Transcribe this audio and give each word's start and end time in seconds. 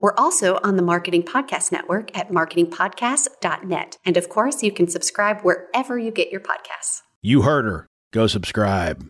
We're 0.00 0.14
also 0.16 0.58
on 0.64 0.76
the 0.76 0.82
Marketing 0.82 1.22
Podcast 1.22 1.70
Network 1.70 2.16
at 2.16 2.30
marketingpodcast.net. 2.30 3.98
And 4.02 4.16
of 4.16 4.30
course, 4.30 4.62
you 4.62 4.72
can 4.72 4.88
subscribe 4.88 5.42
wherever 5.42 5.98
you 5.98 6.10
get 6.10 6.30
your 6.30 6.40
podcasts. 6.40 7.02
You 7.20 7.42
heard 7.42 7.66
her. 7.66 7.86
Go 8.10 8.26
subscribe. 8.26 9.06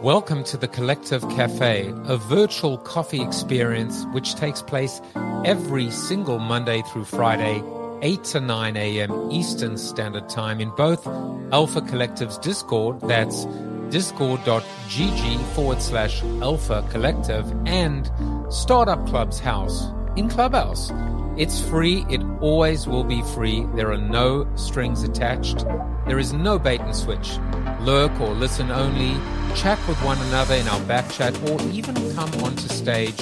Welcome 0.00 0.42
to 0.44 0.56
the 0.56 0.68
Collective 0.68 1.20
Cafe, 1.28 1.92
a 2.04 2.16
virtual 2.16 2.78
coffee 2.78 3.20
experience 3.20 4.06
which 4.12 4.36
takes 4.36 4.62
place 4.62 5.02
every 5.44 5.90
single 5.90 6.38
Monday 6.38 6.82
through 6.92 7.04
Friday, 7.04 7.62
8 8.02 8.24
to 8.24 8.40
9 8.40 8.76
a.m. 8.76 9.30
Eastern 9.30 9.76
Standard 9.76 10.28
Time 10.28 10.60
in 10.60 10.70
both 10.70 11.06
Alpha 11.52 11.80
Collective's 11.80 12.38
Discord, 12.38 13.00
that's 13.02 13.46
discord.gg 13.90 15.54
forward 15.54 15.80
slash 15.80 16.22
alpha 16.42 16.84
collective 16.90 17.50
and 17.66 18.10
Startup 18.52 19.06
Club's 19.06 19.38
house 19.38 19.88
in 20.16 20.28
Clubhouse. 20.28 20.92
It's 21.36 21.60
free. 21.60 22.04
It 22.08 22.22
always 22.40 22.86
will 22.86 23.04
be 23.04 23.22
free. 23.34 23.66
There 23.74 23.90
are 23.90 23.98
no 23.98 24.46
strings 24.56 25.02
attached. 25.02 25.64
There 26.06 26.18
is 26.18 26.32
no 26.32 26.58
bait 26.58 26.80
and 26.80 26.94
switch. 26.94 27.38
Lurk 27.80 28.20
or 28.20 28.30
listen 28.34 28.70
only. 28.70 29.14
Chat 29.56 29.78
with 29.88 29.98
one 30.04 30.18
another 30.28 30.54
in 30.54 30.68
our 30.68 30.80
back 30.82 31.10
chat 31.10 31.34
or 31.50 31.60
even 31.72 31.94
come 32.14 32.32
onto 32.44 32.68
stage. 32.68 33.16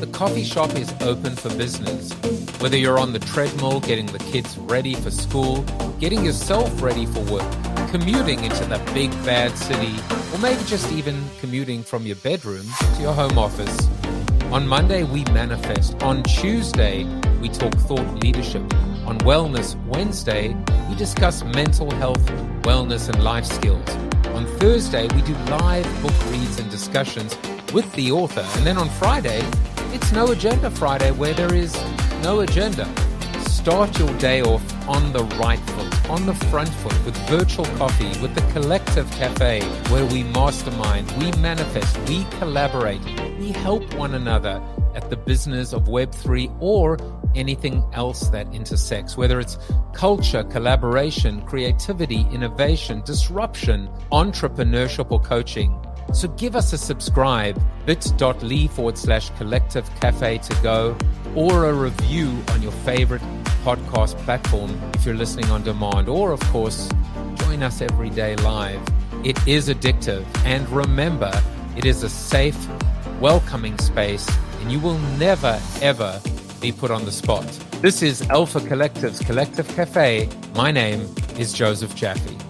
The 0.00 0.08
coffee 0.12 0.44
shop 0.44 0.74
is 0.76 0.92
open 1.02 1.36
for 1.36 1.50
business. 1.56 2.12
Whether 2.60 2.76
you're 2.76 2.98
on 2.98 3.12
the 3.12 3.18
treadmill 3.18 3.80
getting 3.80 4.06
the 4.06 4.18
kids 4.18 4.56
ready 4.58 4.94
for 4.94 5.10
school, 5.10 5.62
getting 6.00 6.24
yourself 6.24 6.80
ready 6.80 7.04
for 7.06 7.20
work, 7.32 7.50
commuting 7.90 8.44
into 8.44 8.64
the 8.64 8.78
big 8.94 9.10
bad 9.24 9.56
city, 9.56 9.94
or 10.32 10.38
maybe 10.38 10.62
just 10.64 10.90
even 10.92 11.22
commuting 11.40 11.82
from 11.82 12.06
your 12.06 12.16
bedroom 12.16 12.66
to 12.96 13.02
your 13.02 13.12
home 13.12 13.38
office. 13.38 13.88
On 14.50 14.66
Monday, 14.66 15.02
we 15.02 15.24
manifest. 15.24 16.02
On 16.02 16.22
Tuesday, 16.22 17.04
we 17.42 17.50
talk 17.50 17.74
thought 17.74 18.22
leadership. 18.22 18.62
On 19.04 19.18
Wellness 19.18 19.76
Wednesday, 19.84 20.56
we 20.88 20.94
discuss 20.94 21.44
mental 21.44 21.90
health, 21.96 22.24
wellness, 22.62 23.10
and 23.10 23.22
life 23.22 23.44
skills. 23.44 23.86
On 24.28 24.46
Thursday, 24.58 25.06
we 25.14 25.20
do 25.20 25.34
live 25.50 25.84
book 26.02 26.14
reads 26.30 26.58
and 26.58 26.70
discussions 26.70 27.36
with 27.74 27.92
the 27.92 28.10
author. 28.10 28.46
And 28.56 28.66
then 28.66 28.78
on 28.78 28.88
Friday, 28.88 29.42
it's 29.92 30.12
No 30.12 30.28
Agenda 30.28 30.70
Friday, 30.70 31.10
where 31.10 31.34
there 31.34 31.54
is 31.54 31.74
no 32.22 32.40
agenda. 32.40 32.88
Start 33.58 33.98
your 33.98 34.16
day 34.18 34.40
off 34.40 34.88
on 34.88 35.12
the 35.12 35.24
right 35.36 35.58
foot, 35.58 36.10
on 36.10 36.26
the 36.26 36.34
front 36.46 36.68
foot, 36.68 37.04
with 37.04 37.16
virtual 37.28 37.64
coffee, 37.76 38.08
with 38.22 38.32
the 38.36 38.52
Collective 38.52 39.10
Cafe, 39.10 39.60
where 39.90 40.06
we 40.06 40.22
mastermind, 40.22 41.10
we 41.18 41.32
manifest, 41.32 41.98
we 42.08 42.24
collaborate, 42.38 43.00
we 43.38 43.50
help 43.50 43.82
one 43.94 44.14
another 44.14 44.62
at 44.94 45.10
the 45.10 45.16
business 45.16 45.72
of 45.72 45.84
Web3 45.86 46.56
or 46.60 46.98
anything 47.34 47.84
else 47.92 48.28
that 48.28 48.46
intersects, 48.54 49.16
whether 49.16 49.40
it's 49.40 49.58
culture, 49.92 50.44
collaboration, 50.44 51.42
creativity, 51.42 52.26
innovation, 52.32 53.02
disruption, 53.04 53.90
entrepreneurship, 54.12 55.10
or 55.10 55.20
coaching. 55.20 55.76
So 56.12 56.26
give 56.28 56.56
us 56.56 56.72
a 56.72 56.78
subscribe, 56.78 57.62
bit.ly 57.86 58.66
forward 58.68 58.98
slash 58.98 59.30
collective 59.30 59.88
cafe 60.00 60.38
to 60.38 60.62
go, 60.62 60.96
or 61.36 61.66
a 61.66 61.72
review 61.72 62.42
on 62.50 62.62
your 62.62 62.72
favorite 62.72 63.22
podcast 63.62 64.16
platform 64.24 64.80
if 64.94 65.04
you're 65.04 65.14
listening 65.14 65.50
on 65.50 65.62
demand, 65.62 66.08
or 66.08 66.32
of 66.32 66.40
course, 66.44 66.88
join 67.36 67.62
us 67.62 67.82
every 67.82 68.10
day 68.10 68.34
live. 68.36 68.80
It 69.24 69.38
is 69.46 69.68
addictive, 69.68 70.24
and 70.44 70.68
remember, 70.70 71.30
it 71.76 71.84
is 71.84 72.02
a 72.02 72.08
safe, 72.08 72.68
welcoming 73.20 73.76
space, 73.78 74.28
and 74.60 74.72
you 74.72 74.80
will 74.80 74.98
never, 75.18 75.60
ever 75.82 76.20
be 76.60 76.72
put 76.72 76.90
on 76.90 77.04
the 77.04 77.12
spot. 77.12 77.46
This 77.80 78.02
is 78.02 78.22
Alpha 78.30 78.60
Collective's 78.60 79.20
Collective 79.20 79.68
Cafe. 79.68 80.28
My 80.54 80.72
name 80.72 81.14
is 81.38 81.52
Joseph 81.52 81.94
Jaffe. 81.94 82.47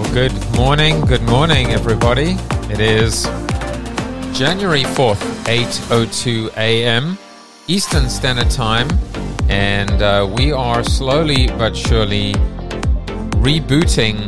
Well, 0.00 0.14
good 0.14 0.56
morning, 0.56 1.02
good 1.02 1.22
morning, 1.24 1.72
everybody. 1.72 2.36
It 2.72 2.80
is 2.80 3.24
January 4.32 4.82
4th, 4.82 5.20
8.02 5.44 6.56
a.m. 6.56 7.18
Eastern 7.66 8.08
Standard 8.08 8.48
Time, 8.50 8.88
and 9.50 10.00
uh, 10.00 10.26
we 10.38 10.52
are 10.52 10.82
slowly 10.82 11.48
but 11.48 11.76
surely 11.76 12.32
rebooting 13.42 14.26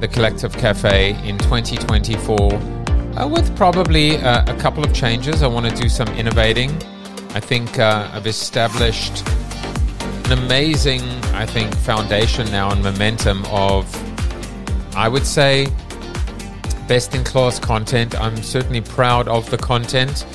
the 0.00 0.08
Collective 0.08 0.56
Cafe 0.56 1.10
in 1.28 1.36
2024 1.36 2.54
uh, 2.54 3.28
with 3.28 3.54
probably 3.54 4.16
uh, 4.16 4.50
a 4.50 4.58
couple 4.58 4.82
of 4.82 4.94
changes. 4.94 5.42
I 5.42 5.46
want 5.46 5.68
to 5.68 5.76
do 5.76 5.90
some 5.90 6.08
innovating. 6.14 6.70
I 7.34 7.40
think 7.40 7.78
uh, 7.78 8.08
I've 8.14 8.26
established 8.26 9.28
an 10.24 10.32
amazing, 10.38 11.02
I 11.34 11.44
think, 11.44 11.76
foundation 11.76 12.50
now 12.50 12.70
and 12.70 12.82
momentum 12.82 13.44
of, 13.50 13.84
I 14.94 15.08
would 15.08 15.26
say, 15.26 15.66
best 16.86 17.14
in 17.14 17.24
class 17.24 17.58
content. 17.58 18.14
I'm 18.20 18.36
certainly 18.36 18.82
proud 18.82 19.26
of 19.26 19.48
the 19.50 19.56
content. 19.56 20.26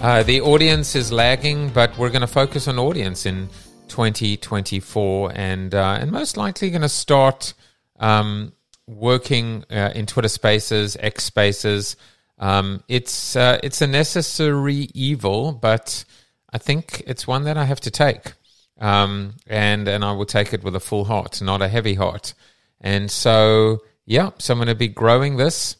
Uh, 0.00 0.22
the 0.22 0.40
audience 0.40 0.94
is 0.94 1.10
lagging, 1.10 1.70
but 1.70 1.96
we're 1.98 2.10
going 2.10 2.20
to 2.20 2.26
focus 2.26 2.68
on 2.68 2.78
audience 2.78 3.26
in 3.26 3.48
2024, 3.88 5.32
and 5.34 5.74
uh, 5.74 5.98
and 6.00 6.12
most 6.12 6.36
likely 6.36 6.70
going 6.70 6.82
to 6.82 6.88
start 6.88 7.54
um, 7.98 8.52
working 8.86 9.64
uh, 9.70 9.90
in 9.94 10.06
Twitter 10.06 10.28
Spaces, 10.28 10.96
X 11.00 11.24
Spaces. 11.24 11.96
Um, 12.38 12.84
it's 12.88 13.34
uh, 13.34 13.58
it's 13.62 13.80
a 13.80 13.86
necessary 13.86 14.88
evil, 14.94 15.52
but 15.52 16.04
I 16.52 16.58
think 16.58 17.02
it's 17.06 17.26
one 17.26 17.44
that 17.44 17.56
I 17.56 17.64
have 17.64 17.80
to 17.80 17.90
take, 17.90 18.34
um, 18.80 19.34
and 19.46 19.88
and 19.88 20.04
I 20.04 20.12
will 20.12 20.26
take 20.26 20.52
it 20.52 20.62
with 20.62 20.76
a 20.76 20.80
full 20.80 21.06
heart, 21.06 21.40
not 21.42 21.62
a 21.62 21.68
heavy 21.68 21.94
heart. 21.94 22.34
And 22.80 23.10
so, 23.10 23.80
yeah, 24.06 24.30
so 24.38 24.54
I'm 24.54 24.58
going 24.58 24.68
to 24.68 24.74
be 24.74 24.88
growing 24.88 25.36
this 25.36 25.76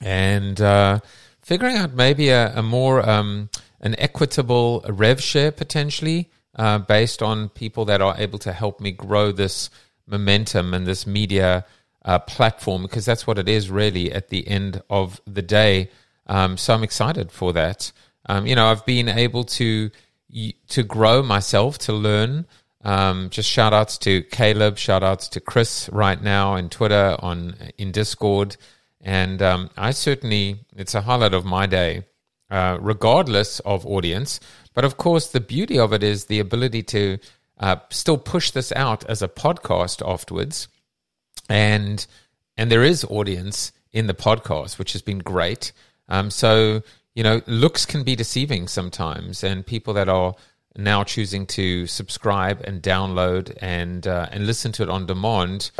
and 0.00 0.60
uh, 0.60 1.00
figuring 1.42 1.76
out 1.76 1.92
maybe 1.92 2.30
a, 2.30 2.56
a 2.56 2.62
more 2.62 3.08
um, 3.08 3.50
an 3.80 3.94
equitable 3.98 4.84
rev 4.88 5.22
share 5.22 5.52
potentially 5.52 6.30
uh, 6.56 6.78
based 6.78 7.22
on 7.22 7.50
people 7.50 7.84
that 7.84 8.00
are 8.00 8.14
able 8.18 8.38
to 8.40 8.52
help 8.52 8.80
me 8.80 8.90
grow 8.90 9.30
this 9.30 9.70
momentum 10.06 10.72
and 10.74 10.86
this 10.86 11.06
media 11.06 11.64
uh, 12.04 12.18
platform 12.18 12.82
because 12.82 13.04
that's 13.04 13.26
what 13.26 13.38
it 13.38 13.48
is 13.48 13.70
really 13.70 14.12
at 14.12 14.28
the 14.28 14.46
end 14.48 14.82
of 14.88 15.20
the 15.26 15.42
day. 15.42 15.90
Um, 16.26 16.56
so 16.56 16.74
I'm 16.74 16.82
excited 16.82 17.30
for 17.30 17.52
that. 17.52 17.92
Um, 18.26 18.46
you 18.46 18.54
know, 18.54 18.66
I've 18.66 18.86
been 18.86 19.08
able 19.08 19.44
to 19.44 19.90
to 20.68 20.82
grow 20.82 21.22
myself, 21.22 21.78
to 21.78 21.92
learn. 21.92 22.46
Um, 22.84 23.30
just 23.30 23.48
shout 23.48 23.72
outs 23.72 23.98
to 23.98 24.22
Caleb, 24.22 24.76
shout 24.78 25.02
outs 25.02 25.28
to 25.30 25.40
Chris 25.40 25.88
right 25.90 26.22
now 26.22 26.54
in 26.56 26.68
Twitter, 26.68 27.16
on 27.18 27.56
in 27.78 27.92
Discord, 27.92 28.56
and 29.00 29.40
um, 29.42 29.70
I 29.76 29.90
certainly 29.90 30.60
it's 30.76 30.94
a 30.94 31.00
highlight 31.00 31.34
of 31.34 31.44
my 31.44 31.66
day, 31.66 32.04
uh, 32.50 32.78
regardless 32.80 33.60
of 33.60 33.86
audience. 33.86 34.38
But 34.74 34.84
of 34.84 34.96
course, 34.98 35.28
the 35.28 35.40
beauty 35.40 35.78
of 35.78 35.92
it 35.92 36.02
is 36.02 36.26
the 36.26 36.40
ability 36.40 36.82
to 36.84 37.18
uh, 37.58 37.76
still 37.90 38.18
push 38.18 38.50
this 38.50 38.70
out 38.72 39.04
as 39.06 39.22
a 39.22 39.28
podcast 39.28 40.06
afterwards 40.06 40.68
and 41.48 42.06
and 42.56 42.70
there 42.70 42.84
is 42.84 43.04
audience 43.10 43.72
in 43.92 44.06
the 44.06 44.14
podcast, 44.14 44.78
which 44.78 44.92
has 44.92 45.02
been 45.02 45.18
great. 45.18 45.72
Um, 46.08 46.30
so 46.30 46.82
you 47.14 47.22
know, 47.22 47.42
looks 47.46 47.86
can 47.86 48.02
be 48.02 48.16
deceiving 48.16 48.66
sometimes, 48.68 49.44
and 49.44 49.66
people 49.66 49.94
that 49.94 50.08
are 50.08 50.34
now 50.76 51.04
choosing 51.04 51.46
to 51.46 51.86
subscribe 51.86 52.60
and 52.64 52.82
download 52.82 53.56
and 53.60 54.06
uh, 54.06 54.28
and 54.30 54.46
listen 54.46 54.72
to 54.72 54.82
it 54.82 54.88
on 54.88 55.06
demand 55.06 55.70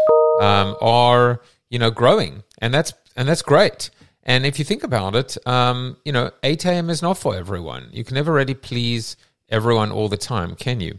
um, 0.41 0.77
are 0.81 1.41
you 1.71 1.79
know 1.79 1.91
growing, 1.91 2.43
and 2.59 2.73
that's 2.73 2.93
and 3.17 3.29
that's 3.29 3.43
great. 3.43 3.91
And 4.25 4.47
if 4.47 4.59
you 4.59 4.65
think 4.65 4.83
about 4.83 5.15
it, 5.15 5.37
um, 5.47 5.99
you 6.05 6.11
know, 6.11 6.31
8 6.43 6.65
a.m. 6.65 6.89
is 6.89 7.03
not 7.03 7.19
for 7.19 7.37
everyone. 7.37 7.91
You 7.93 8.05
can 8.05 8.15
never 8.15 8.33
really 8.33 8.55
please 8.55 9.17
everyone 9.51 9.93
all 9.93 10.09
the 10.09 10.17
time, 10.17 10.55
can 10.55 10.81
you? 10.81 10.99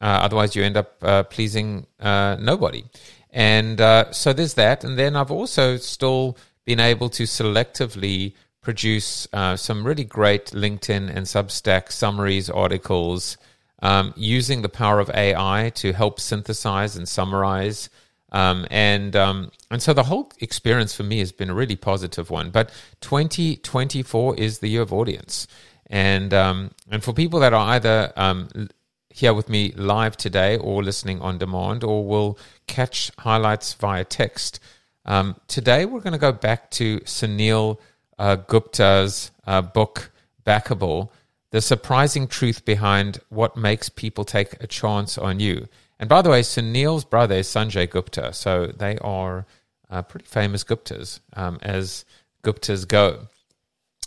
Uh, 0.00 0.20
otherwise, 0.22 0.56
you 0.56 0.64
end 0.64 0.76
up 0.76 0.96
uh, 1.02 1.22
pleasing 1.22 1.86
uh, 2.00 2.36
nobody. 2.40 2.84
And 3.30 3.80
uh, 3.80 4.12
so 4.12 4.32
there's 4.32 4.54
that. 4.54 4.82
And 4.82 4.98
then 4.98 5.14
I've 5.14 5.30
also 5.30 5.76
still 5.76 6.36
been 6.64 6.80
able 6.80 7.08
to 7.10 7.24
selectively 7.24 8.34
produce 8.64 9.28
uh, 9.32 9.56
some 9.56 9.86
really 9.86 10.04
great 10.04 10.46
LinkedIn 10.46 11.14
and 11.14 11.26
Substack 11.26 11.92
summaries, 11.92 12.50
articles, 12.50 13.36
um, 13.82 14.14
using 14.16 14.62
the 14.62 14.68
power 14.68 14.98
of 14.98 15.10
AI 15.10 15.70
to 15.76 15.92
help 15.92 16.18
synthesize 16.18 16.96
and 16.96 17.08
summarize. 17.08 17.90
Um, 18.32 18.66
and 18.70 19.14
um, 19.14 19.52
and 19.70 19.80
so 19.80 19.92
the 19.92 20.02
whole 20.02 20.32
experience 20.40 20.94
for 20.94 21.04
me 21.04 21.20
has 21.20 21.30
been 21.30 21.50
a 21.50 21.54
really 21.54 21.76
positive 21.76 22.30
one. 22.30 22.50
But 22.50 22.70
2024 23.02 24.36
is 24.36 24.58
the 24.58 24.68
year 24.68 24.82
of 24.82 24.92
audience, 24.92 25.46
and 25.86 26.34
um, 26.34 26.72
and 26.90 27.04
for 27.04 27.12
people 27.12 27.38
that 27.40 27.52
are 27.52 27.74
either 27.74 28.12
um, 28.16 28.68
here 29.10 29.34
with 29.34 29.48
me 29.48 29.72
live 29.76 30.16
today 30.16 30.56
or 30.56 30.82
listening 30.82 31.20
on 31.20 31.38
demand, 31.38 31.84
or 31.84 32.04
will 32.04 32.36
catch 32.66 33.12
highlights 33.18 33.74
via 33.74 34.04
text. 34.04 34.58
Um, 35.04 35.36
today 35.46 35.84
we're 35.84 36.00
going 36.00 36.14
to 36.14 36.18
go 36.18 36.32
back 36.32 36.70
to 36.72 36.98
Suneel 37.00 37.78
uh, 38.18 38.36
Gupta's 38.36 39.30
uh, 39.46 39.62
book 39.62 40.10
Backable 40.44 41.10
the 41.54 41.60
surprising 41.60 42.26
truth 42.26 42.64
behind 42.64 43.20
what 43.28 43.56
makes 43.56 43.88
people 43.88 44.24
take 44.24 44.60
a 44.60 44.66
chance 44.66 45.16
on 45.16 45.38
you. 45.38 45.68
And 46.00 46.08
by 46.08 46.20
the 46.20 46.28
way, 46.28 46.40
Suneel's 46.40 47.04
brother 47.04 47.36
is 47.36 47.46
Sanjay 47.46 47.88
Gupta, 47.88 48.32
so 48.32 48.66
they 48.66 48.98
are 48.98 49.46
uh, 49.88 50.02
pretty 50.02 50.26
famous 50.26 50.64
Guptas 50.64 51.20
um, 51.34 51.60
as 51.62 52.04
Guptas 52.42 52.88
go. 52.88 53.28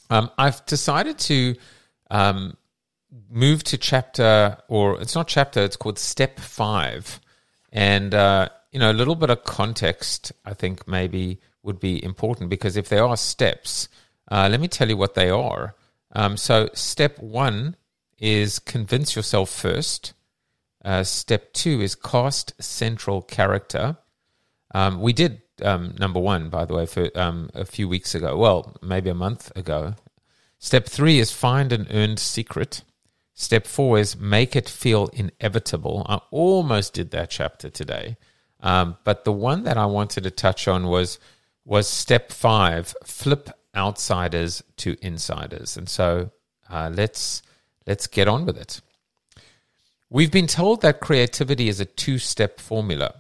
Um, 0.10 0.30
I've 0.38 0.66
decided 0.66 1.20
to 1.20 1.56
um, 2.12 2.58
move 3.30 3.64
to 3.64 3.78
chapter, 3.78 4.58
or 4.68 5.00
it's 5.00 5.16
not 5.16 5.30
chapter, 5.30 5.62
it's 5.62 5.78
called 5.78 6.00
step 6.00 6.42
five. 6.42 7.22
And, 7.72 8.14
uh, 8.14 8.50
you 8.74 8.80
know, 8.82 8.92
a 8.92 9.00
little 9.00 9.16
bit 9.16 9.30
of 9.30 9.46
context, 9.46 10.34
I 10.44 10.54
think 10.54 10.86
maybe 10.86 11.40
would 11.68 11.80
be 11.80 12.04
important 12.04 12.50
because 12.50 12.76
if 12.76 12.90
there 12.90 13.06
are 13.06 13.18
steps, 13.18 13.90
uh, 14.32 14.48
let 14.50 14.60
me 14.60 14.68
tell 14.68 14.90
you 14.90 14.98
what 14.98 15.14
they 15.14 15.30
are. 15.30 15.76
Um, 16.14 16.38
so, 16.38 16.70
step 16.74 17.20
one 17.20 17.76
is 18.18 18.58
convince 18.58 19.16
yourself 19.16 19.50
first. 19.52 20.14
Uh, 20.84 21.04
step 21.04 21.54
two 21.54 21.82
is 21.82 21.94
cast 21.94 22.54
central 22.64 23.22
character. 23.22 23.98
Um, 24.74 25.02
we 25.02 25.14
did 25.14 25.42
um, 25.62 25.96
number 26.00 26.20
one, 26.20 26.50
by 26.50 26.66
the 26.66 26.74
way, 26.74 26.86
for 26.86 27.10
um, 27.16 27.50
a 27.54 27.66
few 27.66 27.88
weeks 27.88 28.16
ago. 28.16 28.38
Well, 28.38 28.76
maybe 28.82 29.10
a 29.10 29.16
month 29.16 29.52
ago. 29.56 29.96
Step 30.60 30.88
three 30.88 31.20
is 31.20 31.32
find 31.32 31.72
an 31.72 31.88
earned 31.92 32.20
secret. 32.20 32.84
Step 33.34 33.68
four 33.68 34.00
is 34.00 34.18
make 34.18 34.56
it 34.56 34.68
feel 34.68 35.10
inevitable. 35.14 36.06
I 36.10 36.20
almost 36.32 36.94
did 36.94 37.12
that 37.12 37.30
chapter 37.30 37.70
today, 37.70 38.18
um, 38.62 38.98
but 39.04 39.26
the 39.26 39.32
one 39.32 39.64
that 39.64 39.78
I 39.78 39.86
wanted 39.86 40.24
to 40.24 40.32
touch 40.32 40.68
on 40.68 40.88
was 40.88 41.20
was 41.68 41.88
step 41.88 42.32
five: 42.32 42.96
flip 43.04 43.50
outsiders 43.76 44.64
to 44.78 44.96
insiders. 45.02 45.78
And 45.78 45.88
so 45.90 46.32
uh, 46.70 46.90
let's 46.94 47.44
let's 47.86 48.08
get 48.08 48.28
on 48.28 48.46
with 48.46 48.58
it. 48.58 48.82
We've 50.10 50.32
been 50.32 50.48
told 50.48 50.82
that 50.82 51.02
creativity 51.02 51.68
is 51.68 51.82
a 51.82 51.86
two-step 51.86 52.62
formula: 52.62 53.16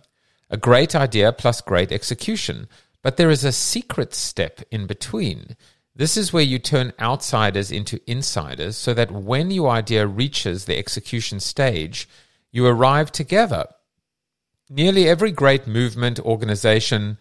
a 0.50 0.58
great 0.58 0.96
idea 0.96 1.34
plus 1.34 1.62
great 1.62 1.92
execution. 1.92 2.68
But 3.04 3.18
there 3.18 3.30
is 3.30 3.44
a 3.44 3.52
secret 3.52 4.14
step 4.14 4.62
in 4.72 4.88
between. 4.88 5.56
This 5.96 6.18
is 6.18 6.34
where 6.34 6.44
you 6.44 6.60
turn 6.60 6.94
outsiders 7.00 7.72
into 7.72 8.00
insiders 8.06 8.76
so 8.76 8.94
that 8.94 9.12
when 9.12 9.52
your 9.52 9.70
idea 9.70 10.06
reaches 10.06 10.66
the 10.66 10.78
execution 10.78 11.40
stage, 11.40 12.08
you 12.52 12.66
arrive 12.66 13.12
together. 13.12 13.66
Nearly 14.70 15.08
every 15.08 15.32
great 15.32 15.68
movement, 15.68 16.20
organization, 16.20 17.18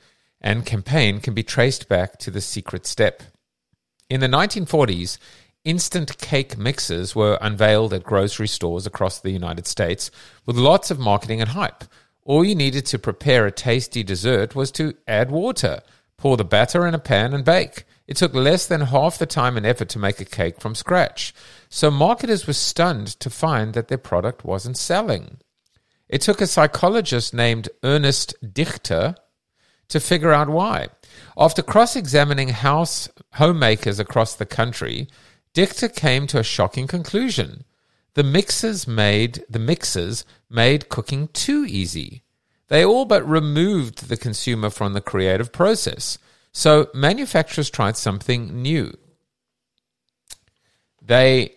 and 0.47 0.65
campaign 0.65 1.19
can 1.19 1.35
be 1.35 1.43
traced 1.43 1.89
back 1.89 2.19
to 2.19 2.31
the 2.31 2.41
secret 2.41 2.87
step. 2.87 3.21
In 4.09 4.21
the 4.21 4.29
1940s, 4.29 5.19
instant 5.65 6.19
cake 6.19 6.57
mixes 6.57 7.17
were 7.17 7.37
unveiled 7.41 7.93
at 7.93 8.05
grocery 8.05 8.47
stores 8.47 8.87
across 8.87 9.19
the 9.19 9.33
United 9.33 9.67
States 9.67 10.09
with 10.47 10.55
lots 10.55 10.93
of 10.93 11.01
marketing 11.01 11.41
and 11.41 11.51
hype. 11.51 11.83
All 12.23 12.45
you 12.45 12.55
needed 12.55 12.87
to 12.87 12.99
prepare 12.99 13.45
a 13.45 13.51
tasty 13.51 14.05
dessert 14.05 14.55
was 14.55 14.71
to 14.73 14.95
add 15.09 15.33
water, 15.33 15.81
pour 16.17 16.37
the 16.37 16.45
batter 16.45 16.87
in 16.87 16.95
a 16.95 17.01
pan, 17.01 17.35
and 17.35 17.45
bake. 17.45 17.83
It 18.07 18.17
took 18.17 18.33
less 18.33 18.69
than 18.69 18.83
half 18.83 19.19
the 19.19 19.27
time 19.27 19.57
and 19.57 19.67
effort 19.67 19.89
to 19.91 19.99
make 19.99 20.21
a 20.21 20.25
cake 20.25 20.61
from 20.61 20.77
scratch. 20.77 21.35
So 21.69 21.91
marketers 21.91 22.47
were 22.47 22.53
stunned 22.53 23.09
to 23.19 23.31
find 23.31 23.75
that 23.75 23.89
their 23.89 23.99
product 23.99 24.45
wasn't 24.45 24.79
selling. 24.79 25.39
It 26.09 26.21
took 26.21 26.41
a 26.41 26.47
psychologist 26.47 27.35
named 27.35 27.69
Ernest 27.83 28.37
Dichter 28.55 29.17
to 29.89 30.01
figure 30.01 30.33
out 30.33 30.49
why. 30.49 30.89
After 31.39 31.63
cross 31.63 31.97
examining 31.97 32.49
house 32.49 33.09
homemakers 33.35 33.99
across 33.99 34.35
the 34.35 34.47
country, 34.47 35.09
Dichter 35.55 35.89
came 35.89 36.27
to 36.29 36.39
a 36.39 36.45
shocking 36.45 36.87
conclusion. 36.87 37.65
The 38.15 38.23
mixers 38.23 38.89
made 38.89 39.45
the 39.49 39.59
mixers 39.59 40.25
made 40.49 40.89
cooking 40.89 41.29
too 41.29 41.65
easy. 41.69 42.23
They 42.69 42.85
all 42.85 43.05
but 43.05 43.29
removed 43.29 44.09
the 44.09 44.17
consumer 44.17 44.71
from 44.71 44.93
the 44.93 45.01
creative 45.01 45.53
process. 45.53 46.19
So 46.53 46.89
manufacturers 46.95 47.71
tried 47.71 47.97
something 47.97 48.63
new. 48.63 48.97
They 51.03 51.45
uh, 51.47 51.51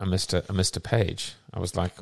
I 0.00 0.04
missed 0.06 0.32
a, 0.32 0.38
uh, 0.38 0.42
I 0.48 0.52
missed 0.52 0.76
a 0.76 0.80
page. 0.80 1.34
I 1.52 1.60
was 1.60 1.76
like, 1.76 1.92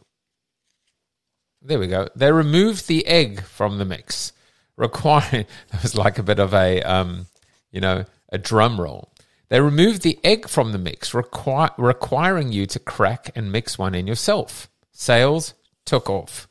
there 1.69 1.79
we 1.79 1.87
go. 1.87 2.09
They 2.17 2.33
removed 2.33 2.89
the 2.89 3.07
egg 3.07 3.43
from 3.43 3.79
the 3.79 3.85
mix, 3.85 4.33
requiring 4.77 5.47
that 5.71 5.83
was 5.83 5.95
like 5.95 6.19
a 6.19 6.23
bit 6.23 6.39
of 6.39 6.55
a 6.55 6.83
um, 6.83 7.27
you 7.71 7.81
know 7.81 8.05
a 8.31 8.39
drum 8.39 8.81
roll. 8.81 9.13
They 9.49 9.61
removed 9.61 10.03
the 10.03 10.19
egg 10.25 10.49
from 10.49 10.73
the 10.73 10.79
mix, 10.79 11.15
requiring 11.15 12.53
you 12.53 12.67
to 12.67 12.79
crack 12.79 13.31
and 13.35 13.51
mix 13.51 13.79
one 13.79 13.95
in 13.95 14.07
yourself. 14.07 14.69
Sales 14.93 15.55
took 15.87 16.11
off. 16.11 16.47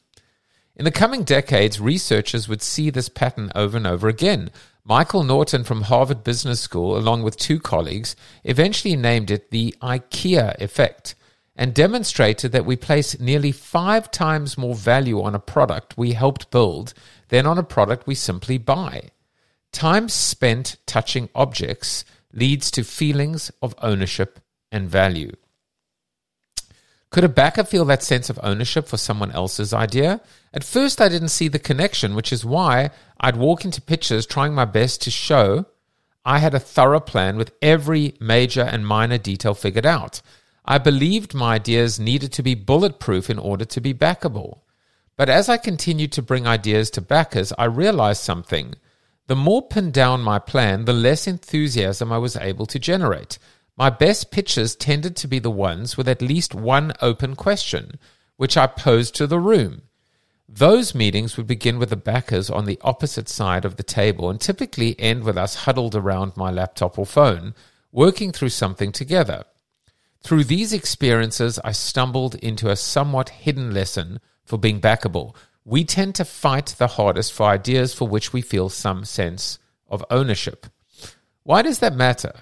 In 0.75 0.83
the 0.85 0.91
coming 0.91 1.23
decades, 1.23 1.79
researchers 1.79 2.47
would 2.47 2.63
see 2.63 2.89
this 2.89 3.09
pattern 3.09 3.51
over 3.53 3.77
and 3.77 3.85
over 3.85 4.07
again. 4.07 4.49
Michael 4.83 5.23
Norton 5.23 5.63
from 5.63 5.83
Harvard 5.83 6.23
Business 6.23 6.59
School, 6.59 6.97
along 6.97 7.21
with 7.21 7.37
two 7.37 7.59
colleagues, 7.59 8.15
eventually 8.43 8.95
named 8.95 9.29
it 9.29 9.51
the 9.51 9.75
IKEA 9.81 10.59
effect 10.59 11.13
and 11.57 11.73
demonstrated 11.73 12.51
that 12.51 12.65
we 12.65 12.75
place 12.75 13.19
nearly 13.19 13.51
five 13.51 14.11
times 14.11 14.57
more 14.57 14.75
value 14.75 15.21
on 15.21 15.33
a 15.33 15.39
product 15.39 15.97
we 15.97 16.13
helped 16.13 16.51
build 16.51 16.93
than 17.29 17.47
on 17.47 17.57
a 17.57 17.63
product 17.63 18.05
we 18.05 18.15
simply 18.15 18.57
buy. 18.57 19.09
Time 19.71 20.07
spent 20.07 20.77
touching 20.85 21.29
objects 21.35 22.05
leads 22.31 22.69
to 22.71 22.83
feelings 22.83 23.51
of 23.61 23.75
ownership 23.81 24.39
and 24.71 24.87
value. 24.87 25.31
Could 27.09 27.23
a 27.23 27.29
backer 27.29 27.63
feel 27.63 27.85
that 27.85 28.03
sense 28.03 28.29
of 28.29 28.39
ownership 28.43 28.87
for 28.87 28.97
someone 28.97 29.31
else's 29.31 29.73
idea? 29.73 30.21
At 30.53 30.63
first, 30.63 31.01
I 31.01 31.09
didn't 31.09 31.29
see 31.29 31.47
the 31.47 31.57
connection, 31.57 32.15
which 32.15 32.33
is 32.33 32.45
why 32.45 32.91
I'd 33.19 33.37
walk 33.37 33.65
into 33.65 33.81
pitches 33.81 34.25
trying 34.25 34.53
my 34.53 34.65
best 34.65 35.01
to 35.03 35.11
show 35.11 35.65
I 36.25 36.39
had 36.39 36.53
a 36.53 36.59
thorough 36.59 36.99
plan 36.99 37.37
with 37.37 37.53
every 37.61 38.15
major 38.19 38.61
and 38.61 38.85
minor 38.85 39.17
detail 39.17 39.53
figured 39.53 39.85
out. 39.85 40.21
I 40.69 40.79
believed 40.79 41.33
my 41.33 41.55
ideas 41.55 41.97
needed 41.97 42.33
to 42.33 42.43
be 42.43 42.53
bulletproof 42.53 43.29
in 43.29 43.39
order 43.39 43.63
to 43.63 43.79
be 43.79 43.93
backable. 43.93 44.59
But 45.15 45.29
as 45.29 45.47
I 45.47 45.55
continued 45.55 46.11
to 46.11 46.21
bring 46.21 46.45
ideas 46.45 46.91
to 46.91 47.01
backers, 47.01 47.53
I 47.57 47.65
realized 47.65 48.21
something. 48.21 48.73
The 49.27 49.35
more 49.37 49.65
pinned 49.65 49.93
down 49.93 50.21
my 50.21 50.39
plan, 50.39 50.83
the 50.83 50.91
less 50.91 51.25
enthusiasm 51.25 52.11
I 52.11 52.17
was 52.17 52.35
able 52.35 52.65
to 52.65 52.79
generate. 52.79 53.39
My 53.77 53.89
best 53.89 54.29
pitches 54.29 54.75
tended 54.75 55.15
to 55.17 55.27
be 55.27 55.39
the 55.39 55.49
ones 55.49 55.95
with 55.95 56.09
at 56.09 56.21
least 56.21 56.53
one 56.53 56.91
open 57.01 57.37
question, 57.37 57.97
which 58.35 58.57
I 58.57 58.67
posed 58.67 59.15
to 59.15 59.27
the 59.27 59.39
room. 59.39 59.83
Those 60.49 60.93
meetings 60.93 61.37
would 61.37 61.47
begin 61.47 61.79
with 61.79 61.91
the 61.91 61.95
backers 61.95 62.49
on 62.49 62.65
the 62.65 62.79
opposite 62.81 63.29
side 63.29 63.63
of 63.63 63.77
the 63.77 63.83
table 63.83 64.29
and 64.29 64.39
typically 64.39 64.99
end 64.99 65.23
with 65.23 65.37
us 65.37 65.63
huddled 65.63 65.95
around 65.95 66.35
my 66.35 66.51
laptop 66.51 66.99
or 66.99 67.05
phone, 67.05 67.55
working 67.93 68.33
through 68.33 68.49
something 68.49 68.91
together. 68.91 69.45
Through 70.21 70.45
these 70.45 70.73
experiences, 70.73 71.59
I 71.63 71.71
stumbled 71.71 72.35
into 72.35 72.69
a 72.69 72.75
somewhat 72.75 73.29
hidden 73.29 73.73
lesson 73.73 74.19
for 74.43 74.57
being 74.57 74.81
backable. 74.81 75.35
We 75.63 75.83
tend 75.83 76.15
to 76.15 76.25
fight 76.25 76.75
the 76.77 76.87
hardest 76.87 77.33
for 77.33 77.47
ideas 77.47 77.93
for 77.93 78.07
which 78.07 78.33
we 78.33 78.41
feel 78.41 78.69
some 78.69 79.05
sense 79.05 79.59
of 79.89 80.03
ownership. 80.09 80.67
Why 81.43 81.61
does 81.61 81.79
that 81.79 81.95
matter? 81.95 82.33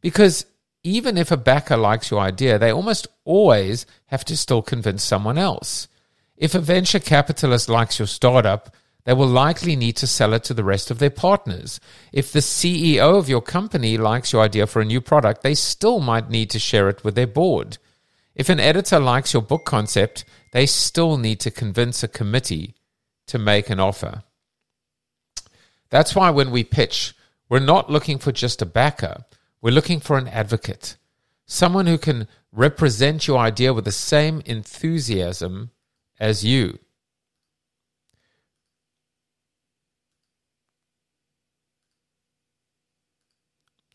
Because 0.00 0.46
even 0.84 1.16
if 1.16 1.30
a 1.30 1.36
backer 1.36 1.76
likes 1.76 2.10
your 2.10 2.20
idea, 2.20 2.58
they 2.58 2.72
almost 2.72 3.06
always 3.24 3.86
have 4.06 4.24
to 4.26 4.36
still 4.36 4.62
convince 4.62 5.02
someone 5.02 5.38
else. 5.38 5.88
If 6.36 6.54
a 6.54 6.60
venture 6.60 6.98
capitalist 6.98 7.68
likes 7.68 7.98
your 7.98 8.08
startup, 8.08 8.74
they 9.04 9.12
will 9.12 9.26
likely 9.26 9.74
need 9.76 9.96
to 9.96 10.06
sell 10.06 10.32
it 10.32 10.44
to 10.44 10.54
the 10.54 10.64
rest 10.64 10.90
of 10.90 10.98
their 10.98 11.10
partners. 11.10 11.80
If 12.12 12.32
the 12.32 12.38
CEO 12.38 13.18
of 13.18 13.28
your 13.28 13.42
company 13.42 13.98
likes 13.98 14.32
your 14.32 14.42
idea 14.42 14.66
for 14.66 14.80
a 14.80 14.84
new 14.84 15.00
product, 15.00 15.42
they 15.42 15.54
still 15.54 15.98
might 16.00 16.30
need 16.30 16.50
to 16.50 16.58
share 16.58 16.88
it 16.88 17.02
with 17.02 17.14
their 17.14 17.26
board. 17.26 17.78
If 18.34 18.48
an 18.48 18.60
editor 18.60 19.00
likes 19.00 19.32
your 19.32 19.42
book 19.42 19.64
concept, 19.64 20.24
they 20.52 20.66
still 20.66 21.16
need 21.16 21.40
to 21.40 21.50
convince 21.50 22.02
a 22.02 22.08
committee 22.08 22.74
to 23.26 23.38
make 23.38 23.70
an 23.70 23.80
offer. 23.80 24.22
That's 25.90 26.14
why 26.14 26.30
when 26.30 26.50
we 26.50 26.64
pitch, 26.64 27.14
We're 27.52 27.58
not 27.58 27.90
looking 27.90 28.16
for 28.16 28.32
just 28.32 28.62
a 28.62 28.66
backer. 28.66 29.26
We're 29.60 29.74
looking 29.74 30.00
for 30.00 30.16
an 30.16 30.26
advocate, 30.26 30.96
someone 31.44 31.86
who 31.86 31.98
can 31.98 32.26
represent 32.50 33.26
your 33.26 33.36
idea 33.36 33.74
with 33.74 33.84
the 33.84 33.92
same 33.92 34.40
enthusiasm 34.46 35.70
as 36.18 36.44
you. 36.44 36.78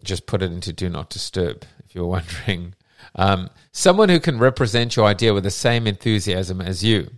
Just 0.08 0.26
put 0.26 0.42
it 0.42 0.54
into 0.54 0.72
do 0.72 0.88
not 0.90 1.10
disturb 1.10 1.66
if 1.84 1.94
you're 1.94 2.08
wondering. 2.18 2.74
Um, 3.14 3.50
someone 3.74 4.08
who 4.08 4.22
can 4.22 4.40
represent 4.40 4.96
your 4.96 5.06
idea 5.06 5.34
with 5.34 5.44
the 5.44 5.52
same 5.52 5.86
enthusiasm 5.86 6.62
as 6.62 6.84
you. 6.84 7.12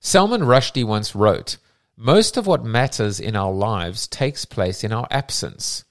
Salman 0.00 0.40
Rushdie 0.40 0.84
once 0.84 1.14
wrote 1.14 1.58
Most 1.94 2.38
of 2.38 2.46
what 2.46 2.64
matters 2.64 3.20
in 3.20 3.36
our 3.36 3.52
lives 3.52 4.08
takes 4.08 4.46
place 4.46 4.82
in 4.82 4.92
our 4.92 5.06
absence. 5.10 5.84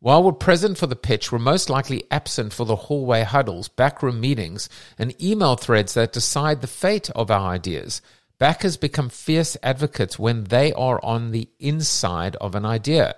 While 0.00 0.24
we're 0.24 0.32
present 0.32 0.76
for 0.76 0.88
the 0.88 0.96
pitch, 0.96 1.30
we're 1.30 1.38
most 1.38 1.70
likely 1.70 2.04
absent 2.10 2.52
for 2.52 2.66
the 2.66 2.76
hallway 2.76 3.22
huddles, 3.22 3.68
backroom 3.68 4.20
meetings, 4.20 4.68
and 4.98 5.14
email 5.22 5.54
threads 5.54 5.94
that 5.94 6.12
decide 6.12 6.60
the 6.60 6.66
fate 6.66 7.08
of 7.10 7.30
our 7.30 7.52
ideas. 7.52 8.02
Backers 8.38 8.76
become 8.76 9.08
fierce 9.10 9.56
advocates 9.62 10.18
when 10.18 10.44
they 10.44 10.72
are 10.72 11.02
on 11.04 11.30
the 11.30 11.48
inside 11.60 12.34
of 12.36 12.56
an 12.56 12.66
idea. 12.66 13.14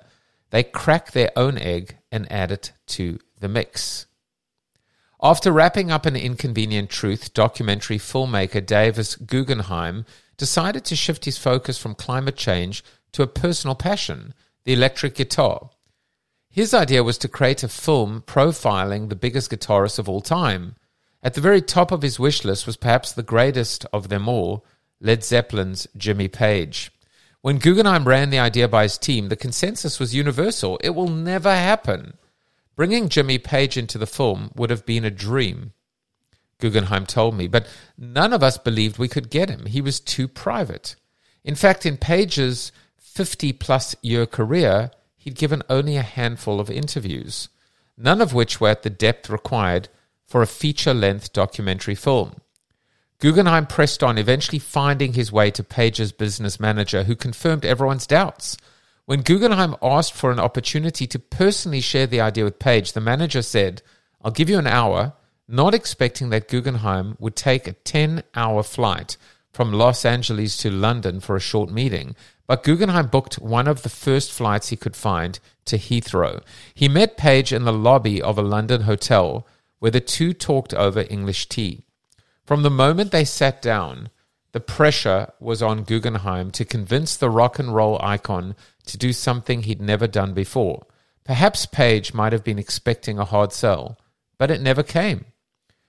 They 0.51 0.63
crack 0.63 1.13
their 1.13 1.31
own 1.37 1.59
egg 1.59 1.99
and 2.13 2.31
add 2.31 2.53
it 2.53 2.73
to 2.89 3.19
the 3.41 3.49
mix. 3.49 4.07
After 5.23 5.51
wrapping 5.51 5.91
up 5.91 6.07
an 6.07 6.15
inconvenient 6.15 6.91
truth, 6.91 7.33
documentary 7.35 7.99
filmmaker 7.99 8.65
Davis 8.65 9.17
Guggenheim 9.17 10.05
decided 10.37 10.85
to 10.85 10.97
shift 10.97 11.25
his 11.25 11.39
focus 11.39 11.79
from 11.79 11.95
climate 11.95 12.37
change 12.37 12.85
to 13.13 13.23
a 13.23 13.27
personal 13.27 13.75
passion, 13.75 14.35
the 14.65 14.73
electric 14.73 15.15
guitar. 15.15 15.71
His 16.51 16.75
idea 16.75 17.03
was 17.03 17.19
to 17.19 17.29
create 17.29 17.63
a 17.63 17.69
film 17.69 18.23
profiling 18.27 19.09
the 19.09 19.17
biggest 19.17 19.51
guitarist 19.51 19.99
of 19.99 20.09
all 20.09 20.21
time. 20.21 20.77
At 21.23 21.35
the 21.35 21.41
very 21.41 21.63
top 21.63 21.93
of 21.93 22.03
his 22.03 22.19
wish 22.19 22.45
list 22.45 22.67
was 22.67 22.77
perhaps 22.77 23.13
the 23.13 23.23
greatest 23.23 23.85
of 23.93 24.09
them 24.09 24.29
all, 24.29 24.65
Led 25.01 25.25
Zeppelin's 25.25 25.87
Jimmy 25.97 26.29
Page. 26.29 26.91
When 27.43 27.59
Guggenheim 27.59 28.09
ran 28.09 28.31
the 28.31 28.39
idea 28.39 28.69
by 28.69 28.85
his 28.85 28.99
team, 28.99 29.29
the 29.29 29.37
consensus 29.37 30.01
was 30.01 30.15
universal 30.15 30.79
it 30.83 30.91
will 30.91 31.09
never 31.09 31.55
happen. 31.55 32.17
Bringing 32.75 33.09
Jimmy 33.09 33.39
Page 33.39 33.77
into 33.77 33.99
the 33.99 34.07
film 34.07 34.51
would 34.55 34.71
have 34.71 34.85
been 34.85 35.05
a 35.05 35.11
dream. 35.11 35.73
Guggenheim 36.59 37.07
told 37.07 37.35
me, 37.35 37.47
but 37.47 37.67
none 37.97 38.33
of 38.33 38.43
us 38.43 38.59
believed 38.59 38.99
we 38.99 39.09
could 39.09 39.31
get 39.31 39.51
him. 39.51 39.67
He 39.67 39.81
was 39.81 40.01
too 40.01 40.27
private. 40.27 40.97
In 41.45 41.55
fact, 41.55 41.87
in 41.87 41.97
Page's 41.97 42.73
50 42.99 43.53
plus 43.55 43.95
year 44.03 44.27
career, 44.27 44.91
he'd 45.17 45.37
given 45.37 45.63
only 45.71 45.97
a 45.97 46.03
handful 46.03 46.61
of 46.61 46.71
interviews, 46.71 47.49
none 47.97 48.21
of 48.21 48.35
which 48.35 48.61
were 48.61 48.69
at 48.69 48.83
the 48.83 48.91
depth 48.91 49.31
required 49.31 49.89
for 50.27 50.43
a 50.43 50.47
feature 50.47 50.95
length 50.95 51.33
documentary 51.33 51.95
film. 51.95 52.41
Guggenheim 53.19 53.67
pressed 53.67 54.03
on, 54.03 54.19
eventually 54.19 54.59
finding 54.59 55.15
his 55.15 55.33
way 55.33 55.51
to 55.51 55.65
Page's 55.65 56.13
business 56.13 56.61
manager, 56.61 57.05
who 57.05 57.17
confirmed 57.17 57.65
everyone's 57.65 58.07
doubts. 58.07 58.57
When 59.07 59.23
Guggenheim 59.23 59.77
asked 59.81 60.13
for 60.13 60.31
an 60.31 60.41
opportunity 60.41 61.07
to 61.07 61.19
personally 61.19 61.81
share 61.81 62.07
the 62.07 62.21
idea 62.21 62.45
with 62.45 62.59
Page, 62.59 62.93
the 62.93 63.01
manager 63.01 63.41
said, 63.41 63.81
I'll 64.23 64.33
give 64.33 64.51
you 64.51 64.59
an 64.59 64.67
hour 64.67 65.15
not 65.49 65.75
expecting 65.75 66.31
that 66.31 66.49
Guggenheim 66.49 67.17
would 67.19 67.37
take 67.37 67.67
a 67.67 67.73
10 67.73 68.23
hour 68.35 68.63
flight 68.63 69.17
from 69.53 69.73
Los 69.73 70.05
Angeles 70.05 70.57
to 70.59 70.71
London 70.71 71.21
for 71.21 71.37
a 71.37 71.41
short 71.41 71.71
meeting. 71.71 72.15
But 72.47 72.63
Guggenheim 72.63 73.07
booked 73.07 73.39
one 73.39 73.69
of 73.69 73.83
the 73.83 73.89
first 73.89 74.33
flights 74.33 74.69
he 74.69 74.77
could 74.77 74.97
find 74.97 75.39
to 75.67 75.79
Heathrow. 75.79 76.43
He 76.75 76.89
met 76.89 77.17
Page 77.17 77.53
in 77.53 77.65
the 77.65 77.73
lobby 77.73 78.21
of 78.21 78.39
a 78.39 78.43
London 78.43 78.83
hotel 78.83 79.47
where 79.79 79.91
the 79.91 80.01
two 80.01 80.33
talked 80.33 80.75
over 80.75 81.07
English 81.09 81.49
tea. 81.49 81.86
From 82.47 82.63
the 82.63 82.71
moment 82.71 83.11
they 83.11 83.25
sat 83.25 83.61
down, 83.61 84.11
the 84.53 84.61
pressure 84.61 85.33
was 85.41 85.63
on 85.63 85.83
Guggenheim 85.83 86.51
to 86.53 86.65
convince 86.65 87.17
the 87.17 87.29
rock 87.29 87.59
and 87.59 87.75
roll 87.75 88.01
icon 88.01 88.55
to 88.87 88.97
do 88.97 89.13
something 89.13 89.63
he'd 89.63 89.83
never 89.83 90.07
done 90.07 90.33
before. 90.33 90.87
Perhaps 91.25 91.67
Page 91.67 92.15
might 92.15 92.33
have 92.33 92.45
been 92.45 92.59
expecting 92.59 93.19
a 93.19 93.25
hard 93.25 93.53
sell, 93.53 93.99
but 94.39 94.51
it 94.51 94.61
never 94.61 94.85
came. 94.85 95.25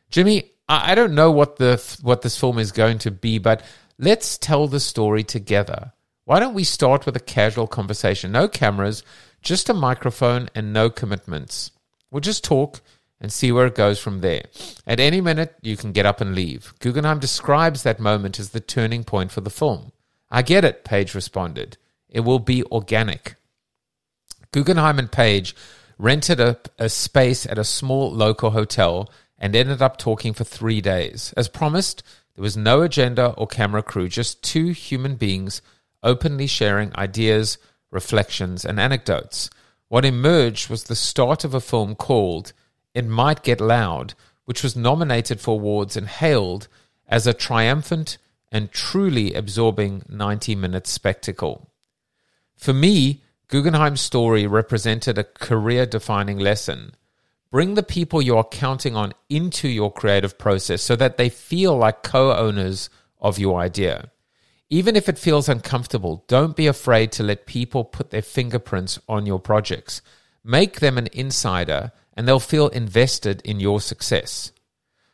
Jimmy, 0.10 0.52
I 0.68 0.96
don't 0.96 1.16
know 1.16 1.32
what 1.32 1.58
the 1.58 1.82
what 2.02 2.24
this 2.24 2.38
film 2.38 2.58
is 2.58 2.72
going 2.72 2.98
to 3.00 3.12
be, 3.12 3.38
but 3.38 3.62
let's 4.00 4.38
tell 4.38 4.68
the 4.68 4.80
story 4.80 5.24
together. 5.24 5.94
Why 6.26 6.40
don't 6.40 6.56
we 6.56 6.66
start 6.66 7.06
with 7.06 7.16
a 7.16 7.22
casual 7.22 7.68
conversation? 7.68 8.32
No 8.32 8.50
cameras, 8.50 9.04
just 9.42 9.70
a 9.70 9.74
microphone 9.74 10.50
and 10.56 10.74
no 10.74 10.90
commitments. 10.90 11.72
We'll 12.12 12.20
just 12.20 12.44
talk 12.44 12.82
and 13.20 13.32
see 13.32 13.52
where 13.52 13.66
it 13.66 13.76
goes 13.76 14.00
from 14.00 14.22
there. 14.22 14.44
At 14.86 15.00
any 15.00 15.22
minute, 15.22 15.56
you 15.62 15.76
can 15.76 15.92
get 15.92 16.06
up 16.06 16.22
and 16.22 16.36
leave. 16.36 16.74
Guggenheim 16.80 17.20
describes 17.20 17.84
that 17.84 18.00
moment 18.00 18.40
as 18.40 18.50
the 18.50 18.60
turning 18.60 19.04
point 19.04 19.32
for 19.32 19.42
the 19.42 19.50
film. 19.50 19.92
I 20.30 20.42
get 20.42 20.66
it, 20.66 20.84
Page 20.84 21.16
responded. 21.16 21.78
It 22.10 22.22
will 22.22 22.40
be 22.40 22.64
organic. 22.66 23.36
Guggenheim 24.52 25.00
and 25.00 25.12
Page 25.12 25.56
rented 25.98 26.40
a, 26.40 26.60
a 26.78 26.90
space 26.90 27.46
at 27.46 27.58
a 27.58 27.64
small 27.64 28.12
local 28.12 28.52
hotel 28.52 29.10
and 29.38 29.56
ended 29.56 29.82
up 29.82 29.98
talking 29.98 30.34
for 30.34 30.44
three 30.44 30.82
days. 30.82 31.34
As 31.36 31.48
promised, 31.48 32.04
there 32.36 32.44
was 32.44 32.58
no 32.58 32.82
agenda 32.82 33.34
or 33.38 33.48
camera 33.48 33.82
crew, 33.84 34.08
just 34.08 34.44
two 34.44 34.70
human 34.70 35.16
beings 35.16 35.62
openly 36.04 36.48
sharing 36.48 36.96
ideas, 36.96 37.58
reflections, 37.92 38.64
and 38.64 38.80
anecdotes. 38.80 39.50
What 39.88 40.06
emerged 40.06 40.70
was 40.70 40.84
the 40.84 40.96
start 40.96 41.44
of 41.44 41.54
a 41.54 41.62
film 41.62 41.96
called 41.96 42.54
It 42.98 43.06
Might 43.06 43.44
Get 43.44 43.62
Loud, 43.62 44.16
which 44.46 44.64
was 44.64 44.76
nominated 44.76 45.40
for 45.40 45.52
awards 45.52 45.96
and 45.96 46.08
hailed 46.08 46.68
as 47.08 47.28
a 47.28 47.34
triumphant 47.34 48.18
and 48.52 48.72
truly 48.72 49.36
absorbing 49.36 50.02
90 50.10 50.56
minute 50.56 50.88
spectacle. 50.88 51.70
For 52.56 52.74
me, 52.74 53.22
Guggenheim's 53.50 54.02
story 54.02 54.48
represented 54.48 55.20
a 55.20 55.24
career 55.24 55.86
defining 55.86 56.40
lesson. 56.40 56.96
Bring 57.52 57.76
the 57.76 57.84
people 57.84 58.20
you 58.20 58.36
are 58.36 58.44
counting 58.44 58.96
on 58.96 59.14
into 59.30 59.68
your 59.68 59.94
creative 59.94 60.40
process 60.40 60.82
so 60.82 60.96
that 60.96 61.18
they 61.18 61.30
feel 61.30 61.78
like 61.78 62.02
co 62.02 62.36
owners 62.36 62.90
of 63.22 63.38
your 63.38 63.60
idea. 63.60 64.10
Even 64.72 64.96
if 64.96 65.08
it 65.08 65.20
feels 65.20 65.48
uncomfortable, 65.48 66.26
don't 66.28 66.56
be 66.56 66.66
afraid 66.66 67.12
to 67.12 67.22
let 67.22 67.46
people 67.46 67.84
put 67.84 68.10
their 68.10 68.24
fingerprints 68.24 69.00
on 69.08 69.28
your 69.28 69.40
projects. 69.40 70.02
Make 70.44 70.80
them 70.80 70.98
an 70.98 71.10
insider 71.14 71.92
and 72.18 72.28
they'll 72.28 72.40
feel 72.40 72.68
invested 72.70 73.42
in 73.46 73.60
your 73.60 73.80
success. 73.80 74.52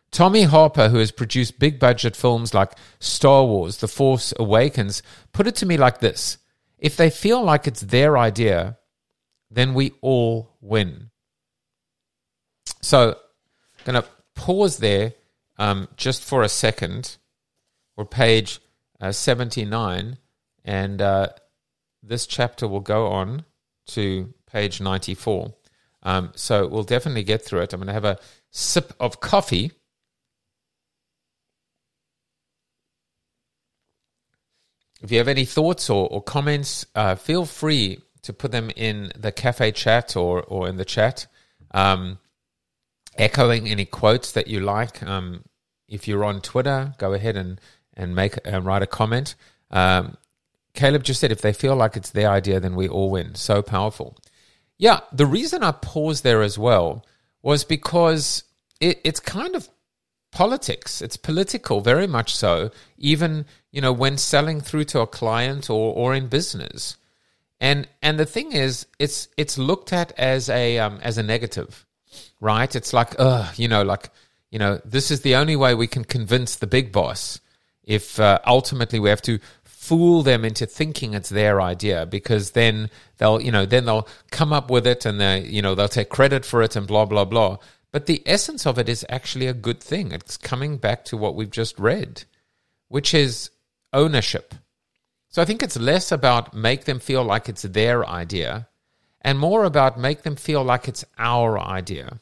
Tommy 0.10 0.44
Harper, 0.44 0.88
who 0.88 1.00
has 1.00 1.12
produced 1.12 1.60
big 1.60 1.78
budget 1.78 2.16
films 2.16 2.54
like 2.54 2.72
Star 3.00 3.44
Wars, 3.44 3.78
The 3.78 3.90
Force 3.90 4.34
Awakens, 4.38 5.04
put 5.34 5.46
it 5.46 5.56
to 5.58 5.66
me 5.66 5.76
like 5.76 6.00
this 6.00 6.38
If 6.78 6.96
they 6.96 7.10
feel 7.10 7.44
like 7.44 7.68
it's 7.68 7.82
their 7.82 8.18
idea, 8.18 8.78
then 9.52 9.74
we 9.74 9.92
all 10.02 10.56
win. 10.62 11.10
So, 12.82 13.18
I'm 13.80 13.94
going 13.94 14.02
to 14.02 14.10
pause 14.36 14.78
there 14.78 15.14
um, 15.58 15.90
just 15.98 16.24
for 16.24 16.42
a 16.42 16.50
second. 16.50 17.18
We're 17.98 18.06
page 18.06 18.60
uh, 19.02 19.12
79, 19.12 20.18
and 20.64 21.02
uh, 21.02 21.28
this 22.02 22.26
chapter 22.28 22.68
will 22.68 22.80
go 22.80 23.08
on 23.08 23.44
to 23.88 24.34
page 24.50 24.80
94. 24.80 25.54
Um, 26.04 26.32
so, 26.36 26.68
we'll 26.68 26.84
definitely 26.84 27.24
get 27.24 27.42
through 27.42 27.62
it. 27.62 27.74
I'm 27.74 27.80
going 27.80 27.88
to 27.88 27.94
have 27.94 28.06
a 28.06 28.20
sip 28.52 28.94
of 29.00 29.20
coffee. 29.20 29.72
If 35.02 35.12
you 35.12 35.18
have 35.18 35.28
any 35.28 35.46
thoughts 35.46 35.90
or, 35.90 36.08
or 36.08 36.22
comments, 36.22 36.86
uh, 36.96 37.16
feel 37.16 37.46
free 37.46 38.00
to 38.22 38.34
put 38.34 38.52
them 38.52 38.72
in 38.76 39.12
the 39.18 39.32
cafe 39.32 39.72
chat 39.72 40.16
or, 40.16 40.44
or 40.44 40.68
in 40.68 40.78
the 40.78 40.86
chat. 40.86 41.28
Um, 41.72 42.20
echoing 43.18 43.68
any 43.68 43.86
quotes 43.86 44.32
that 44.32 44.48
you 44.48 44.60
like. 44.60 45.04
Um, 45.04 45.44
if 45.88 46.08
you're 46.08 46.24
on 46.24 46.42
Twitter, 46.42 46.94
go 46.98 47.14
ahead 47.14 47.38
and 47.38 47.60
and 47.96 48.16
make 48.16 48.36
uh, 48.52 48.62
write 48.62 48.82
a 48.82 48.88
comment. 48.88 49.36
Um, 49.70 50.18
Caleb 50.74 51.04
just 51.04 51.20
said 51.20 51.32
if 51.32 51.42
they 51.42 51.54
feel 51.54 51.76
like 51.76 51.96
it's 51.96 52.10
their 52.10 52.30
idea, 52.30 52.60
then 52.60 52.76
we 52.76 52.88
all 52.88 53.12
win. 53.12 53.36
So 53.36 53.62
powerful. 53.62 54.18
Yeah, 54.78 55.02
the 55.12 55.26
reason 55.26 55.64
I 55.64 55.72
paused 55.72 56.24
there 56.24 56.42
as 56.42 56.58
well 56.58 57.06
was 57.42 57.64
because 57.64 58.44
it, 58.80 59.00
it's 59.04 59.20
kind 59.20 59.56
of 59.56 59.70
politics. 60.32 61.02
It's 61.02 61.18
political, 61.18 61.82
very 61.82 62.08
much 62.08 62.36
so. 62.36 62.72
Even 62.98 63.46
you 63.72 63.82
know 63.82 63.94
when 63.94 64.18
selling 64.18 64.62
through 64.62 64.86
to 64.86 65.00
a 65.00 65.08
client 65.08 65.70
or 65.70 65.94
or 65.94 66.14
in 66.14 66.28
business, 66.28 66.98
and 67.60 67.88
and 68.02 68.20
the 68.20 68.26
thing 68.26 68.52
is, 68.52 68.88
it's 69.00 69.28
it's 69.38 69.58
looked 69.58 69.94
at 69.94 70.12
as 70.18 70.50
a 70.50 70.80
um, 70.80 71.00
as 71.02 71.18
a 71.18 71.24
negative 71.24 71.86
right? 72.40 72.76
It's 72.76 72.94
like, 72.94 73.16
uh, 73.20 73.52
you 73.56 73.68
know, 73.68 73.84
like, 73.84 74.10
you 74.52 74.60
know, 74.60 74.80
this 74.86 75.12
is 75.12 75.22
the 75.22 75.36
only 75.36 75.56
way 75.56 75.74
we 75.74 75.88
can 75.88 76.04
convince 76.04 76.56
the 76.56 76.68
big 76.68 76.92
boss. 76.92 77.40
If 77.84 78.20
uh, 78.20 78.40
ultimately 78.46 79.00
we 79.00 79.10
have 79.10 79.22
to 79.24 79.40
fool 79.84 80.24
them 80.24 80.46
into 80.46 80.66
thinking 80.66 81.14
it's 81.14 81.30
their 81.30 81.60
idea 81.60 82.06
because 82.06 82.52
then 82.52 82.90
they'll 83.18 83.42
you 83.42 83.52
know 83.52 83.66
then 83.66 83.86
they'll 83.86 84.08
come 84.32 84.54
up 84.54 84.72
with 84.72 84.88
it 84.88 85.06
and 85.06 85.20
they 85.20 85.42
you 85.42 85.62
know 85.62 85.76
they'll 85.76 85.90
take 85.90 86.10
credit 86.10 86.46
for 86.46 86.62
it 86.62 86.76
and 86.76 86.88
blah 86.88 87.06
blah 87.06 87.26
blah. 87.26 87.58
But 87.92 88.06
the 88.06 88.24
essence 88.26 88.66
of 88.66 88.80
it 88.80 88.90
is 88.90 89.06
actually 89.10 89.48
a 89.48 89.54
good 89.54 89.80
thing. 89.80 90.12
It's 90.12 90.38
coming 90.38 90.78
back 90.78 91.06
to 91.06 91.18
what 91.18 91.36
we've 91.36 91.52
just 91.52 91.78
read 91.78 92.24
which 92.94 93.12
is 93.12 93.50
ownership. 93.92 94.54
So 95.30 95.42
i 95.42 95.46
think 95.46 95.64
it's 95.64 95.78
less 95.78 96.12
about 96.12 96.54
make 96.54 96.86
them 96.86 97.00
feel 97.00 97.24
like 97.24 97.50
it's 97.50 97.64
their 97.64 98.08
idea 98.08 98.68
and 99.22 99.40
more 99.40 99.64
about 99.64 100.00
make 100.00 100.22
them 100.22 100.36
feel 100.36 100.64
like 100.64 100.88
it's 100.88 101.04
our 101.18 101.60
idea. 101.60 102.20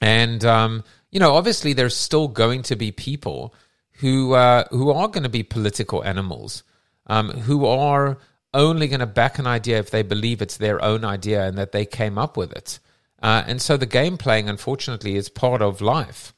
And 0.00 0.44
um, 0.44 0.84
you 1.10 1.18
know 1.18 1.34
obviously 1.34 1.72
there's 1.72 1.96
still 1.96 2.28
going 2.28 2.62
to 2.62 2.76
be 2.76 2.92
people 2.92 3.52
who 4.00 4.34
uh, 4.34 4.64
who 4.70 4.90
are 4.90 5.08
going 5.08 5.22
to 5.22 5.28
be 5.28 5.42
political 5.42 6.02
animals, 6.04 6.62
um, 7.06 7.30
who 7.30 7.66
are 7.66 8.18
only 8.52 8.88
going 8.88 9.00
to 9.00 9.06
back 9.06 9.38
an 9.38 9.46
idea 9.46 9.78
if 9.78 9.90
they 9.90 10.02
believe 10.02 10.42
it's 10.42 10.56
their 10.56 10.82
own 10.82 11.04
idea 11.04 11.46
and 11.46 11.56
that 11.56 11.72
they 11.72 11.86
came 11.86 12.18
up 12.18 12.36
with 12.36 12.52
it. 12.52 12.78
Uh, 13.22 13.44
and 13.46 13.60
so 13.60 13.76
the 13.76 13.86
game 13.86 14.16
playing, 14.16 14.48
unfortunately, 14.48 15.14
is 15.16 15.28
part 15.28 15.62
of 15.62 15.80
life. 15.80 16.34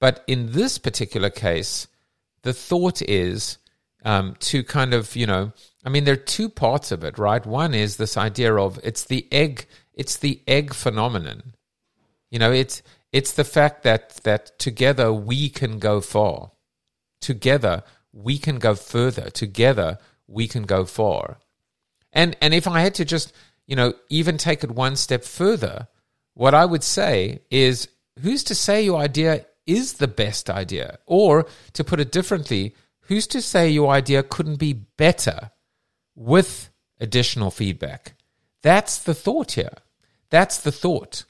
But 0.00 0.24
in 0.26 0.52
this 0.52 0.78
particular 0.78 1.30
case, 1.30 1.86
the 2.42 2.52
thought 2.52 3.02
is 3.02 3.58
um, 4.04 4.34
to 4.40 4.64
kind 4.64 4.94
of, 4.94 5.14
you 5.14 5.26
know, 5.26 5.52
I 5.84 5.90
mean, 5.90 6.04
there 6.04 6.14
are 6.14 6.16
two 6.16 6.48
parts 6.48 6.90
of 6.90 7.04
it, 7.04 7.18
right? 7.18 7.44
One 7.44 7.74
is 7.74 7.96
this 7.96 8.16
idea 8.16 8.54
of 8.56 8.80
it's 8.82 9.04
the 9.04 9.28
egg, 9.30 9.66
it's 9.94 10.16
the 10.16 10.40
egg 10.48 10.74
phenomenon. 10.74 11.52
You 12.30 12.38
know, 12.38 12.50
it's 12.50 12.82
it's 13.12 13.32
the 13.32 13.44
fact 13.44 13.82
that 13.82 14.20
that 14.24 14.58
together 14.58 15.12
we 15.12 15.50
can 15.50 15.78
go 15.78 16.00
far 16.00 16.52
together 17.22 17.82
we 18.12 18.38
can 18.38 18.58
go 18.58 18.74
further. 18.74 19.30
Together 19.30 19.98
we 20.26 20.46
can 20.46 20.64
go 20.64 20.84
far. 20.84 21.38
And 22.12 22.36
and 22.40 22.52
if 22.52 22.68
I 22.68 22.80
had 22.80 22.94
to 22.96 23.04
just, 23.04 23.32
you 23.66 23.76
know, 23.76 23.94
even 24.10 24.36
take 24.36 24.62
it 24.62 24.70
one 24.70 24.96
step 24.96 25.24
further, 25.24 25.88
what 26.34 26.54
I 26.54 26.64
would 26.64 26.82
say 26.82 27.40
is 27.50 27.88
who's 28.20 28.44
to 28.44 28.54
say 28.54 28.82
your 28.82 29.00
idea 29.00 29.46
is 29.66 29.94
the 29.94 30.08
best 30.08 30.50
idea? 30.50 30.98
Or 31.06 31.46
to 31.72 31.84
put 31.84 32.00
it 32.00 32.12
differently, 32.12 32.74
who's 33.02 33.26
to 33.28 33.40
say 33.40 33.68
your 33.68 33.90
idea 33.90 34.22
couldn't 34.22 34.56
be 34.56 34.72
better 34.72 35.50
with 36.14 36.70
additional 37.00 37.50
feedback? 37.50 38.14
That's 38.62 38.98
the 38.98 39.14
thought 39.14 39.52
here. 39.52 39.78
That's 40.30 40.58
the 40.58 40.72
thought. 40.72 41.24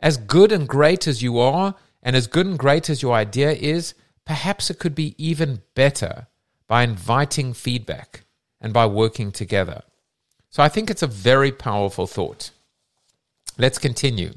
As 0.00 0.16
good 0.16 0.52
and 0.52 0.68
great 0.68 1.06
as 1.06 1.22
you 1.22 1.38
are, 1.38 1.74
and 2.02 2.16
as 2.16 2.26
good 2.26 2.46
and 2.46 2.58
great 2.58 2.90
as 2.90 3.02
your 3.02 3.14
idea 3.14 3.52
is, 3.52 3.94
perhaps 4.26 4.70
it 4.70 4.78
could 4.78 4.94
be 4.94 5.14
even 5.18 5.62
better 5.74 6.26
by 6.66 6.82
inviting 6.82 7.52
feedback 7.52 8.24
and 8.60 8.72
by 8.72 8.86
working 8.86 9.32
together. 9.32 9.82
So 10.50 10.62
I 10.62 10.68
think 10.68 10.90
it's 10.90 11.02
a 11.02 11.06
very 11.06 11.50
powerful 11.50 12.06
thought. 12.06 12.50
Let's 13.58 13.78
continue. 13.78 14.34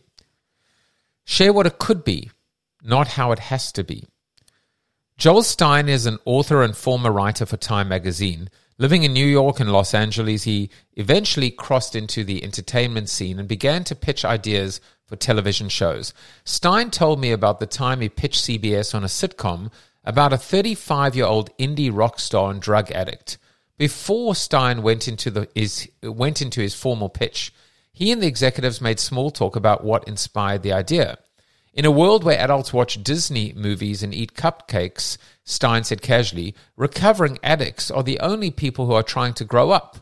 Share 1.25 1.53
what 1.53 1.67
it 1.67 1.79
could 1.79 2.03
be, 2.03 2.31
not 2.83 3.09
how 3.09 3.31
it 3.31 3.39
has 3.39 3.71
to 3.73 3.83
be. 3.83 4.05
Joel 5.17 5.43
Stein 5.43 5.87
is 5.87 6.05
an 6.05 6.19
author 6.25 6.61
and 6.61 6.75
former 6.75 7.11
writer 7.11 7.45
for 7.45 7.57
Time 7.57 7.87
magazine. 7.87 8.49
Living 8.77 9.03
in 9.03 9.13
New 9.13 9.25
York 9.25 9.61
and 9.61 9.71
Los 9.71 9.93
Angeles, 9.93 10.43
he 10.43 10.69
eventually 10.93 11.49
crossed 11.49 11.95
into 11.95 12.25
the 12.25 12.43
entertainment 12.43 13.07
scene 13.07 13.39
and 13.39 13.47
began 13.47 13.85
to 13.85 13.95
pitch 13.95 14.25
ideas 14.25 14.81
for 15.05 15.15
television 15.15 15.69
shows. 15.69 16.13
Stein 16.43 16.91
told 16.91 17.19
me 17.19 17.31
about 17.31 17.59
the 17.59 17.67
time 17.67 18.01
he 18.01 18.09
pitched 18.09 18.43
CBS 18.43 18.93
on 18.93 19.03
a 19.03 19.07
sitcom 19.07 19.71
about 20.03 20.33
a 20.33 20.37
35 20.37 21.15
year 21.15 21.25
old 21.25 21.55
indie 21.57 21.89
rock 21.91 22.19
star 22.19 22.51
and 22.51 22.61
drug 22.61 22.91
addict. 22.91 23.37
Before 23.77 24.35
Stein 24.35 24.81
went 24.81 25.07
into, 25.07 25.31
the, 25.31 25.47
his, 25.55 25.89
went 26.03 26.41
into 26.41 26.59
his 26.59 26.75
formal 26.75 27.09
pitch, 27.09 27.53
he 27.93 28.11
and 28.11 28.21
the 28.21 28.27
executives 28.27 28.81
made 28.81 28.99
small 28.99 29.31
talk 29.31 29.55
about 29.55 29.85
what 29.85 30.07
inspired 30.07 30.63
the 30.63 30.73
idea. 30.73 31.17
In 31.75 31.83
a 31.83 31.91
world 31.91 32.23
where 32.23 32.39
adults 32.39 32.71
watch 32.71 33.03
Disney 33.03 33.51
movies 33.51 34.01
and 34.01 34.13
eat 34.13 34.33
cupcakes, 34.33 35.17
Stein 35.43 35.83
said 35.83 36.01
casually, 36.01 36.55
recovering 36.77 37.37
addicts 37.43 37.91
are 37.91 38.01
the 38.01 38.17
only 38.21 38.49
people 38.49 38.85
who 38.85 38.93
are 38.93 39.03
trying 39.03 39.33
to 39.33 39.43
grow 39.43 39.71
up. 39.71 39.97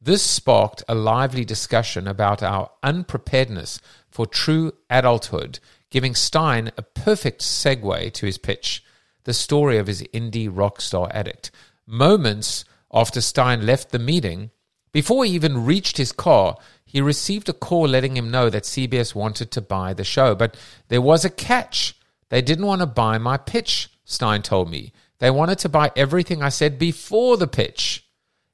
This 0.00 0.22
sparked 0.22 0.84
a 0.88 0.94
lively 0.94 1.44
discussion 1.44 2.06
about 2.06 2.44
our 2.44 2.70
unpreparedness 2.84 3.80
for 4.08 4.24
true 4.24 4.72
adulthood, 4.88 5.58
giving 5.90 6.14
Stein 6.14 6.70
a 6.76 6.82
perfect 6.82 7.40
segue 7.40 8.12
to 8.12 8.26
his 8.26 8.38
pitch 8.38 8.84
the 9.24 9.34
story 9.34 9.78
of 9.78 9.88
his 9.88 10.02
indie 10.14 10.48
rock 10.50 10.80
star 10.80 11.10
addict. 11.12 11.50
Moments 11.88 12.64
after 12.94 13.20
Stein 13.20 13.66
left 13.66 13.90
the 13.90 13.98
meeting, 13.98 14.50
before 14.92 15.24
he 15.24 15.32
even 15.32 15.64
reached 15.64 15.96
his 15.96 16.12
car, 16.12 16.56
he 16.92 17.00
received 17.00 17.48
a 17.48 17.52
call 17.52 17.86
letting 17.86 18.16
him 18.16 18.32
know 18.32 18.50
that 18.50 18.64
CBS 18.64 19.14
wanted 19.14 19.52
to 19.52 19.60
buy 19.60 19.94
the 19.94 20.02
show. 20.02 20.34
But 20.34 20.56
there 20.88 21.00
was 21.00 21.24
a 21.24 21.30
catch. 21.30 21.94
They 22.30 22.42
didn't 22.42 22.66
want 22.66 22.80
to 22.80 22.86
buy 22.86 23.16
my 23.16 23.36
pitch, 23.36 23.90
Stein 24.04 24.42
told 24.42 24.68
me. 24.68 24.92
They 25.20 25.30
wanted 25.30 25.60
to 25.60 25.68
buy 25.68 25.92
everything 25.94 26.42
I 26.42 26.48
said 26.48 26.80
before 26.80 27.36
the 27.36 27.46
pitch. 27.46 28.04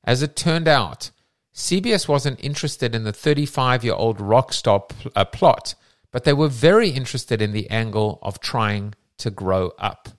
As 0.05 0.22
it 0.22 0.37
turned 0.37 0.68
out, 0.68 1.11
CBS 1.55 2.09
wasn't 2.09 2.44
interested 2.44 2.94
in 2.94 3.05
the 3.05 3.12
35 3.12 3.83
year 3.83 3.94
old 3.94 4.20
rock 4.20 4.53
star 4.53 4.81
pl- 4.81 5.12
uh, 5.16 5.25
plot, 5.25 5.75
but 6.12 6.25
they 6.25 6.35
were 6.35 6.49
very 6.49 6.90
interested 6.90 7.40
in 7.40 7.53
the 7.53 7.70
angle 7.70 8.18
of 8.20 8.38
trying 8.38 8.94
to 9.16 9.31
grow 9.31 9.72
up. 9.79 10.11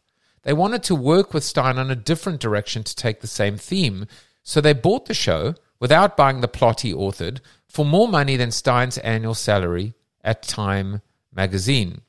They 0.42 0.54
wanted 0.54 0.82
to 0.84 0.96
work 0.96 1.36
with 1.36 1.44
Stein 1.44 1.78
on 1.78 1.92
a 1.92 1.96
different 1.96 2.40
direction 2.40 2.84
to 2.84 2.96
take 2.96 3.22
the 3.22 3.28
same 3.28 3.58
theme, 3.58 4.08
so 4.42 4.60
they 4.60 4.74
bought 4.74 5.06
the 5.06 5.14
show 5.14 5.54
without 5.80 6.18
buying 6.18 6.42
the 6.42 6.48
plot 6.48 6.82
he 6.82 6.94
authored 6.94 7.40
for 7.68 7.86
more 7.86 8.08
money 8.08 8.36
than 8.36 8.52
Stein's 8.52 8.98
annual 9.00 9.34
salary 9.34 9.94
at 10.24 10.44
Time 10.44 11.02
magazine. 11.34 12.02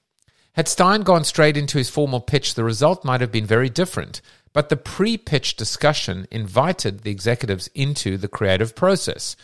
Had 0.52 0.66
Stein 0.66 1.02
gone 1.02 1.24
straight 1.24 1.56
into 1.56 1.78
his 1.78 1.90
formal 1.90 2.20
pitch, 2.20 2.54
the 2.54 2.64
result 2.64 3.04
might 3.04 3.20
have 3.20 3.30
been 3.30 3.46
very 3.46 3.68
different. 3.68 4.20
But 4.52 4.70
the 4.70 4.76
pre 4.76 5.16
pitch 5.16 5.56
discussion 5.56 6.26
invited 6.30 7.02
the 7.02 7.10
executives 7.10 7.68
into 7.74 8.16
the 8.16 8.28
creative 8.28 8.74
process. 8.74 9.36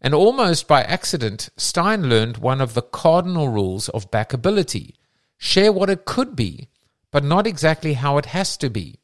And 0.00 0.14
almost 0.14 0.66
by 0.66 0.82
accident, 0.82 1.50
Stein 1.56 2.08
learned 2.08 2.38
one 2.38 2.60
of 2.60 2.74
the 2.74 2.82
cardinal 2.82 3.48
rules 3.48 3.88
of 3.90 4.10
backability 4.10 4.94
share 5.38 5.72
what 5.72 5.90
it 5.90 6.04
could 6.04 6.34
be, 6.34 6.68
but 7.10 7.22
not 7.22 7.46
exactly 7.46 7.92
how 7.92 8.18
it 8.18 8.26
has 8.26 8.56
to 8.56 8.70
be. 8.70 8.98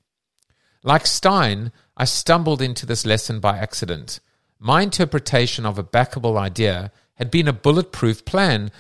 Like 0.83 1.07
Stein, 1.07 1.71
I 1.97 2.07
stumbled 2.07 2.61
into 2.61 2.87
this 2.87 3.07
lesson 3.07 3.39
by 3.39 3.59
accident. 3.59 4.19
My 4.65 4.83
interpretation 4.83 5.67
of 5.67 5.77
a 5.77 5.83
backable 5.83 6.39
idea 6.39 6.93
had 7.15 7.33
been 7.33 7.49
a 7.49 7.53
bulletproof 7.53 8.25
plan 8.25 8.71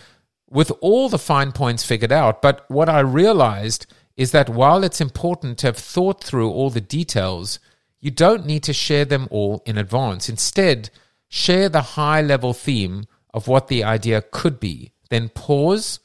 with 0.48 0.70
all 0.80 1.08
the 1.08 1.18
fine 1.18 1.50
points 1.50 1.82
figured 1.82 2.12
out, 2.12 2.40
but 2.40 2.64
what 2.70 2.88
I 2.88 3.00
realized 3.00 3.86
is 4.16 4.30
that 4.30 4.48
while 4.48 4.84
it's 4.84 5.00
important 5.00 5.58
to 5.58 5.66
have 5.66 5.76
thought 5.76 6.22
through 6.22 6.50
all 6.50 6.70
the 6.70 6.80
details, 6.80 7.58
you 7.98 8.12
don't 8.12 8.46
need 8.46 8.62
to 8.62 8.72
share 8.72 9.04
them 9.04 9.26
all 9.32 9.60
in 9.66 9.76
advance. 9.76 10.28
Instead, 10.28 10.90
share 11.26 11.68
the 11.68 11.82
high 11.82 12.22
level 12.22 12.52
theme 12.52 13.06
of 13.34 13.48
what 13.48 13.66
the 13.66 13.82
idea 13.82 14.22
could 14.22 14.60
be. 14.60 14.92
Then 15.10 15.30
pause 15.30 15.98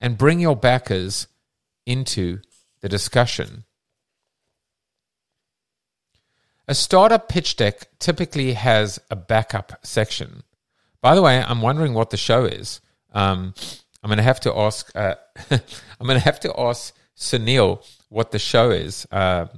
and 0.00 0.16
bring 0.16 0.40
your 0.40 0.56
backers 0.56 1.26
into 1.84 2.40
the 2.80 2.88
discussion. 2.88 3.64
A 6.68 6.74
startup 6.74 7.30
pitch 7.30 7.56
deck 7.56 7.88
typically 7.98 8.52
has 8.52 9.00
a 9.10 9.16
backup 9.16 9.72
section. 9.82 10.42
By 11.00 11.14
the 11.14 11.22
way, 11.22 11.42
I'm 11.42 11.62
wondering 11.62 11.94
what 11.94 12.10
the 12.10 12.18
show 12.18 12.44
is. 12.44 12.82
Um, 13.14 13.54
I'm 14.02 14.08
going 14.08 14.18
to 14.18 14.22
have 14.22 14.40
to 14.40 14.54
ask. 14.54 14.94
Uh, 14.94 15.14
I'm 15.50 16.06
going 16.06 16.18
to 16.18 16.24
have 16.24 16.40
to 16.40 16.60
ask 16.60 16.94
Suneel 17.16 17.84
what 18.10 18.32
the 18.32 18.38
show 18.38 18.70
is. 18.70 19.06
Um, 19.10 19.48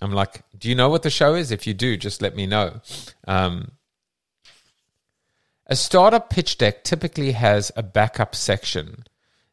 I'm 0.00 0.12
like, 0.12 0.42
do 0.56 0.68
you 0.68 0.76
know 0.76 0.88
what 0.88 1.02
the 1.02 1.10
show 1.10 1.34
is? 1.34 1.50
If 1.50 1.66
you 1.66 1.74
do, 1.74 1.96
just 1.96 2.22
let 2.22 2.36
me 2.36 2.46
know. 2.46 2.80
Um, 3.26 3.72
a 5.66 5.74
startup 5.74 6.30
pitch 6.30 6.58
deck 6.58 6.84
typically 6.84 7.32
has 7.32 7.72
a 7.76 7.82
backup 7.82 8.36
section. 8.36 9.04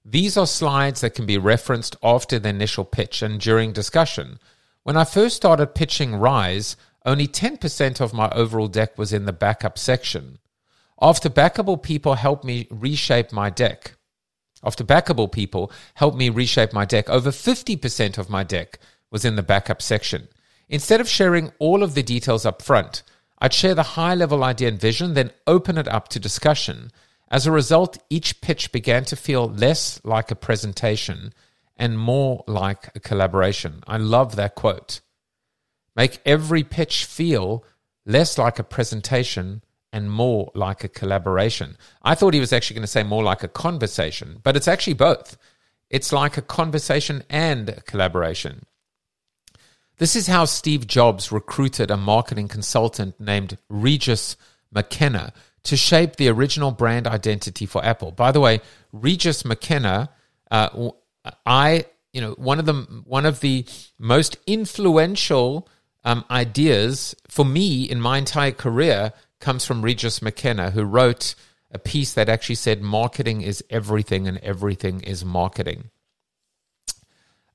These 0.05 0.37
are 0.37 0.47
slides 0.47 1.01
that 1.01 1.15
can 1.15 1.25
be 1.25 1.37
referenced 1.37 1.95
after 2.01 2.39
the 2.39 2.49
initial 2.49 2.85
pitch 2.85 3.21
and 3.21 3.41
during 3.41 3.73
discussion. 3.73 4.39
When 4.87 4.95
I 4.95 5.03
first 5.03 5.35
started 5.35 5.75
pitching 5.75 6.15
Rise, 6.15 6.77
only 7.05 7.27
10% 7.27 7.99
of 7.99 8.13
my 8.13 8.29
overall 8.29 8.69
deck 8.69 8.97
was 8.97 9.11
in 9.11 9.25
the 9.25 9.33
backup 9.33 9.77
section. 9.77 10.37
After 11.01 11.29
backable 11.29 11.83
people 11.83 12.13
helped 12.13 12.45
me 12.45 12.69
reshape 12.71 13.33
my 13.33 13.49
deck, 13.49 13.95
after 14.63 14.85
backable 14.85 15.29
people 15.29 15.73
helped 15.95 16.15
me 16.17 16.29
reshape 16.29 16.71
my 16.71 16.85
deck, 16.85 17.09
over 17.09 17.31
50% 17.31 18.17
of 18.17 18.29
my 18.29 18.45
deck 18.45 18.79
was 19.11 19.25
in 19.25 19.35
the 19.35 19.43
backup 19.43 19.81
section. 19.81 20.29
Instead 20.69 21.01
of 21.01 21.09
sharing 21.09 21.51
all 21.59 21.83
of 21.83 21.93
the 21.93 22.01
details 22.01 22.45
up 22.45 22.61
front, 22.61 23.03
I'd 23.39 23.51
share 23.51 23.75
the 23.75 23.97
high 23.99 24.15
level 24.15 24.41
idea 24.41 24.69
and 24.69 24.79
vision, 24.79 25.15
then 25.15 25.31
open 25.47 25.77
it 25.77 25.89
up 25.89 26.07
to 26.07 26.17
discussion. 26.17 26.91
As 27.29 27.45
a 27.45 27.51
result, 27.51 27.97
each 28.09 28.39
pitch 28.39 28.71
began 28.71 29.03
to 29.03 29.17
feel 29.17 29.49
less 29.49 29.99
like 30.05 30.31
a 30.31 30.35
presentation 30.35 31.33
and 31.77 31.97
more 31.97 32.43
like 32.47 32.95
a 32.95 32.99
collaboration. 32.99 33.83
I 33.87 33.97
love 33.97 34.35
that 34.35 34.55
quote. 34.55 35.01
make 35.95 36.19
every 36.25 36.63
pitch 36.63 37.05
feel 37.05 37.63
less 38.05 38.37
like 38.37 38.59
a 38.59 38.63
presentation 38.63 39.63
and 39.91 40.11
more 40.11 40.51
like 40.53 40.83
a 40.83 40.87
collaboration. 40.87 41.77
I 42.03 42.15
thought 42.15 42.33
he 42.33 42.39
was 42.39 42.53
actually 42.53 42.75
going 42.75 42.83
to 42.83 42.87
say 42.87 43.03
more 43.03 43.23
like 43.23 43.43
a 43.43 43.47
conversation, 43.47 44.39
but 44.43 44.55
it's 44.55 44.67
actually 44.67 44.93
both. 44.93 45.37
It's 45.89 46.11
like 46.11 46.37
a 46.37 46.41
conversation 46.41 47.23
and 47.29 47.69
a 47.69 47.81
collaboration. 47.81 48.63
This 49.97 50.15
is 50.15 50.27
how 50.27 50.45
Steve 50.45 50.85
Jobs 50.85 51.31
recruited 51.31 51.89
a 51.89 51.97
marketing 51.97 52.47
consultant 52.47 53.19
named 53.19 53.57
Regis 53.69 54.37
McKenna 54.71 55.33
to 55.63 55.75
shape 55.75 56.17
the 56.17 56.29
original 56.29 56.71
brand 56.71 57.07
identity 57.07 57.65
for 57.65 57.83
Apple. 57.83 58.11
By 58.11 58.31
the 58.31 58.39
way, 58.39 58.61
Regis 58.91 59.43
McKenna, 59.43 60.09
uh, 60.51 60.91
I, 61.45 61.85
you 62.13 62.21
know, 62.21 62.31
one 62.31 62.59
of 62.59 62.65
the 62.65 62.73
one 63.05 63.25
of 63.25 63.39
the 63.39 63.65
most 63.99 64.37
influential 64.45 65.67
um, 66.03 66.23
ideas 66.31 67.15
for 67.27 67.45
me 67.45 67.83
in 67.83 67.99
my 67.99 68.17
entire 68.17 68.51
career 68.51 69.13
comes 69.39 69.65
from 69.65 69.81
Regis 69.81 70.21
McKenna, 70.21 70.71
who 70.71 70.83
wrote 70.83 71.35
a 71.71 71.79
piece 71.79 72.13
that 72.13 72.29
actually 72.29 72.55
said 72.55 72.81
marketing 72.81 73.41
is 73.41 73.63
everything 73.69 74.27
and 74.27 74.37
everything 74.39 75.01
is 75.01 75.25
marketing. 75.25 75.89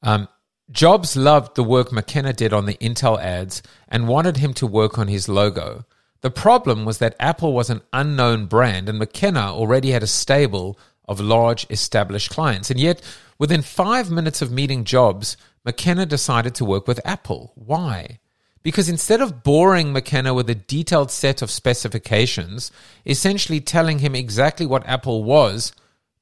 Um, 0.03 0.29
Jobs 0.71 1.17
loved 1.17 1.55
the 1.55 1.65
work 1.65 1.93
McKenna 1.93 2.33
did 2.33 2.53
on 2.53 2.67
the 2.67 2.75
Intel 2.75 3.21
ads 3.21 3.63
and 3.89 4.09
wanted 4.09 4.39
him 4.39 4.55
to 4.55 4.67
work 4.67 4.99
on 4.99 5.09
his 5.09 5.29
logo. 5.29 5.85
The 6.23 6.31
problem 6.31 6.85
was 6.85 6.99
that 6.99 7.17
Apple 7.19 7.53
was 7.53 7.69
an 7.69 7.83
unknown 7.93 8.47
brand 8.47 8.89
and 8.89 8.99
McKenna 8.99 9.53
already 9.53 9.91
had 9.91 10.03
a 10.03 10.07
stable 10.07 10.79
of 11.07 11.21
large 11.21 11.67
established 11.71 12.31
clients. 12.31 12.71
And 12.71 12.79
yet, 12.79 13.03
within 13.39 13.63
five 13.63 14.11
minutes 14.11 14.43
of 14.43 14.53
meeting 14.53 14.85
Jobs, 14.85 15.37
McKenna 15.65 16.07
decided 16.07 16.55
to 16.57 16.65
work 16.65 16.87
with 16.87 17.01
Apple. 17.05 17.53
Why? 17.55 18.19
Because 18.63 18.89
instead 18.89 19.21
of 19.21 19.43
boring 19.43 19.93
McKenna 19.93 20.35
with 20.35 20.49
a 20.49 20.55
detailed 20.55 21.11
set 21.11 21.43
of 21.43 21.51
specifications, 21.51 22.71
essentially 23.05 23.61
telling 23.61 23.99
him 23.99 24.15
exactly 24.15 24.67
what 24.67 24.87
Apple 24.87 25.25
was, 25.25 25.73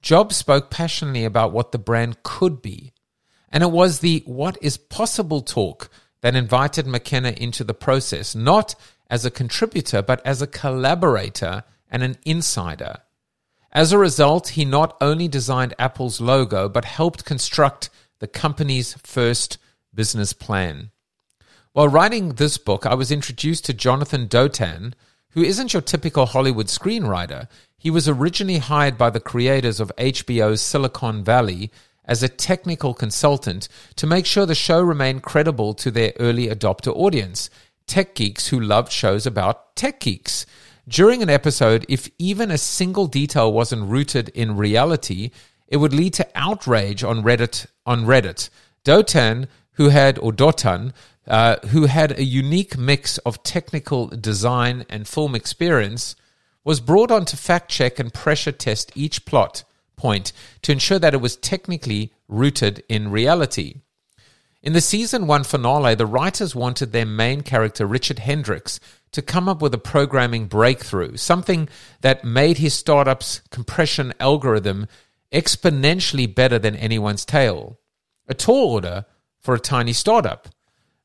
Jobs 0.03 0.37
spoke 0.37 0.71
passionately 0.71 1.25
about 1.25 1.53
what 1.53 1.73
the 1.73 1.79
brand 1.79 2.23
could 2.23 2.63
be. 2.63 2.93
And 3.51 3.63
it 3.63 3.71
was 3.71 3.99
the 3.99 4.23
what 4.25 4.57
is 4.63 4.77
possible 4.79 5.43
talk 5.43 5.91
that 6.23 6.37
invited 6.37 6.87
McKenna 6.87 7.31
into 7.31 7.65
the 7.65 7.75
process, 7.75 8.35
not 8.35 8.75
as 9.11 9.25
a 9.25 9.31
contributor, 9.31 10.01
but 10.01 10.25
as 10.25 10.41
a 10.41 10.47
collaborator 10.47 11.65
and 11.91 12.03
an 12.03 12.17
insider. 12.25 12.97
As 13.73 13.93
a 13.93 13.99
result, 13.99 14.49
he 14.51 14.65
not 14.65 14.97
only 15.01 15.29
designed 15.29 15.75
Apple's 15.79 16.21
logo, 16.21 16.69
but 16.69 16.85
helped 16.85 17.25
construct 17.25 17.89
the 18.19 18.27
company's 18.27 18.95
first 19.05 19.59
business 19.95 20.33
plan. 20.33 20.91
While 21.73 21.89
writing 21.89 22.31
this 22.31 22.59
book, 22.59 22.85
I 22.85 22.95
was 22.95 23.13
introduced 23.13 23.65
to 23.67 23.73
Jonathan 23.73 24.27
Dotan, 24.27 24.95
who 25.31 25.43
isn't 25.43 25.73
your 25.73 25.83
typical 25.83 26.27
Hollywood 26.27 26.67
screenwriter. 26.67 27.49
He 27.79 27.91
was 27.91 28.09
originally 28.09 28.59
hired 28.59 28.99
by 28.99 29.11
the 29.11 29.21
creators 29.21 29.79
of 29.79 29.93
HBO's 29.97 30.61
Silicon 30.61 31.23
Valley 31.23 31.71
as 32.05 32.25
a 32.25 32.29
technical 32.29 32.93
consultant 32.93 33.69
to 33.95 34.07
make 34.07 34.27
sure 34.27 34.47
the 34.47 34.55
show 34.55 34.83
remained 34.83 35.23
credible 35.23 35.75
to 35.75 35.93
their 35.93 36.13
early 36.19 36.49
adopter 36.49 36.93
audience, 36.95 37.49
tech 37.87 38.17
geeks 38.17 38.49
who 38.49 38.59
loved 38.59 38.91
shows 38.91 39.27
about 39.27 39.77
tech 39.77 40.01
geeks. 40.01 40.45
During 40.89 41.23
an 41.23 41.31
episode, 41.31 41.87
if 41.89 42.09
even 42.19 42.51
a 42.51 42.59
single 42.59 43.07
detail 43.07 43.53
wasn't 43.53 43.89
rooted 43.89 44.29
in 44.31 44.57
reality, 44.57 45.31
it 45.69 45.77
would 45.77 45.93
lead 45.93 46.15
to 46.15 46.29
outrage 46.35 47.05
on 47.05 47.23
Reddit. 47.23 47.67
On 47.87 48.05
Reddit, 48.05 48.51
Dotan, 48.85 49.49
who 49.73 49.89
had 49.89 50.19
or 50.19 50.33
Dotan, 50.33 50.93
uh, 51.27 51.57
who 51.69 51.87
had 51.87 52.13
a 52.13 52.25
unique 52.25 52.77
mix 52.77 53.19
of 53.19 53.43
technical 53.43 54.09
design 54.09 54.85
and 54.89 55.07
film 55.07 55.35
experience, 55.35 56.17
was 56.65 56.81
brought 56.81 57.11
on 57.11 57.25
to 57.27 57.37
fact 57.37 57.71
check 57.71 57.99
and 57.99 58.13
pressure 58.13 58.53
test 58.53 58.93
each 58.95 59.25
plot 59.25 59.65
point 59.97 60.33
to 60.63 60.73
ensure 60.73 60.99
that 60.99 61.15
it 61.15 61.21
was 61.21 61.37
technically 61.37 62.13
rooted 62.29 62.83
in 62.89 63.11
reality. 63.11 63.77
In 64.63 64.73
the 64.75 64.81
season 64.81 65.27
one 65.27 65.45
finale, 65.45 65.95
the 65.95 66.07
writers 66.07 66.55
wanted 66.55 66.93
their 66.93 67.07
main 67.07 67.41
character, 67.43 67.87
Richard 67.87 68.19
Hendricks, 68.19 68.79
to 69.13 69.23
come 69.23 69.49
up 69.49 69.61
with 69.61 69.75
a 69.75 69.79
programming 69.79 70.47
breakthrough, 70.47 71.17
something 71.17 71.69
that 72.01 72.25
made 72.25 72.59
his 72.59 72.75
startup's 72.75 73.41
compression 73.51 74.13
algorithm 74.21 74.87
exponentially 75.33 76.33
better 76.33 76.59
than 76.59 76.77
anyone's 76.77 77.25
tail. 77.25 77.79
A 78.29 78.35
tall 78.35 78.75
order 78.75 79.07
for 79.39 79.55
a 79.55 79.61
tiny 79.61 79.93
startup. 79.93 80.49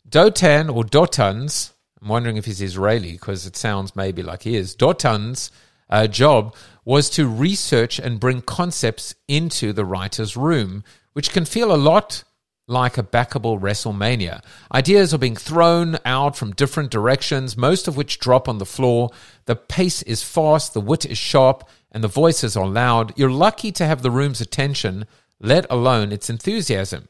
Dotan 0.08 0.74
or 0.74 0.84
Dotans, 0.84 1.72
I'm 2.02 2.10
wondering 2.10 2.38
if 2.38 2.46
he's 2.46 2.62
Israeli 2.62 3.14
because 3.14 3.46
it 3.46 3.56
sounds 3.56 3.96
maybe 3.96 4.22
like 4.22 4.44
he 4.44 4.56
is, 4.56 4.76
Dotan's 4.76 5.52
uh, 5.90 6.08
job 6.08 6.56
was 6.84 7.10
to 7.12 7.28
research 7.28 7.98
and 8.00 8.20
bring 8.20 8.42
concepts 8.42 9.16
into 9.28 9.74
the 9.74 9.86
writer's 9.86 10.38
room, 10.38 10.84
which 11.14 11.32
can 11.32 11.46
feel 11.46 11.74
a 11.74 11.78
lot 11.78 12.24
like 12.68 12.98
a 12.98 13.04
backable 13.04 13.60
WrestleMania. 13.60 14.44
Ideas 14.74 15.14
are 15.14 15.20
being 15.20 15.36
thrown 15.36 15.98
out 16.04 16.36
from 16.36 16.54
different 16.54 16.90
directions, 16.90 17.56
most 17.56 17.88
of 17.88 17.96
which 17.96 18.20
drop 18.20 18.50
on 18.50 18.58
the 18.58 18.66
floor. 18.66 19.12
The 19.46 19.56
pace 19.56 20.02
is 20.04 20.24
fast, 20.24 20.74
the 20.74 20.82
wit 20.82 21.06
is 21.06 21.18
sharp, 21.18 21.68
and 21.92 22.04
the 22.04 22.08
voices 22.08 22.58
are 22.58 22.68
loud. 22.68 23.14
You're 23.18 23.30
lucky 23.30 23.72
to 23.74 23.86
have 23.86 24.02
the 24.02 24.12
room's 24.12 24.42
attention, 24.42 25.06
let 25.40 25.66
alone 25.70 26.12
its 26.12 26.30
enthusiasm. 26.30 27.08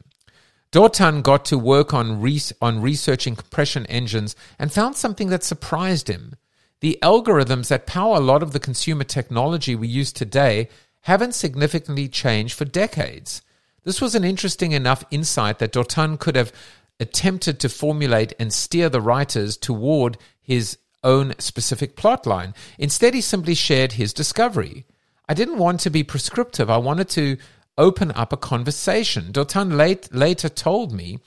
Dotan 0.72 1.22
got 1.22 1.44
to 1.46 1.58
work 1.58 1.94
on, 1.94 2.22
on 2.60 2.82
researching 2.82 3.36
compression 3.36 3.86
engines 3.86 4.36
and 4.58 4.70
found 4.70 4.96
something 4.96 5.30
that 5.30 5.42
surprised 5.42 6.08
him. 6.08 6.34
The 6.80 6.98
algorithms 7.02 7.68
that 7.68 7.86
power 7.86 8.16
a 8.16 8.20
lot 8.20 8.42
of 8.42 8.52
the 8.52 8.60
consumer 8.60 9.04
technology 9.04 9.74
we 9.74 9.88
use 9.88 10.12
today 10.12 10.68
haven't 11.02 11.34
significantly 11.34 12.08
changed 12.08 12.54
for 12.54 12.66
decades. 12.66 13.40
This 13.86 14.00
was 14.00 14.16
an 14.16 14.24
interesting 14.24 14.72
enough 14.72 15.04
insight 15.12 15.60
that 15.60 15.72
Dotan 15.72 16.18
could 16.18 16.34
have 16.34 16.52
attempted 16.98 17.60
to 17.60 17.68
formulate 17.68 18.32
and 18.36 18.52
steer 18.52 18.88
the 18.88 19.00
writers 19.00 19.56
toward 19.56 20.18
his 20.42 20.76
own 21.04 21.34
specific 21.38 21.94
plotline. 21.94 22.52
Instead, 22.80 23.14
he 23.14 23.20
simply 23.20 23.54
shared 23.54 23.92
his 23.92 24.12
discovery. 24.12 24.86
I 25.28 25.34
didn't 25.34 25.58
want 25.58 25.78
to 25.80 25.90
be 25.90 26.02
prescriptive. 26.02 26.68
I 26.68 26.78
wanted 26.78 27.08
to 27.10 27.36
open 27.78 28.10
up 28.10 28.32
a 28.32 28.36
conversation. 28.36 29.30
Dotan 29.30 29.76
late, 29.76 30.12
later 30.12 30.48
told 30.48 30.92
me 30.92 31.20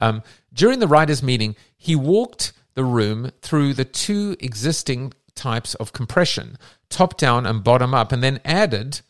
um, 0.00 0.22
during 0.54 0.78
the 0.78 0.88
writers' 0.88 1.22
meeting, 1.22 1.54
he 1.76 1.94
walked 1.94 2.54
the 2.72 2.84
room 2.84 3.30
through 3.42 3.74
the 3.74 3.84
two 3.84 4.36
existing 4.40 5.12
types 5.34 5.74
of 5.74 5.92
compression, 5.92 6.56
top 6.88 7.18
down 7.18 7.44
and 7.44 7.62
bottom 7.62 7.92
up, 7.92 8.10
and 8.10 8.22
then 8.22 8.40
added 8.42 9.02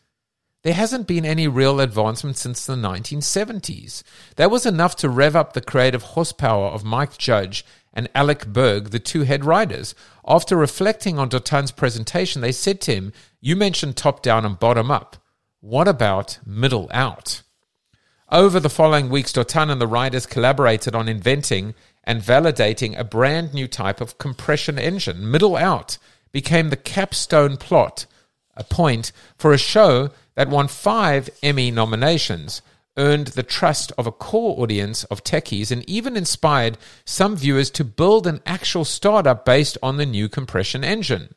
there 0.67 0.73
hasn't 0.73 1.07
been 1.07 1.23
any 1.23 1.47
real 1.47 1.79
advancement 1.79 2.35
since 2.35 2.65
the 2.65 2.75
1970s. 2.75 4.03
That 4.35 4.51
was 4.51 4.65
enough 4.65 4.97
to 4.97 5.07
rev 5.07 5.33
up 5.33 5.53
the 5.53 5.61
creative 5.61 6.03
horsepower 6.03 6.65
of 6.65 6.83
Mike 6.83 7.17
Judge 7.17 7.63
and 7.93 8.09
Alec 8.13 8.47
Berg, 8.47 8.89
the 8.89 8.99
two 8.99 9.21
head 9.21 9.45
writers. 9.45 9.95
After 10.27 10.57
reflecting 10.57 11.17
on 11.17 11.29
Dotan's 11.29 11.71
presentation, 11.71 12.41
they 12.41 12.51
said 12.51 12.81
to 12.81 12.93
him, 12.93 13.13
You 13.39 13.55
mentioned 13.55 13.95
top 13.95 14.21
down 14.21 14.43
and 14.43 14.59
bottom 14.59 14.91
up. 14.91 15.15
What 15.61 15.87
about 15.87 16.39
middle 16.45 16.89
out? 16.93 17.43
Over 18.29 18.59
the 18.59 18.69
following 18.69 19.07
weeks, 19.07 19.31
Dotan 19.31 19.71
and 19.71 19.79
the 19.79 19.87
writers 19.87 20.25
collaborated 20.25 20.93
on 20.93 21.07
inventing 21.07 21.75
and 22.03 22.21
validating 22.21 22.99
a 22.99 23.05
brand 23.05 23.53
new 23.53 23.69
type 23.69 24.01
of 24.01 24.17
compression 24.17 24.77
engine. 24.77 25.31
Middle 25.31 25.55
out 25.55 25.97
became 26.33 26.71
the 26.71 26.75
capstone 26.75 27.55
plot, 27.55 28.05
a 28.57 28.65
point 28.65 29.13
for 29.37 29.53
a 29.53 29.57
show 29.57 30.11
that 30.37 30.49
won 30.49 30.67
five 30.67 31.31
Emmy 31.41 31.71
nominations, 31.71 32.61
earned 32.95 33.27
the 33.27 33.41
trust 33.41 33.91
of 33.97 34.05
a 34.05 34.11
core 34.11 34.61
audience 34.61 35.03
of 35.05 35.23
techies, 35.23 35.71
and 35.71 35.83
even 35.89 36.15
inspired 36.15 36.77
some 37.05 37.35
viewers 37.35 37.71
to 37.71 37.83
build 37.83 38.27
an 38.27 38.39
actual 38.45 38.85
startup 38.85 39.43
based 39.43 39.79
on 39.81 39.97
the 39.97 40.05
new 40.05 40.29
compression 40.29 40.83
engine. 40.83 41.33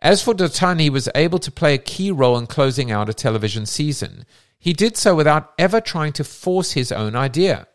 As 0.00 0.22
for 0.22 0.32
Dotan, 0.32 0.80
he 0.80 0.88
was 0.88 1.10
able 1.14 1.38
to 1.38 1.52
play 1.52 1.74
a 1.74 1.78
key 1.78 2.10
role 2.10 2.38
in 2.38 2.46
closing 2.46 2.90
out 2.90 3.10
a 3.10 3.14
television 3.14 3.66
season. 3.66 4.24
He 4.58 4.72
did 4.72 4.96
so 4.96 5.14
without 5.14 5.52
ever 5.58 5.82
trying 5.82 6.14
to 6.14 6.24
force 6.24 6.72
his 6.72 6.90
own 6.90 7.14
idea. 7.14 7.66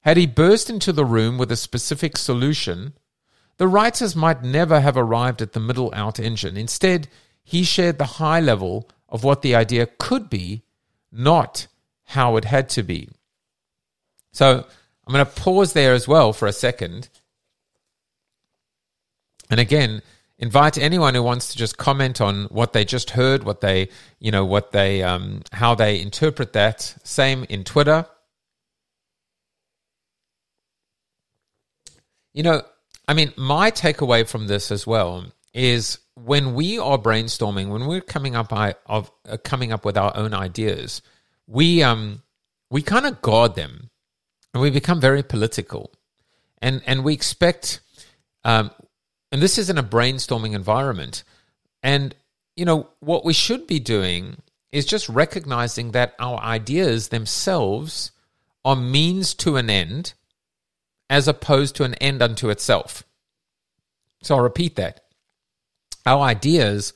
Had 0.00 0.16
he 0.16 0.26
burst 0.26 0.68
into 0.68 0.92
the 0.92 1.04
room 1.04 1.38
with 1.38 1.52
a 1.52 1.56
specific 1.56 2.16
solution, 2.16 2.94
the 3.58 3.68
writers 3.68 4.16
might 4.16 4.42
never 4.42 4.80
have 4.80 4.96
arrived 4.96 5.40
at 5.40 5.52
the 5.52 5.60
middle 5.60 5.92
out 5.94 6.18
engine. 6.18 6.56
Instead, 6.56 7.06
he 7.44 7.62
shared 7.62 7.98
the 7.98 8.18
high 8.18 8.40
level 8.40 8.88
of 9.08 9.24
what 9.24 9.42
the 9.42 9.54
idea 9.54 9.86
could 9.98 10.28
be, 10.28 10.62
not 11.10 11.66
how 12.04 12.36
it 12.36 12.44
had 12.44 12.68
to 12.70 12.82
be. 12.82 13.08
So 14.32 14.66
I'm 15.06 15.12
going 15.12 15.24
to 15.24 15.32
pause 15.32 15.72
there 15.72 15.94
as 15.94 16.06
well 16.06 16.32
for 16.32 16.46
a 16.46 16.52
second. 16.52 17.08
And 19.50 19.58
again, 19.58 20.02
invite 20.38 20.78
anyone 20.78 21.14
who 21.14 21.22
wants 21.22 21.48
to 21.52 21.58
just 21.58 21.78
comment 21.78 22.20
on 22.20 22.44
what 22.44 22.72
they 22.72 22.84
just 22.84 23.10
heard, 23.10 23.44
what 23.44 23.60
they, 23.60 23.88
you 24.20 24.30
know, 24.30 24.44
what 24.44 24.72
they, 24.72 25.02
um, 25.02 25.42
how 25.52 25.74
they 25.74 26.00
interpret 26.00 26.52
that. 26.52 26.94
Same 27.02 27.44
in 27.48 27.64
Twitter. 27.64 28.06
you 32.38 32.44
know, 32.44 32.62
I 33.08 33.14
mean, 33.14 33.32
my 33.36 33.72
takeaway 33.72 34.24
from 34.24 34.46
this 34.46 34.70
as 34.70 34.86
well 34.86 35.24
is 35.58 35.98
when 36.14 36.54
we 36.54 36.78
are 36.78 36.96
brainstorming, 36.96 37.68
when 37.68 37.86
we're 37.86 38.00
coming 38.00 38.36
up 38.36 38.52
of 38.86 39.10
uh, 39.28 39.36
coming 39.38 39.72
up 39.72 39.84
with 39.84 39.98
our 39.98 40.16
own 40.16 40.32
ideas, 40.32 41.02
we 41.48 41.82
um 41.82 42.22
we 42.70 42.80
kind 42.80 43.06
of 43.06 43.20
guard 43.20 43.56
them, 43.56 43.90
and 44.54 44.62
we 44.62 44.70
become 44.70 45.00
very 45.00 45.22
political, 45.22 45.92
and 46.62 46.80
and 46.86 47.02
we 47.02 47.12
expect, 47.12 47.80
um, 48.44 48.70
and 49.32 49.42
this 49.42 49.58
is 49.58 49.68
in 49.68 49.78
a 49.78 49.82
brainstorming 49.82 50.54
environment, 50.54 51.24
and 51.82 52.14
you 52.54 52.64
know 52.64 52.88
what 53.00 53.24
we 53.24 53.32
should 53.32 53.66
be 53.66 53.80
doing 53.80 54.40
is 54.70 54.86
just 54.86 55.08
recognizing 55.08 55.90
that 55.90 56.14
our 56.20 56.38
ideas 56.40 57.08
themselves 57.08 58.12
are 58.64 58.76
means 58.76 59.34
to 59.34 59.56
an 59.56 59.70
end, 59.70 60.12
as 61.10 61.26
opposed 61.26 61.74
to 61.74 61.84
an 61.84 61.94
end 61.94 62.22
unto 62.22 62.48
itself. 62.48 63.02
So 64.22 64.36
I'll 64.36 64.42
repeat 64.42 64.76
that 64.76 65.07
our 66.08 66.22
ideas 66.22 66.92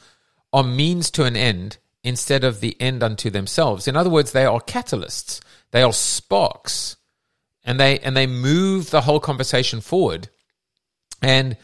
are 0.53 0.65
means 0.65 1.11
to 1.13 1.25
an 1.25 1.37
end 1.37 1.79
instead 2.03 2.45
of 2.45 2.61
the 2.61 2.77
end 2.81 3.03
unto 3.03 3.31
themselves. 3.31 3.87
In 3.87 3.97
other 3.97 4.11
words, 4.11 4.33
they 4.33 4.45
are 4.45 4.61
catalysts, 4.61 5.41
they 5.71 5.83
are 5.83 5.93
sparks, 5.93 6.97
and 7.63 7.79
they 7.79 7.99
and 8.01 8.17
they 8.17 8.27
move 8.27 8.91
the 8.91 9.03
whole 9.03 9.21
conversation 9.21 9.81
forward. 9.81 10.29
And 11.21 11.57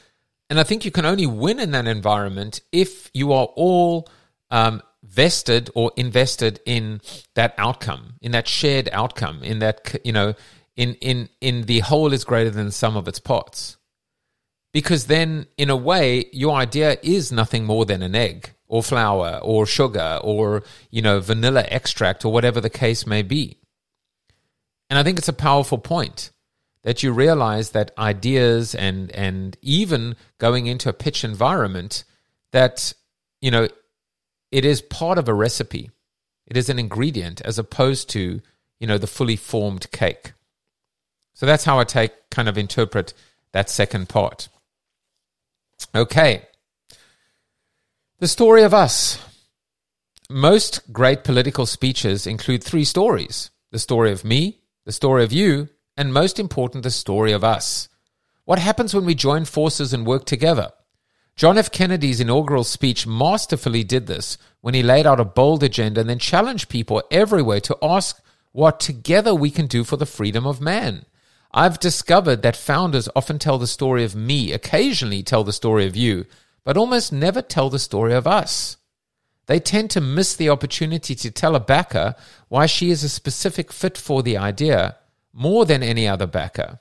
and 0.50 0.60
I 0.60 0.62
think 0.62 0.84
you 0.84 0.90
can 0.90 1.06
only 1.06 1.26
win 1.26 1.58
in 1.58 1.72
that 1.72 1.86
environment 1.86 2.60
if 2.70 3.10
you 3.14 3.32
are 3.32 3.46
all 3.56 4.08
um, 4.50 4.82
vested 5.02 5.70
or 5.74 5.90
invested 5.96 6.60
in 6.66 7.00
that 7.34 7.54
outcome, 7.58 8.14
in 8.20 8.32
that 8.32 8.46
shared 8.46 8.88
outcome, 8.92 9.42
in 9.42 9.58
that 9.60 9.96
you 10.04 10.12
know, 10.12 10.34
in 10.76 10.94
in 10.96 11.30
in 11.40 11.62
the 11.62 11.80
whole 11.80 12.12
is 12.12 12.24
greater 12.24 12.50
than 12.50 12.66
the 12.66 12.72
sum 12.72 12.96
of 12.96 13.08
its 13.08 13.18
parts 13.18 13.77
because 14.72 15.06
then 15.06 15.46
in 15.56 15.70
a 15.70 15.76
way 15.76 16.26
your 16.32 16.54
idea 16.54 16.98
is 17.02 17.32
nothing 17.32 17.64
more 17.64 17.84
than 17.84 18.02
an 18.02 18.14
egg 18.14 18.52
or 18.66 18.82
flour 18.82 19.40
or 19.42 19.66
sugar 19.66 20.20
or 20.22 20.62
you 20.90 21.02
know 21.02 21.20
vanilla 21.20 21.64
extract 21.68 22.24
or 22.24 22.32
whatever 22.32 22.60
the 22.60 22.70
case 22.70 23.06
may 23.06 23.22
be. 23.22 23.58
And 24.90 24.98
i 24.98 25.02
think 25.02 25.18
it's 25.18 25.28
a 25.28 25.32
powerful 25.32 25.78
point 25.78 26.30
that 26.82 27.02
you 27.02 27.12
realize 27.12 27.70
that 27.70 27.90
ideas 27.98 28.74
and 28.74 29.10
and 29.12 29.56
even 29.62 30.16
going 30.38 30.66
into 30.66 30.88
a 30.88 30.94
pitch 30.94 31.24
environment 31.24 32.04
that 32.52 32.92
you 33.40 33.50
know 33.50 33.68
it 34.50 34.64
is 34.64 34.80
part 34.80 35.18
of 35.18 35.28
a 35.28 35.34
recipe. 35.34 35.90
It 36.46 36.56
is 36.56 36.70
an 36.70 36.78
ingredient 36.78 37.42
as 37.42 37.58
opposed 37.58 38.08
to 38.10 38.40
you 38.80 38.86
know 38.86 38.98
the 38.98 39.06
fully 39.06 39.36
formed 39.36 39.90
cake. 39.90 40.32
So 41.34 41.46
that's 41.46 41.64
how 41.64 41.78
i 41.78 41.84
take 41.84 42.12
kind 42.30 42.48
of 42.48 42.58
interpret 42.58 43.14
that 43.52 43.70
second 43.70 44.08
part 44.08 44.48
Okay. 45.94 46.42
The 48.18 48.28
story 48.28 48.62
of 48.62 48.74
us. 48.74 49.18
Most 50.30 50.92
great 50.92 51.24
political 51.24 51.64
speeches 51.66 52.26
include 52.26 52.62
three 52.62 52.84
stories 52.84 53.50
the 53.70 53.78
story 53.78 54.12
of 54.12 54.24
me, 54.24 54.60
the 54.84 54.92
story 54.92 55.24
of 55.24 55.32
you, 55.32 55.68
and 55.96 56.12
most 56.12 56.38
important, 56.38 56.84
the 56.84 56.90
story 56.90 57.32
of 57.32 57.44
us. 57.44 57.88
What 58.44 58.58
happens 58.58 58.94
when 58.94 59.04
we 59.04 59.14
join 59.14 59.44
forces 59.44 59.92
and 59.92 60.06
work 60.06 60.24
together? 60.24 60.70
John 61.36 61.58
F. 61.58 61.70
Kennedy's 61.70 62.20
inaugural 62.20 62.64
speech 62.64 63.06
masterfully 63.06 63.84
did 63.84 64.06
this 64.06 64.38
when 64.60 64.74
he 64.74 64.82
laid 64.82 65.06
out 65.06 65.20
a 65.20 65.24
bold 65.24 65.62
agenda 65.62 66.00
and 66.00 66.08
then 66.08 66.18
challenged 66.18 66.68
people 66.68 67.02
everywhere 67.10 67.60
to 67.60 67.76
ask 67.82 68.22
what 68.52 68.80
together 68.80 69.34
we 69.34 69.50
can 69.50 69.66
do 69.66 69.84
for 69.84 69.96
the 69.96 70.06
freedom 70.06 70.46
of 70.46 70.60
man. 70.60 71.04
I've 71.52 71.80
discovered 71.80 72.42
that 72.42 72.56
founders 72.56 73.08
often 73.16 73.38
tell 73.38 73.58
the 73.58 73.66
story 73.66 74.04
of 74.04 74.14
me, 74.14 74.52
occasionally 74.52 75.22
tell 75.22 75.44
the 75.44 75.52
story 75.52 75.86
of 75.86 75.96
you, 75.96 76.26
but 76.62 76.76
almost 76.76 77.12
never 77.12 77.40
tell 77.40 77.70
the 77.70 77.78
story 77.78 78.12
of 78.12 78.26
us. 78.26 78.76
They 79.46 79.58
tend 79.58 79.90
to 79.90 80.00
miss 80.02 80.36
the 80.36 80.50
opportunity 80.50 81.14
to 81.14 81.30
tell 81.30 81.56
a 81.56 81.60
backer 81.60 82.14
why 82.48 82.66
she 82.66 82.90
is 82.90 83.02
a 83.02 83.08
specific 83.08 83.72
fit 83.72 83.96
for 83.96 84.22
the 84.22 84.36
idea 84.36 84.96
more 85.32 85.64
than 85.64 85.82
any 85.82 86.06
other 86.06 86.26
backer. 86.26 86.80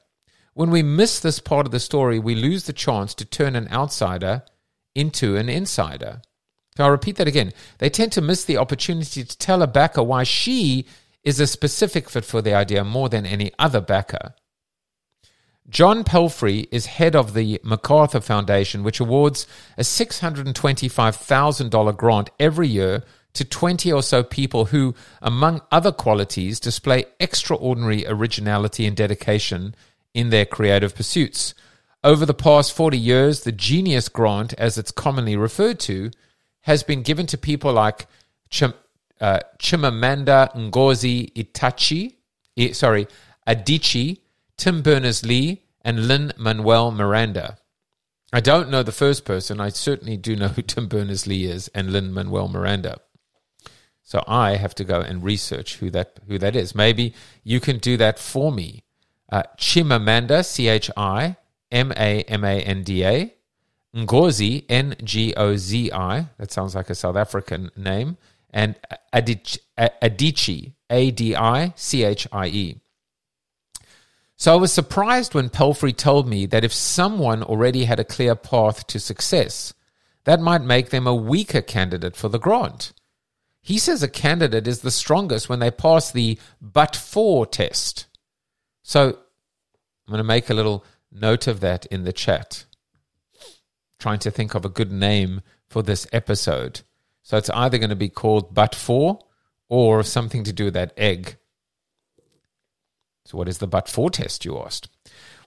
When 0.54 0.70
we 0.70 0.84
miss 0.84 1.20
this 1.20 1.40
part 1.40 1.66
of 1.66 1.72
the 1.72 1.80
story, 1.80 2.20
we 2.20 2.36
lose 2.36 2.66
the 2.66 2.74
chance 2.74 3.14
to 3.16 3.26
turn 3.26 3.56
an 3.56 3.70
outsider 3.72 4.44
into 4.96 5.38
an 5.38 5.48
insider. 5.48 6.22
So 6.76 6.84
I'll 6.84 6.92
repeat 6.92 7.16
that 7.16 7.28
again. 7.28 7.54
They 7.78 7.90
tend 7.90 8.12
to 8.14 8.22
miss 8.22 8.44
the 8.44 8.58
opportunity 8.58 9.24
to 9.24 9.38
tell 9.38 9.62
a 9.62 9.68
backer 9.68 10.04
why 10.04 10.24
she 10.24 10.86
is 11.24 11.40
a 11.40 11.48
specific 11.48 12.10
fit 12.10 12.26
for 12.26 12.42
the 12.42 12.54
idea 12.54 12.84
more 12.84 13.08
than 13.08 13.26
any 13.26 13.52
other 13.58 13.80
backer. 13.80 14.34
John 15.70 16.06
Palfrey 16.06 16.68
is 16.72 16.86
head 16.86 17.14
of 17.16 17.34
the 17.34 17.60
MacArthur 17.64 18.22
Foundation, 18.22 18.84
which 18.84 19.02
awards 19.02 19.46
a 19.78 19.82
$625,000 19.82 21.98
grant 21.98 22.30
every 22.40 22.70
year 22.70 23.04
to 23.34 23.44
20 23.44 23.92
or 23.92 24.02
so 24.02 24.24
people 24.24 24.64
who, 24.66 24.96
among 25.22 25.62
other 25.72 25.92
qualities, 25.92 26.60
display 26.60 27.06
extraordinary 27.20 28.08
originality 28.08 28.86
and 28.86 28.96
dedication 28.96 29.76
in 30.14 30.30
their 30.30 30.46
creative 30.46 30.96
pursuits. 30.96 31.54
Over 32.04 32.26
the 32.26 32.34
past 32.34 32.74
40 32.74 32.98
years, 32.98 33.42
the 33.42 33.52
Genius 33.52 34.08
Grant, 34.08 34.54
as 34.54 34.78
it's 34.78 34.92
commonly 34.92 35.36
referred 35.36 35.80
to, 35.82 36.12
has 36.62 36.82
been 36.82 37.02
given 37.02 37.26
to 37.28 37.38
people 37.38 37.74
like 37.74 38.08
Chim, 38.50 38.74
uh, 39.20 39.40
Chimamanda 39.60 40.56
Ngozi 40.56 41.34
Itachi, 41.34 42.16
sorry, 42.74 43.08
Adichie, 43.46 44.20
Tim 44.58 44.82
Berners 44.82 45.26
Lee, 45.26 45.64
and 45.82 46.08
Lin 46.08 46.34
Manuel 46.38 46.92
Miranda. 46.92 47.58
I 48.34 48.42
don't 48.42 48.70
know 48.70 48.84
the 48.84 48.92
first 48.92 49.24
person. 49.24 49.62
I 49.62 49.70
certainly 49.70 50.18
do 50.18 50.36
know 50.36 50.50
who 50.50 50.62
Tim 50.62 50.88
Berners 50.88 51.26
Lee 51.26 51.46
is 51.46 51.70
and 51.70 51.94
Lin 51.94 52.14
Manuel 52.14 52.50
Miranda. 52.50 53.00
So 54.04 54.24
I 54.28 54.58
have 54.58 54.76
to 54.76 54.84
go 54.84 55.00
and 55.00 55.24
research 55.24 55.78
who 55.78 55.90
that 55.92 56.20
who 56.28 56.38
that 56.40 56.56
is. 56.56 56.76
Maybe 56.76 57.14
you 57.44 57.60
can 57.60 57.78
do 57.78 57.96
that 57.98 58.20
for 58.20 58.52
me. 58.52 58.84
Uh, 59.32 59.44
Chimamanda, 59.58 60.46
C 60.46 60.68
H 60.68 60.90
I 60.98 61.38
M 61.72 61.92
A 61.92 62.24
M 62.24 62.44
A 62.44 62.62
N 62.62 62.84
D 62.84 63.04
A, 63.06 63.34
Ngozi, 63.96 64.66
N 64.70 64.96
G 65.04 65.34
O 65.36 65.56
Z 65.56 65.92
I. 65.92 66.28
That 66.38 66.52
sounds 66.52 66.76
like 66.76 66.90
a 66.90 66.96
South 66.96 67.16
African 67.16 67.70
name, 67.76 68.18
and 68.50 68.76
Adichie, 69.14 70.74
A 70.90 71.12
D 71.12 71.36
I 71.36 71.74
C 71.76 72.04
H 72.04 72.28
I 72.32 72.48
E. 72.48 72.82
So 74.38 74.54
I 74.54 74.58
was 74.58 74.72
surprised 74.72 75.34
when 75.34 75.50
Palfrey 75.50 75.94
told 75.94 76.28
me 76.28 76.46
that 76.46 76.64
if 76.64 76.72
someone 76.72 77.42
already 77.42 77.86
had 77.86 78.00
a 78.00 78.06
clear 78.06 78.36
path 78.36 78.86
to 78.88 79.00
success, 79.00 79.74
that 80.26 80.40
might 80.40 80.62
make 80.62 80.92
them 80.92 81.08
a 81.08 81.16
weaker 81.16 81.62
candidate 81.62 82.16
for 82.16 82.30
the 82.30 82.38
grant. 82.38 82.94
He 83.62 83.80
says 83.80 84.04
a 84.04 84.08
candidate 84.08 84.68
is 84.68 84.82
the 84.82 84.92
strongest 84.92 85.50
when 85.50 85.58
they 85.58 85.72
pass 85.72 86.12
the 86.12 86.38
but 86.62 86.96
for 86.96 87.48
test. 87.48 88.06
So 88.84 89.08
I'm 89.08 90.12
going 90.12 90.20
to 90.20 90.24
make 90.24 90.52
a 90.52 90.54
little 90.54 90.86
note 91.12 91.48
of 91.48 91.60
that 91.62 91.88
in 91.88 92.04
the 92.04 92.14
chat. 92.14 92.66
Trying 93.98 94.20
to 94.20 94.32
think 94.32 94.54
of 94.54 94.64
a 94.64 94.70
good 94.70 94.92
name 94.92 95.42
for 95.66 95.82
this 95.82 96.06
episode. 96.14 96.82
So 97.24 97.38
it's 97.38 97.50
either 97.50 97.80
going 97.80 97.90
to 97.90 97.96
be 97.96 98.10
called 98.10 98.54
but 98.54 98.76
for 98.76 99.20
or 99.68 100.04
something 100.04 100.44
to 100.44 100.54
do 100.54 100.66
with 100.66 100.76
that 100.76 100.94
egg. 100.96 101.38
So, 103.28 103.38
what 103.38 103.50
is 103.50 103.58
the 103.58 103.68
but 103.68 103.90
for 103.90 104.10
test, 104.10 104.46
you 104.46 104.58
asked? 104.58 104.88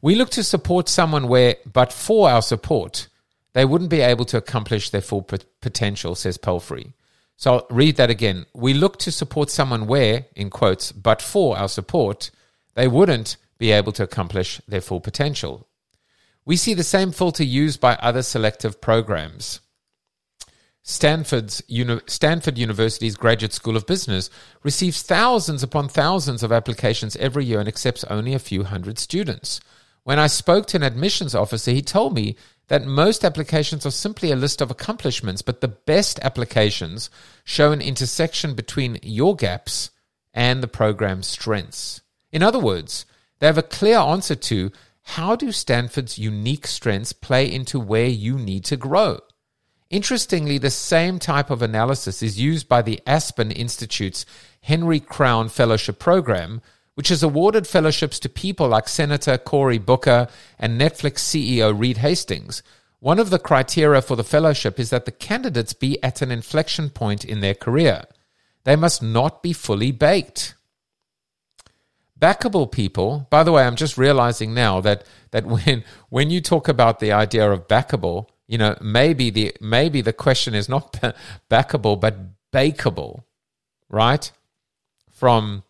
We 0.03 0.15
look 0.15 0.29
to 0.33 0.45
support 0.45 0.87
someone 0.87 1.29
where, 1.29 1.57
but 1.65 1.95
for 1.95 2.29
our 2.29 2.43
support, 2.43 3.09
they 3.55 3.65
wouldn't 3.65 3.89
be 3.89 4.03
able 4.03 4.27
to 4.27 4.37
accomplish 4.37 4.91
their 4.91 5.01
full 5.01 5.23
potential, 5.23 6.15
says 6.15 6.37
Palfrey. 6.37 6.93
So 7.37 7.53
I'll 7.55 7.67
read 7.71 7.97
that 7.97 8.11
again. 8.11 8.45
We 8.53 8.75
look 8.75 8.99
to 8.99 9.11
support 9.11 9.49
someone 9.49 9.87
where, 9.87 10.27
in 10.37 10.51
quotes, 10.51 10.93
but 10.93 11.23
for 11.23 11.57
our 11.57 11.71
support, 11.71 12.31
they 12.75 12.87
wouldn't 12.87 13.39
be 13.57 13.71
able 13.71 13.93
to 13.93 14.03
accomplish 14.03 14.61
their 14.69 14.83
full 14.83 15.01
potential. 15.01 15.67
We 16.45 16.57
see 16.57 16.75
the 16.75 16.85
same 16.85 17.13
filter 17.13 17.45
used 17.45 17.81
by 17.81 17.95
other 17.95 18.23
selective 18.23 18.83
programs. 18.83 19.61
Stanford's 20.83 21.63
Stanford 22.07 22.57
University's 22.57 23.17
Graduate 23.17 23.53
School 23.53 23.77
of 23.77 23.87
Business 23.87 24.31
receives 24.63 25.03
thousands 25.03 25.63
upon 25.63 25.89
thousands 25.89 26.43
of 26.43 26.53
applications 26.53 27.17
every 27.17 27.45
year 27.45 27.61
and 27.61 27.69
accepts 27.69 28.05
only 28.05 28.33
a 28.33 28.39
few 28.39 28.65
hundred 28.65 28.99
students. 28.99 29.61
When 30.05 30.19
I 30.19 30.27
spoke 30.27 30.67
to 30.69 30.79
an 30.79 30.83
admissions 30.83 31.35
officer, 31.35 31.71
he 31.71 31.83
told 31.83 32.15
me 32.15 32.37
that 32.69 32.87
most 32.87 33.25
applications 33.25 33.85
are 33.85 33.91
simply 33.91 34.33
a 34.33 34.37
list 34.37 34.63
of 34.63 34.71
accomplishments, 34.71 35.43
but 35.43 35.61
the 35.61 35.69
best 35.69 36.19
applications 36.21 37.11
show 37.45 37.73
an 37.73 37.83
intersection 37.83 38.55
between 38.55 38.99
your 39.03 39.37
gaps 39.37 39.91
and 40.33 40.63
the 40.63 40.69
program's 40.69 41.27
strengths. 41.27 42.01
In 42.33 42.43
other 42.43 42.59
words, 42.59 43.05
they 43.39 43.47
have 43.47 43.59
a 43.59 43.63
clear 43.63 43.99
answer 43.99 44.35
to 44.35 44.71
how 45.03 45.37
do 45.37 45.53
Stanford's 45.53 46.19
unique 46.19 46.67
strengths 46.67 47.13
play 47.13 47.51
into 47.51 47.79
where 47.81 48.07
you 48.07 48.39
need 48.39 48.65
to 48.65 48.77
grow? 48.77 49.19
Interestingly, 49.91 50.57
the 50.59 50.71
same 50.71 51.19
type 51.19 51.51
of 51.51 51.63
analysis 51.63 52.23
is 52.23 52.41
used 52.41 52.69
by 52.69 52.81
the 52.81 53.01
Aspen 53.09 53.51
Institute's 53.51 54.25
Henry 54.63 55.01
Crown 55.01 55.49
Fellowship 55.49 55.99
Program, 55.99 56.63
which 56.95 57.09
has 57.09 57.25
awarded 57.25 57.67
fellowships 57.67 58.21
to 58.21 58.29
people 58.29 58.69
like 58.69 58.89
Senator 58.89 59.37
Cory 59.37 59.79
Booker 59.79 60.29
and 60.61 60.81
Netflix 60.81 61.19
CEO 61.19 61.77
Reed 61.77 61.99
Hastings. 61.99 62.63
One 63.01 63.19
of 63.19 63.31
the 63.31 63.39
criteria 63.41 64.01
for 64.01 64.15
the 64.15 64.23
fellowship 64.23 64.79
is 64.79 64.91
that 64.91 65.07
the 65.07 65.11
candidates 65.11 65.73
be 65.73 66.01
at 66.05 66.23
an 66.23 66.31
inflection 66.31 66.91
point 66.91 67.25
in 67.25 67.41
their 67.41 67.55
career. 67.55 68.05
They 68.63 68.77
must 68.77 69.03
not 69.03 69.43
be 69.43 69.53
fully 69.53 69.91
baked. 69.91 70.55
Backable 72.17 72.71
people, 72.71 73.27
by 73.31 73.43
the 73.43 73.51
way, 73.51 73.65
I'm 73.65 73.77
just 73.77 73.99
realizing 73.99 74.55
now 74.55 74.81
that, 74.83 75.05
that 75.33 75.47
when, 75.67 75.83
when 76.11 76.31
you 76.31 76.41
talk 76.41 76.69
about 76.69 77.01
the 77.01 77.11
idea 77.11 77.51
of 77.51 77.67
backable, 77.67 78.29
you 78.51 78.59
know, 78.59 78.77
maybe 78.81 79.31
the, 79.31 79.55
maybe 79.61 80.01
the 80.01 80.13
question 80.13 80.57
is 80.57 80.69
not 80.69 80.93
backable, 81.51 82.01
but 82.01 82.17
bakeable, 82.53 83.23
right? 83.89 84.29
From 85.09 85.63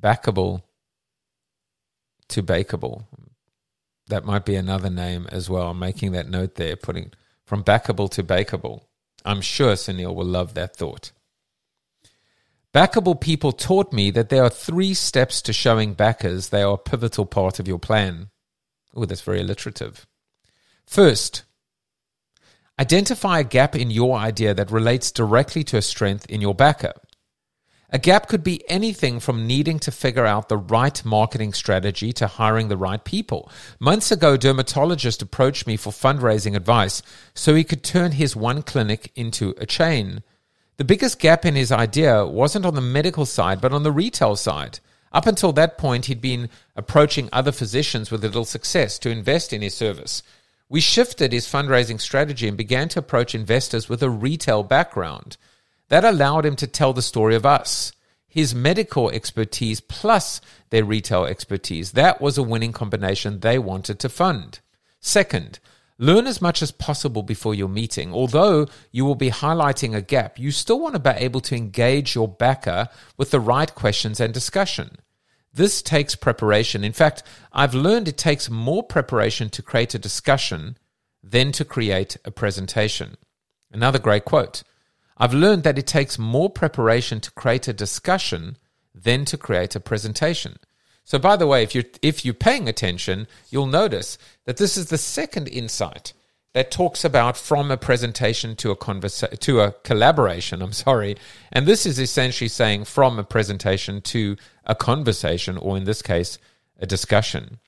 backable 0.00 0.62
to 2.28 2.42
bakeable. 2.42 3.04
That 4.06 4.24
might 4.24 4.46
be 4.46 4.54
another 4.54 4.88
name 4.88 5.28
as 5.30 5.50
well. 5.50 5.68
I'm 5.72 5.78
making 5.78 6.12
that 6.12 6.26
note 6.26 6.54
there, 6.54 6.74
putting 6.74 7.12
from 7.44 7.62
backable 7.62 8.10
to 8.12 8.22
bakeable. 8.22 8.84
I'm 9.26 9.42
sure 9.42 9.74
Suneel 9.74 10.14
will 10.14 10.24
love 10.24 10.54
that 10.54 10.74
thought. 10.74 11.12
Backable 12.72 13.20
people 13.20 13.52
taught 13.52 13.92
me 13.92 14.10
that 14.12 14.30
there 14.30 14.42
are 14.42 14.48
three 14.48 14.94
steps 14.94 15.42
to 15.42 15.52
showing 15.52 15.92
backers 15.92 16.48
they 16.48 16.62
are 16.62 16.74
a 16.74 16.78
pivotal 16.78 17.26
part 17.26 17.60
of 17.60 17.68
your 17.68 17.78
plan. 17.78 18.30
Oh, 18.94 19.04
that's 19.04 19.20
very 19.20 19.42
alliterative. 19.42 20.06
First, 20.86 21.44
identify 22.78 23.40
a 23.40 23.44
gap 23.44 23.74
in 23.74 23.90
your 23.90 24.16
idea 24.16 24.54
that 24.54 24.70
relates 24.70 25.10
directly 25.10 25.64
to 25.64 25.76
a 25.76 25.82
strength 25.82 26.26
in 26.26 26.40
your 26.40 26.54
backer. 26.54 26.92
A 27.90 27.98
gap 27.98 28.26
could 28.26 28.42
be 28.42 28.68
anything 28.68 29.20
from 29.20 29.46
needing 29.46 29.78
to 29.78 29.92
figure 29.92 30.26
out 30.26 30.48
the 30.48 30.56
right 30.56 31.04
marketing 31.04 31.52
strategy 31.52 32.12
to 32.14 32.26
hiring 32.26 32.66
the 32.66 32.76
right 32.76 33.04
people. 33.04 33.48
Months 33.78 34.10
ago, 34.10 34.32
a 34.32 34.38
dermatologist 34.38 35.22
approached 35.22 35.66
me 35.66 35.76
for 35.76 35.92
fundraising 35.92 36.56
advice 36.56 37.02
so 37.34 37.54
he 37.54 37.62
could 37.62 37.84
turn 37.84 38.12
his 38.12 38.34
one 38.34 38.62
clinic 38.62 39.12
into 39.14 39.54
a 39.58 39.66
chain. 39.66 40.24
The 40.76 40.84
biggest 40.84 41.20
gap 41.20 41.44
in 41.44 41.54
his 41.54 41.70
idea 41.70 42.26
wasn't 42.26 42.66
on 42.66 42.74
the 42.74 42.80
medical 42.80 43.26
side, 43.26 43.60
but 43.60 43.72
on 43.72 43.84
the 43.84 43.92
retail 43.92 44.34
side. 44.34 44.80
Up 45.12 45.28
until 45.28 45.52
that 45.52 45.78
point, 45.78 46.06
he'd 46.06 46.20
been 46.20 46.50
approaching 46.74 47.28
other 47.32 47.52
physicians 47.52 48.10
with 48.10 48.24
little 48.24 48.44
success 48.44 48.98
to 48.98 49.10
invest 49.10 49.52
in 49.52 49.62
his 49.62 49.74
service. 49.74 50.24
We 50.74 50.80
shifted 50.80 51.32
his 51.32 51.46
fundraising 51.46 52.00
strategy 52.00 52.48
and 52.48 52.56
began 52.56 52.88
to 52.88 52.98
approach 52.98 53.32
investors 53.32 53.88
with 53.88 54.02
a 54.02 54.10
retail 54.10 54.64
background. 54.64 55.36
That 55.88 56.04
allowed 56.04 56.44
him 56.44 56.56
to 56.56 56.66
tell 56.66 56.92
the 56.92 57.00
story 57.00 57.36
of 57.36 57.46
us, 57.46 57.92
his 58.26 58.56
medical 58.56 59.08
expertise 59.08 59.78
plus 59.78 60.40
their 60.70 60.84
retail 60.84 61.26
expertise. 61.26 61.92
That 61.92 62.20
was 62.20 62.36
a 62.36 62.42
winning 62.42 62.72
combination 62.72 63.38
they 63.38 63.56
wanted 63.56 64.00
to 64.00 64.08
fund. 64.08 64.58
Second, 64.98 65.60
learn 65.96 66.26
as 66.26 66.42
much 66.42 66.60
as 66.60 66.72
possible 66.72 67.22
before 67.22 67.54
your 67.54 67.68
meeting. 67.68 68.12
Although 68.12 68.66
you 68.90 69.04
will 69.04 69.14
be 69.14 69.30
highlighting 69.30 69.94
a 69.94 70.02
gap, 70.02 70.40
you 70.40 70.50
still 70.50 70.80
want 70.80 70.94
to 70.94 70.98
be 70.98 71.10
able 71.10 71.40
to 71.42 71.54
engage 71.54 72.16
your 72.16 72.26
backer 72.26 72.88
with 73.16 73.30
the 73.30 73.38
right 73.38 73.72
questions 73.72 74.18
and 74.18 74.34
discussion. 74.34 74.98
This 75.54 75.82
takes 75.82 76.16
preparation. 76.16 76.82
In 76.82 76.92
fact, 76.92 77.22
I've 77.52 77.74
learned 77.74 78.08
it 78.08 78.18
takes 78.18 78.50
more 78.50 78.82
preparation 78.82 79.48
to 79.50 79.62
create 79.62 79.94
a 79.94 80.00
discussion 80.00 80.76
than 81.22 81.52
to 81.52 81.64
create 81.64 82.16
a 82.24 82.32
presentation. 82.32 83.16
Another 83.72 84.00
great 84.00 84.24
quote 84.24 84.64
I've 85.16 85.32
learned 85.32 85.62
that 85.62 85.78
it 85.78 85.86
takes 85.86 86.18
more 86.18 86.50
preparation 86.50 87.20
to 87.20 87.30
create 87.30 87.68
a 87.68 87.72
discussion 87.72 88.56
than 88.92 89.24
to 89.26 89.38
create 89.38 89.76
a 89.76 89.80
presentation. 89.80 90.56
So, 91.04 91.20
by 91.20 91.36
the 91.36 91.46
way, 91.46 91.62
if 91.62 91.72
you're, 91.72 91.84
if 92.02 92.24
you're 92.24 92.34
paying 92.34 92.68
attention, 92.68 93.28
you'll 93.50 93.66
notice 93.66 94.18
that 94.46 94.56
this 94.56 94.76
is 94.76 94.86
the 94.86 94.98
second 94.98 95.48
insight 95.48 96.14
that 96.54 96.70
talks 96.70 97.04
about 97.04 97.36
from 97.36 97.70
a 97.70 97.76
presentation 97.76 98.56
to 98.56 98.70
a 98.70 98.76
conversa- 98.76 99.38
to 99.40 99.60
a 99.60 99.72
collaboration. 99.82 100.62
I'm 100.62 100.72
sorry, 100.72 101.16
and 101.52 101.66
this 101.66 101.84
is 101.84 101.98
essentially 101.98 102.48
saying 102.48 102.84
from 102.84 103.18
a 103.18 103.24
presentation 103.24 104.00
to 104.02 104.36
a 104.64 104.74
conversation, 104.74 105.58
or 105.58 105.76
in 105.76 105.84
this 105.84 106.00
case, 106.00 106.38
a 106.78 106.86
discussion. 106.86 107.58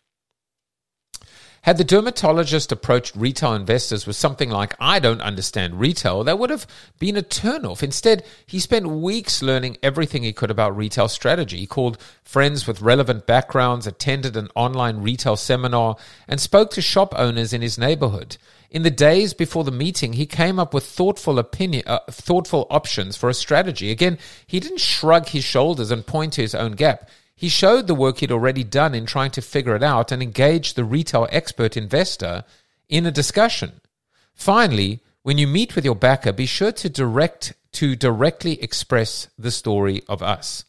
Had 1.63 1.79
the 1.79 1.85
dermatologist 1.85 2.71
approached 2.71 3.17
retail 3.17 3.53
investors 3.53 4.07
with 4.07 4.15
something 4.15 4.51
like, 4.51 4.77
I 4.79 5.01
don't 5.01 5.21
understand 5.21 5.81
retail, 5.81 6.23
that 6.23 6.39
would 6.39 6.51
have 6.51 6.65
been 7.01 7.17
a 7.17 7.23
turnoff. 7.23 7.83
Instead, 7.83 8.25
he 8.47 8.61
spent 8.61 8.87
weeks 8.87 9.43
learning 9.43 9.79
everything 9.83 10.23
he 10.23 10.33
could 10.33 10.53
about 10.53 10.77
retail 10.77 11.09
strategy. 11.09 11.57
He 11.57 11.67
called 11.67 11.99
friends 12.23 12.69
with 12.69 12.83
relevant 12.83 13.27
backgrounds, 13.27 13.85
attended 13.85 14.37
an 14.37 14.49
online 14.55 14.99
retail 14.99 15.35
seminar, 15.35 15.97
and 16.29 16.41
spoke 16.41 16.71
to 16.71 16.81
shop 16.81 17.13
owners 17.17 17.53
in 17.53 17.63
his 17.63 17.77
neighborhood. 17.77 18.37
In 18.71 18.83
the 18.83 18.91
days 18.91 19.33
before 19.35 19.65
the 19.65 19.71
meeting, 19.71 20.15
he 20.15 20.27
came 20.27 20.59
up 20.59 20.75
with 20.75 20.85
thoughtful 20.85 21.39
opinion, 21.39 21.85
uh, 21.87 22.01
thoughtful 22.11 22.67
options 22.71 23.17
for 23.17 23.29
a 23.29 23.35
strategy. 23.35 23.91
Again, 23.91 24.19
he 24.47 24.61
didn't 24.61 24.81
shrug 24.81 25.29
his 25.29 25.45
shoulders 25.45 25.91
and 25.91 26.07
point 26.07 26.35
to 26.35 26.43
his 26.43 26.55
own 26.55 26.73
gap. 26.73 27.09
He 27.35 27.49
showed 27.49 27.87
the 27.87 27.95
work 27.95 28.19
he'd 28.19 28.33
already 28.33 28.65
done 28.65 28.95
in 28.95 29.07
trying 29.07 29.31
to 29.33 29.43
figure 29.43 29.77
it 29.77 29.83
out 29.83 30.11
and 30.11 30.23
engaged 30.23 30.75
the 30.75 30.85
retail 30.85 31.29
expert 31.31 31.77
investor 31.77 32.45
in 32.89 33.07
a 33.07 33.11
discussion. 33.11 33.81
Finally, 34.35 35.01
when 35.23 35.39
you 35.39 35.47
meet 35.47 35.75
with 35.75 35.85
your 35.85 35.97
backer, 35.97 36.33
be 36.33 36.47
sure 36.47 36.73
to 36.73 36.89
direct 36.89 37.53
to 37.73 37.95
directly 37.95 38.63
express 38.63 39.29
the 39.39 39.51
story 39.51 40.03
of 40.09 40.23
us. 40.23 40.65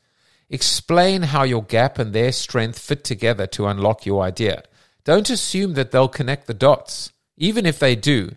Explain 0.49 1.21
how 1.23 1.43
your 1.43 1.63
gap 1.63 1.99
and 1.99 2.11
their 2.11 2.33
strength 2.33 2.79
fit 2.79 3.03
together 3.03 3.47
to 3.47 3.67
unlock 3.67 4.05
your 4.05 4.23
idea. 4.23 4.63
Don't 5.05 5.29
assume 5.29 5.73
that 5.75 5.91
they'll 5.91 6.09
connect 6.09 6.47
the 6.47 6.53
dots. 6.53 7.13
Even 7.37 7.65
if 7.65 7.79
they 7.79 7.95
do, 7.95 8.31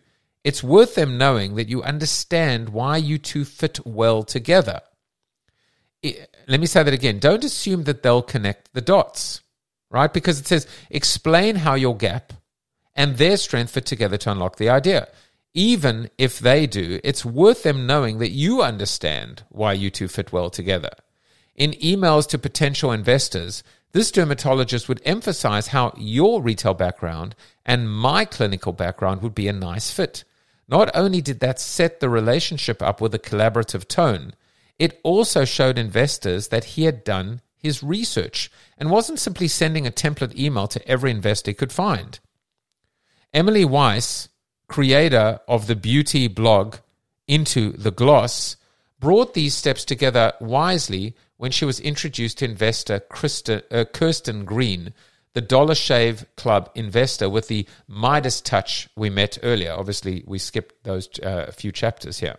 it's 0.44 0.62
worth 0.62 0.94
them 0.94 1.18
knowing 1.18 1.56
that 1.56 1.68
you 1.68 1.82
understand 1.82 2.68
why 2.68 2.96
you 2.96 3.18
two 3.18 3.44
fit 3.44 3.84
well 3.86 4.22
together 4.22 4.80
let 6.02 6.60
me 6.60 6.66
say 6.66 6.82
that 6.82 6.94
again. 6.94 7.18
Don't 7.18 7.44
assume 7.44 7.84
that 7.84 8.02
they'll 8.02 8.22
connect 8.22 8.72
the 8.72 8.80
dots, 8.80 9.42
right? 9.90 10.12
Because 10.12 10.40
it 10.40 10.46
says 10.46 10.66
explain 10.90 11.56
how 11.56 11.74
your 11.74 11.96
gap 11.96 12.32
and 12.94 13.16
their 13.16 13.36
strength 13.36 13.72
fit 13.72 13.86
together 13.86 14.16
to 14.18 14.32
unlock 14.32 14.56
the 14.56 14.68
idea. 14.68 15.08
Even 15.52 16.10
if 16.16 16.38
they 16.38 16.66
do, 16.66 17.00
it's 17.02 17.24
worth 17.24 17.64
them 17.64 17.86
knowing 17.86 18.18
that 18.18 18.30
you 18.30 18.62
understand 18.62 19.42
why 19.48 19.72
you 19.72 19.90
two 19.90 20.08
fit 20.08 20.32
well 20.32 20.48
together. 20.48 20.90
In 21.56 21.72
emails 21.72 22.28
to 22.28 22.38
potential 22.38 22.92
investors, 22.92 23.62
this 23.92 24.10
dermatologist 24.10 24.88
would 24.88 25.02
emphasize 25.04 25.68
how 25.68 25.92
your 25.96 26.40
retail 26.42 26.74
background 26.74 27.34
and 27.66 27.90
my 27.90 28.24
clinical 28.24 28.72
background 28.72 29.22
would 29.22 29.34
be 29.34 29.48
a 29.48 29.52
nice 29.52 29.90
fit. 29.90 30.24
Not 30.68 30.90
only 30.94 31.20
did 31.20 31.40
that 31.40 31.58
set 31.58 31.98
the 31.98 32.08
relationship 32.08 32.80
up 32.80 33.00
with 33.00 33.14
a 33.14 33.18
collaborative 33.18 33.88
tone, 33.88 34.34
it 34.78 35.00
also 35.02 35.44
showed 35.44 35.76
investors 35.76 36.48
that 36.48 36.64
he 36.64 36.84
had 36.84 37.02
done 37.02 37.40
his 37.56 37.82
research 37.82 38.50
and 38.78 38.90
wasn't 38.90 39.18
simply 39.18 39.48
sending 39.48 39.86
a 39.86 39.90
template 39.90 40.36
email 40.36 40.66
to 40.68 40.88
every 40.88 41.10
investor 41.10 41.50
he 41.50 41.54
could 41.54 41.72
find. 41.72 42.20
Emily 43.34 43.64
Weiss, 43.64 44.28
creator 44.68 45.40
of 45.46 45.66
the 45.66 45.76
beauty 45.76 46.28
blog 46.28 46.76
Into 47.26 47.72
the 47.72 47.90
Gloss, 47.90 48.56
brought 49.00 49.34
these 49.34 49.54
steps 49.54 49.84
together 49.84 50.32
wisely 50.40 51.14
when 51.38 51.50
she 51.50 51.64
was 51.64 51.80
introduced 51.80 52.38
to 52.38 52.44
investor 52.44 53.00
uh, 53.70 53.84
Kirsten 53.92 54.44
Green, 54.44 54.92
the 55.32 55.40
Dollar 55.40 55.74
Shave 55.74 56.26
Club 56.36 56.70
investor 56.74 57.28
with 57.30 57.48
the 57.48 57.66
Midas 57.88 58.40
touch 58.40 58.88
we 58.96 59.10
met 59.10 59.38
earlier. 59.42 59.72
Obviously, 59.72 60.22
we 60.26 60.38
skipped 60.38 60.84
those 60.84 61.08
uh, 61.20 61.50
few 61.52 61.72
chapters 61.72 62.18
here. 62.18 62.36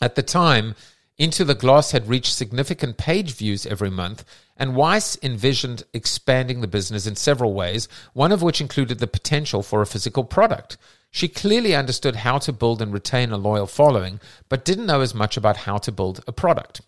At 0.00 0.14
the 0.14 0.22
time, 0.22 0.74
into 1.18 1.44
the 1.44 1.56
Gloss 1.56 1.90
had 1.90 2.08
reached 2.08 2.32
significant 2.32 2.96
page 2.96 3.34
views 3.34 3.66
every 3.66 3.90
month, 3.90 4.24
and 4.56 4.76
Weiss 4.76 5.18
envisioned 5.22 5.82
expanding 5.92 6.60
the 6.60 6.68
business 6.68 7.06
in 7.06 7.16
several 7.16 7.54
ways, 7.54 7.88
one 8.12 8.30
of 8.30 8.40
which 8.40 8.60
included 8.60 9.00
the 9.00 9.08
potential 9.08 9.62
for 9.62 9.82
a 9.82 9.86
physical 9.86 10.22
product. 10.22 10.78
She 11.10 11.28
clearly 11.28 11.74
understood 11.74 12.16
how 12.16 12.38
to 12.38 12.52
build 12.52 12.82
and 12.82 12.92
retain 12.92 13.32
a 13.32 13.38
loyal 13.38 13.66
following, 13.66 14.20
but 14.48 14.64
didn't 14.64 14.86
know 14.86 15.00
as 15.00 15.14
much 15.14 15.36
about 15.36 15.58
how 15.58 15.78
to 15.78 15.92
build 15.92 16.22
a 16.26 16.32
product. 16.32 16.80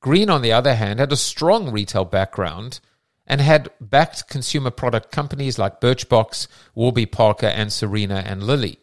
Green, 0.00 0.28
on 0.28 0.42
the 0.42 0.52
other 0.52 0.74
hand, 0.74 1.00
had 1.00 1.12
a 1.12 1.16
strong 1.16 1.70
retail 1.70 2.04
background 2.04 2.80
and 3.26 3.40
had 3.40 3.70
backed 3.80 4.28
consumer 4.28 4.70
product 4.70 5.12
companies 5.12 5.58
like 5.58 5.80
Birchbox, 5.80 6.48
Warby 6.74 7.06
Parker, 7.06 7.46
and 7.46 7.72
Serena 7.72 8.22
and 8.26 8.42
Lily. 8.42 8.78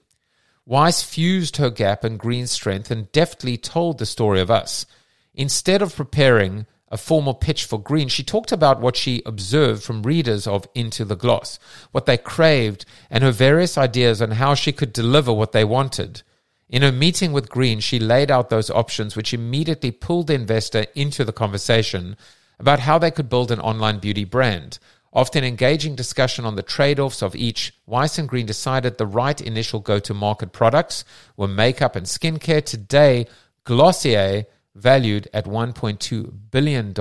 Weiss 0.65 1.03
fused 1.03 1.57
her 1.57 1.69
gap 1.69 2.03
and 2.03 2.19
Green's 2.19 2.51
strength 2.51 2.89
and 2.89 3.11
deftly 3.11 3.57
told 3.57 3.97
the 3.97 4.05
story 4.05 4.39
of 4.39 4.49
us. 4.49 4.85
Instead 5.33 5.81
of 5.81 5.95
preparing 5.95 6.65
a 6.91 6.97
formal 6.97 7.33
pitch 7.33 7.65
for 7.65 7.79
Green, 7.79 8.07
she 8.07 8.23
talked 8.23 8.51
about 8.51 8.81
what 8.81 8.95
she 8.95 9.21
observed 9.25 9.83
from 9.83 10.03
readers 10.03 10.47
of 10.47 10.67
Into 10.73 11.05
the 11.05 11.15
Gloss, 11.15 11.59
what 11.91 12.05
they 12.05 12.17
craved, 12.17 12.85
and 13.09 13.23
her 13.23 13.31
various 13.31 13.77
ideas 13.77 14.21
on 14.21 14.31
how 14.31 14.55
she 14.55 14.71
could 14.71 14.91
deliver 14.91 15.31
what 15.31 15.51
they 15.51 15.63
wanted. 15.63 16.23
In 16.69 16.81
her 16.81 16.91
meeting 16.91 17.31
with 17.31 17.49
Green, 17.49 17.79
she 17.79 17.99
laid 17.99 18.29
out 18.29 18.49
those 18.49 18.69
options, 18.69 19.15
which 19.15 19.33
immediately 19.33 19.91
pulled 19.91 20.27
the 20.27 20.35
investor 20.35 20.85
into 20.95 21.25
the 21.25 21.33
conversation, 21.33 22.15
about 22.59 22.79
how 22.79 22.99
they 22.99 23.11
could 23.11 23.29
build 23.29 23.51
an 23.51 23.59
online 23.59 23.99
beauty 23.99 24.25
brand. 24.25 24.79
After 25.13 25.39
an 25.39 25.45
engaging 25.45 25.95
discussion 25.95 26.45
on 26.45 26.55
the 26.55 26.61
trade 26.61 26.99
offs 26.99 27.23
of 27.23 27.35
each, 27.35 27.73
Weiss 27.87 28.19
and 28.19 28.29
Green 28.29 28.45
decided 28.45 28.97
the 28.97 29.07
right 29.07 29.41
initial 29.41 29.79
go 29.79 29.97
to 29.99 30.13
market 30.13 30.51
products 30.51 31.03
were 31.35 31.47
makeup 31.47 31.95
and 31.95 32.05
skincare. 32.05 32.63
Today, 32.63 33.25
Glossier, 33.63 34.45
valued 34.79 35.27
at 35.33 35.45
$1.2 35.45 36.33
billion, 36.51 36.93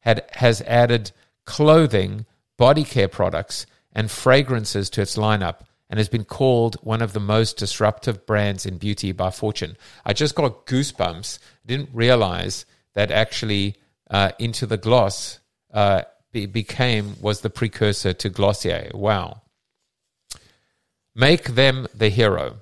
had, 0.00 0.24
has 0.32 0.62
added 0.62 1.12
clothing, 1.44 2.26
body 2.56 2.84
care 2.84 3.08
products, 3.08 3.66
and 3.92 4.10
fragrances 4.10 4.90
to 4.90 5.02
its 5.02 5.16
lineup 5.16 5.60
and 5.90 5.98
has 5.98 6.08
been 6.08 6.24
called 6.24 6.76
one 6.82 7.00
of 7.00 7.12
the 7.12 7.20
most 7.20 7.56
disruptive 7.56 8.26
brands 8.26 8.66
in 8.66 8.78
beauty 8.78 9.12
by 9.12 9.30
Fortune. 9.30 9.76
I 10.04 10.12
just 10.12 10.34
got 10.34 10.66
goosebumps. 10.66 11.38
Didn't 11.64 11.90
realize 11.92 12.66
that 12.94 13.10
actually 13.10 13.76
uh, 14.10 14.32
Into 14.38 14.66
the 14.66 14.76
Gloss 14.76 15.40
uh, 15.72 16.02
be, 16.32 16.46
became 16.46 17.16
was 17.20 17.40
the 17.40 17.50
precursor 17.50 18.12
to 18.12 18.28
Glossier. 18.28 18.90
Wow. 18.94 19.42
Make 21.14 21.54
them 21.54 21.86
the 21.94 22.10
hero. 22.10 22.58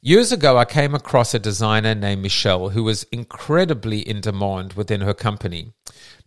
Years 0.00 0.30
ago, 0.30 0.56
I 0.56 0.64
came 0.64 0.94
across 0.94 1.34
a 1.34 1.40
designer 1.40 1.92
named 1.92 2.22
Michelle 2.22 2.68
who 2.68 2.84
was 2.84 3.02
incredibly 3.10 3.98
in 3.98 4.20
demand 4.20 4.74
within 4.74 5.00
her 5.00 5.14
company. 5.14 5.72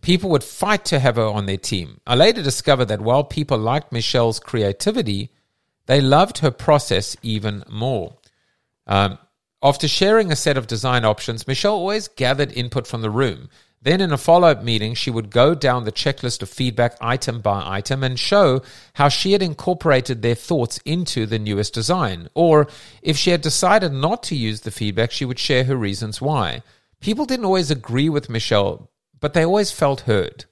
People 0.02 0.28
would 0.30 0.44
fight 0.44 0.84
to 0.86 0.98
have 0.98 1.16
her 1.16 1.24
on 1.24 1.46
their 1.46 1.56
team. 1.56 1.98
I 2.06 2.14
later 2.14 2.42
discovered 2.42 2.86
that 2.86 3.00
while 3.00 3.24
people 3.24 3.56
liked 3.56 3.90
Michelle's 3.90 4.40
creativity, 4.40 5.32
they 5.86 6.02
loved 6.02 6.38
her 6.38 6.50
process 6.50 7.16
even 7.22 7.64
more. 7.70 8.18
Um, 8.86 9.18
after 9.62 9.88
sharing 9.88 10.30
a 10.30 10.36
set 10.36 10.58
of 10.58 10.66
design 10.66 11.06
options, 11.06 11.46
Michelle 11.46 11.72
always 11.72 12.08
gathered 12.08 12.52
input 12.52 12.86
from 12.86 13.00
the 13.00 13.10
room 13.10 13.48
then, 13.84 14.00
in 14.00 14.12
a 14.12 14.18
follow 14.18 14.46
up 14.46 14.62
meeting, 14.62 14.94
she 14.94 15.10
would 15.10 15.28
go 15.28 15.56
down 15.56 15.82
the 15.84 15.90
checklist 15.90 16.40
of 16.40 16.48
feedback 16.48 16.96
item 17.00 17.40
by 17.40 17.62
item 17.66 18.04
and 18.04 18.16
show 18.16 18.62
how 18.94 19.08
she 19.08 19.32
had 19.32 19.42
incorporated 19.42 20.22
their 20.22 20.36
thoughts 20.36 20.78
into 20.84 21.26
the 21.26 21.38
newest 21.38 21.74
design. 21.74 22.28
Or 22.34 22.68
if 23.02 23.16
she 23.16 23.30
had 23.30 23.40
decided 23.40 23.92
not 23.92 24.22
to 24.24 24.36
use 24.36 24.60
the 24.60 24.70
feedback, 24.70 25.10
she 25.10 25.24
would 25.24 25.40
share 25.40 25.64
her 25.64 25.74
reasons 25.74 26.20
why. 26.20 26.62
People 27.00 27.24
didn't 27.24 27.44
always 27.44 27.72
agree 27.72 28.08
with 28.08 28.30
Michelle, 28.30 28.88
but 29.18 29.34
they 29.34 29.44
always 29.44 29.72
felt 29.72 30.02
heard. 30.02 30.44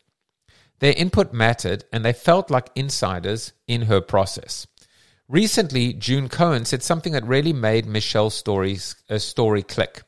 Their 0.81 0.95
input 0.97 1.33
mattered, 1.33 1.85
and 1.93 2.05
they 2.05 2.13
felt 2.13 2.51
like 2.51 2.71
insiders 2.75 3.53
in 3.69 3.83
her 3.83 4.01
process. 4.01 4.67
Recently, 5.29 5.93
June 5.93 6.29
Cohen 6.29 6.65
said 6.65 6.83
something 6.83 7.13
that 7.13 7.25
really 7.25 7.53
made 7.53 7.87
Michelle's 7.87 8.35
stories, 8.35 8.97
uh, 9.09 9.19
story 9.19 9.63
click. 9.63 10.03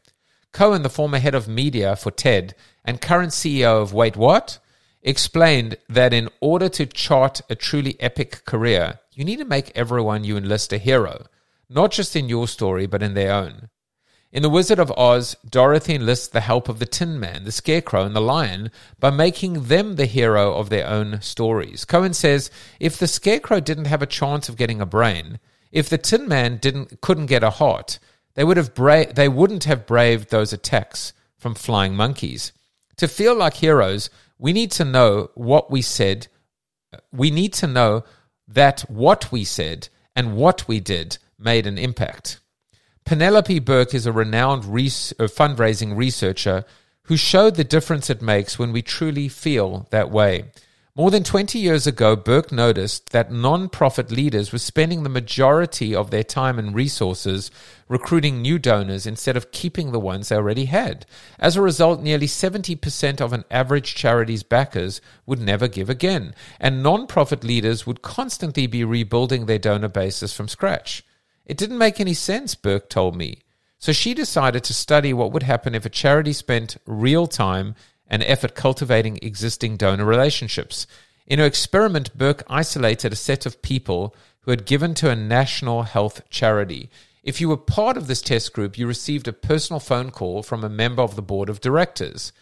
Cohen, 0.52 0.82
the 0.82 0.90
former 0.90 1.20
head 1.20 1.36
of 1.36 1.46
media 1.46 1.94
for 1.94 2.10
TED 2.10 2.56
and 2.85 3.01
current 3.01 3.33
CEO 3.33 3.80
of 3.80 3.93
Wait 3.93 4.16
What, 4.16 4.59
explained 5.03 5.76
that 5.89 6.12
in 6.12 6.28
order 6.41 6.68
to 6.70 6.87
chart 6.87 7.41
a 7.51 7.55
truly 7.55 8.01
epic 8.01 8.45
career, 8.45 9.01
you 9.12 9.24
need 9.24 9.39
to 9.39 9.45
make 9.45 9.72
everyone 9.74 10.24
you 10.24 10.37
enlist 10.37 10.72
a 10.72 10.78
hero, 10.78 11.26
not 11.68 11.91
just 11.91 12.16
in 12.16 12.28
your 12.28 12.49
story, 12.49 12.87
but 12.87 13.03
in 13.03 13.14
their 13.14 13.33
own. 13.33 13.68
In 14.33 14.43
The 14.43 14.49
Wizard 14.49 14.78
of 14.78 14.91
Oz, 14.93 15.37
Dorothy 15.47 15.95
enlists 15.95 16.26
the 16.26 16.41
help 16.41 16.70
of 16.70 16.78
the 16.78 16.87
Tin 16.87 17.20
Man, 17.20 17.45
the 17.45 17.53
Scarecrow, 17.53 18.05
and 18.05 18.16
the 18.16 18.20
Lion 18.20 18.70
by 18.99 19.11
making 19.11 19.64
them 19.64 19.97
the 19.97 20.07
hero 20.07 20.55
of 20.55 20.70
their 20.70 20.89
own 20.89 21.20
stories. 21.20 21.85
Cohen 21.85 22.14
says 22.14 22.51
if 22.80 22.97
the 22.97 23.07
Scarecrow 23.07 23.61
didn't 23.61 23.85
have 23.85 24.01
a 24.01 24.07
chance 24.07 24.49
of 24.49 24.57
getting 24.57 24.80
a 24.80 24.87
brain, 24.87 25.39
if 25.70 25.91
the 25.91 25.99
Tin 25.99 26.26
Man 26.28 26.57
didn't 26.57 27.03
couldn't 27.03 27.26
get 27.26 27.43
a 27.43 27.51
heart, 27.51 27.99
they 28.35 28.45
would 28.45 28.57
have 28.57 28.74
bra- 28.74 29.12
they 29.14 29.28
wouldn't 29.28 29.64
have 29.64 29.87
braved 29.87 30.30
those 30.30 30.55
attacks 30.55 31.12
from 31.37 31.55
flying 31.55 31.95
monkeys. 31.95 32.53
To 32.97 33.09
feel 33.09 33.34
like 33.34 33.55
heroes, 33.55 34.11
we 34.38 34.53
need 34.53 34.70
to 34.72 34.84
know 34.84 35.30
what 35.34 35.70
we 35.70 35.82
said. 35.82 36.28
We 37.12 37.30
need 37.30 37.53
to 37.55 37.66
know 37.66 38.05
that 38.49 38.80
what 38.82 39.32
we 39.32 39.45
said 39.45 39.88
and 40.14 40.36
what 40.36 40.68
we 40.68 40.80
did 40.80 41.18
made 41.38 41.66
an 41.66 41.78
impact. 41.78 42.40
Penelope 43.05 43.59
Burk 43.61 43.95
is 43.95 44.07
a 44.07 44.12
renowned 44.12 44.64
res- 44.64 45.12
uh, 45.18 45.24
fundraising 45.24 45.97
researcher 45.97 46.64
who 47.05 47.16
showed 47.16 47.57
the 47.57 47.64
difference 47.64 48.09
it 48.09 48.22
makes 48.22 48.59
when 48.59 48.72
we 48.72 48.82
truly 48.82 49.28
feel 49.28 49.88
that 49.90 50.11
way. 50.11 50.51
More 50.95 51.11
than 51.11 51.24
20 51.24 51.59
years 51.59 51.86
ago, 51.86 52.16
Burk 52.16 52.53
noticed 52.53 53.12
that 53.12 53.32
non-profit 53.32 54.11
leaders 54.11 54.53
were 54.53 54.59
spending 54.59 55.03
the 55.03 55.09
majority 55.09 55.95
of 55.95 56.11
their 56.11 56.22
time 56.22 56.59
and 56.59 56.74
resources 56.74 57.51
recruiting 57.88 58.43
new 58.43 58.59
donors 58.59 59.07
instead 59.07 59.34
of 59.34 59.53
keeping 59.53 59.93
the 59.93 59.99
ones 59.99 60.28
they 60.28 60.36
already 60.36 60.66
had. 60.66 61.07
As 61.38 61.57
a 61.57 61.62
result, 61.62 62.03
nearly 62.03 62.26
70% 62.26 63.22
of 63.22 63.32
an 63.32 63.45
average 63.51 63.95
charity's 63.95 64.43
backers 64.43 65.01
would 65.24 65.40
never 65.40 65.66
give 65.66 65.88
again, 65.88 66.34
and 66.61 66.82
non-profit 66.82 67.43
leaders 67.43 67.86
would 67.86 68.03
constantly 68.03 68.66
be 68.66 68.84
rebuilding 68.84 69.47
their 69.47 69.59
donor 69.59 69.88
bases 69.88 70.34
from 70.34 70.47
scratch. 70.47 71.03
It 71.47 71.57
didn't 71.57 71.78
make 71.78 72.01
any 72.01 72.12
sense, 72.12 72.55
Burk 72.55 72.90
told 72.90 73.16
me. 73.16 73.38
So 73.78 73.93
she 73.93 74.12
decided 74.12 74.62
to 74.64 74.74
study 74.74 75.14
what 75.14 75.32
would 75.32 75.43
happen 75.43 75.74
if 75.74 75.86
a 75.86 75.90
charity 75.90 76.34
spent 76.34 76.76
real 76.86 77.26
time 77.26 77.76
and 78.12 78.22
effort 78.24 78.54
cultivating 78.54 79.18
existing 79.22 79.78
donor 79.78 80.04
relationships. 80.04 80.86
In 81.26 81.38
her 81.38 81.46
experiment, 81.46 82.16
Burk 82.16 82.42
isolated 82.46 83.10
a 83.10 83.16
set 83.16 83.46
of 83.46 83.62
people 83.62 84.14
who 84.40 84.50
had 84.50 84.66
given 84.66 84.92
to 84.94 85.08
a 85.08 85.16
national 85.16 85.84
health 85.84 86.20
charity. 86.28 86.90
If 87.22 87.40
you 87.40 87.48
were 87.48 87.56
part 87.56 87.96
of 87.96 88.08
this 88.08 88.20
test 88.20 88.52
group, 88.52 88.76
you 88.76 88.86
received 88.86 89.28
a 89.28 89.32
personal 89.32 89.80
phone 89.80 90.10
call 90.10 90.42
from 90.42 90.62
a 90.62 90.68
member 90.68 91.00
of 91.00 91.16
the 91.16 91.22
board 91.22 91.48
of 91.48 91.62
directors. 91.62 92.32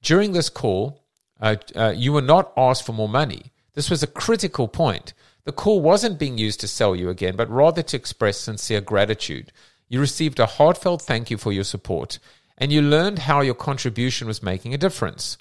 During 0.00 0.32
this 0.32 0.48
call, 0.48 1.02
uh, 1.38 1.56
uh, 1.76 1.92
you 1.94 2.14
were 2.14 2.22
not 2.22 2.52
asked 2.56 2.86
for 2.86 2.92
more 2.94 3.08
money. 3.08 3.52
This 3.74 3.90
was 3.90 4.02
a 4.02 4.06
critical 4.06 4.68
point. 4.68 5.12
The 5.44 5.52
call 5.52 5.82
wasn't 5.82 6.18
being 6.18 6.38
used 6.38 6.60
to 6.60 6.68
sell 6.68 6.96
you 6.96 7.10
again, 7.10 7.36
but 7.36 7.50
rather 7.50 7.82
to 7.82 7.96
express 7.96 8.38
sincere 8.38 8.80
gratitude. 8.80 9.52
You 9.88 10.00
received 10.00 10.40
a 10.40 10.46
heartfelt 10.46 11.02
thank 11.02 11.30
you 11.30 11.36
for 11.36 11.52
your 11.52 11.64
support 11.64 12.18
and 12.60 12.70
you 12.70 12.82
learned 12.82 13.20
how 13.20 13.40
your 13.40 13.54
contribution 13.54 14.28
was 14.28 14.42
making 14.42 14.74
a 14.74 14.78
difference. 14.78 15.38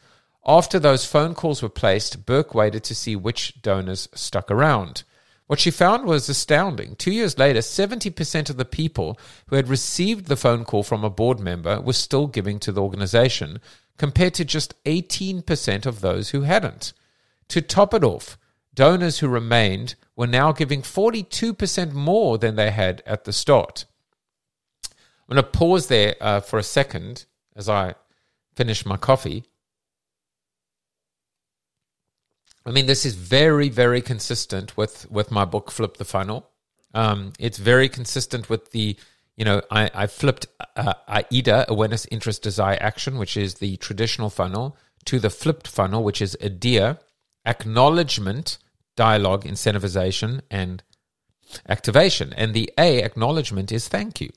After 0.48 0.80
those 0.80 1.06
phone 1.06 1.36
calls 1.36 1.62
were 1.62 1.70
placed, 1.70 2.26
Burk 2.26 2.56
waited 2.56 2.84
to 2.86 2.96
see 2.96 3.16
which 3.16 3.62
donors 3.62 4.08
stuck 4.16 4.50
around. 4.50 5.04
What 5.48 5.60
she 5.60 5.72
found 5.72 6.06
was 6.06 6.30
astounding. 6.30 6.96
Two 6.96 7.12
years 7.12 7.38
later, 7.38 7.60
70% 7.60 8.50
of 8.50 8.58
the 8.58 8.66
people 8.66 9.20
who 9.48 9.58
had 9.58 9.68
received 9.68 10.28
the 10.28 10.38
phone 10.38 10.64
call 10.64 10.84
from 10.84 11.04
a 11.04 11.10
board 11.10 11.40
member 11.40 11.82
were 11.82 11.94
still 11.94 12.28
giving 12.28 12.60
to 12.60 12.72
the 12.72 12.82
organization, 12.82 13.60
compared 13.98 14.34
to 14.36 14.46
just 14.46 14.82
18% 14.86 15.86
of 15.86 16.02
those 16.02 16.30
who 16.30 16.42
hadn't. 16.44 16.94
To 17.50 17.62
top 17.62 17.94
it 17.94 18.04
off, 18.04 18.38
donors 18.74 19.20
who 19.20 19.28
remained 19.28 19.96
were 20.16 20.28
now 20.28 20.52
giving 20.52 20.84
42% 20.84 21.92
more 21.94 22.38
than 22.38 22.56
they 22.56 22.72
had 22.72 23.04
at 23.06 23.26
the 23.26 23.34
start. 23.34 23.86
I'm 25.30 25.36
going 25.36 25.44
to 25.44 25.52
pause 25.52 25.88
there 25.88 26.16
uh, 26.20 26.40
for 26.40 26.58
a 26.58 26.64
second 26.64 27.26
as 27.56 27.70
I 27.70 27.94
finish 28.56 28.84
my 28.84 28.98
coffee. 28.98 29.44
I 32.66 32.72
mean, 32.72 32.88
this 32.88 33.06
is 33.06 33.14
very, 33.14 33.70
very 33.70 34.02
consistent 34.02 34.76
with 34.76 35.10
with 35.12 35.30
my 35.30 35.46
book, 35.46 35.70
Flip 35.70 35.98
the 35.98 36.06
Funnel. 36.06 36.50
Um, 36.96 37.34
it's 37.38 37.60
very 37.60 37.90
consistent 37.90 38.50
with 38.50 38.72
the, 38.72 38.98
you 39.38 39.46
know, 39.46 39.62
I, 39.70 39.92
I 39.94 40.08
flipped 40.08 40.48
uh, 40.76 40.94
AIDA, 41.08 41.66
Awareness, 41.70 42.08
Interest, 42.10 42.42
Desire, 42.42 42.78
Action, 42.82 43.20
which 43.20 43.38
is 43.38 43.56
the 43.56 43.78
traditional 43.78 44.32
funnel, 44.32 44.76
to 45.06 45.20
the 45.20 45.30
flipped 45.30 45.68
funnel, 45.68 46.04
which 46.04 46.24
is 46.24 46.36
ADIA, 46.42 47.00
Acknowledgement, 47.46 48.58
Dialogue, 48.96 49.46
Incentivization, 49.46 50.42
and 50.50 50.82
Activation. 51.68 52.34
And 52.34 52.56
the 52.56 52.72
A, 52.80 53.04
Acknowledgement, 53.04 53.72
is 53.72 53.88
thank 53.88 54.20
you. 54.20 54.32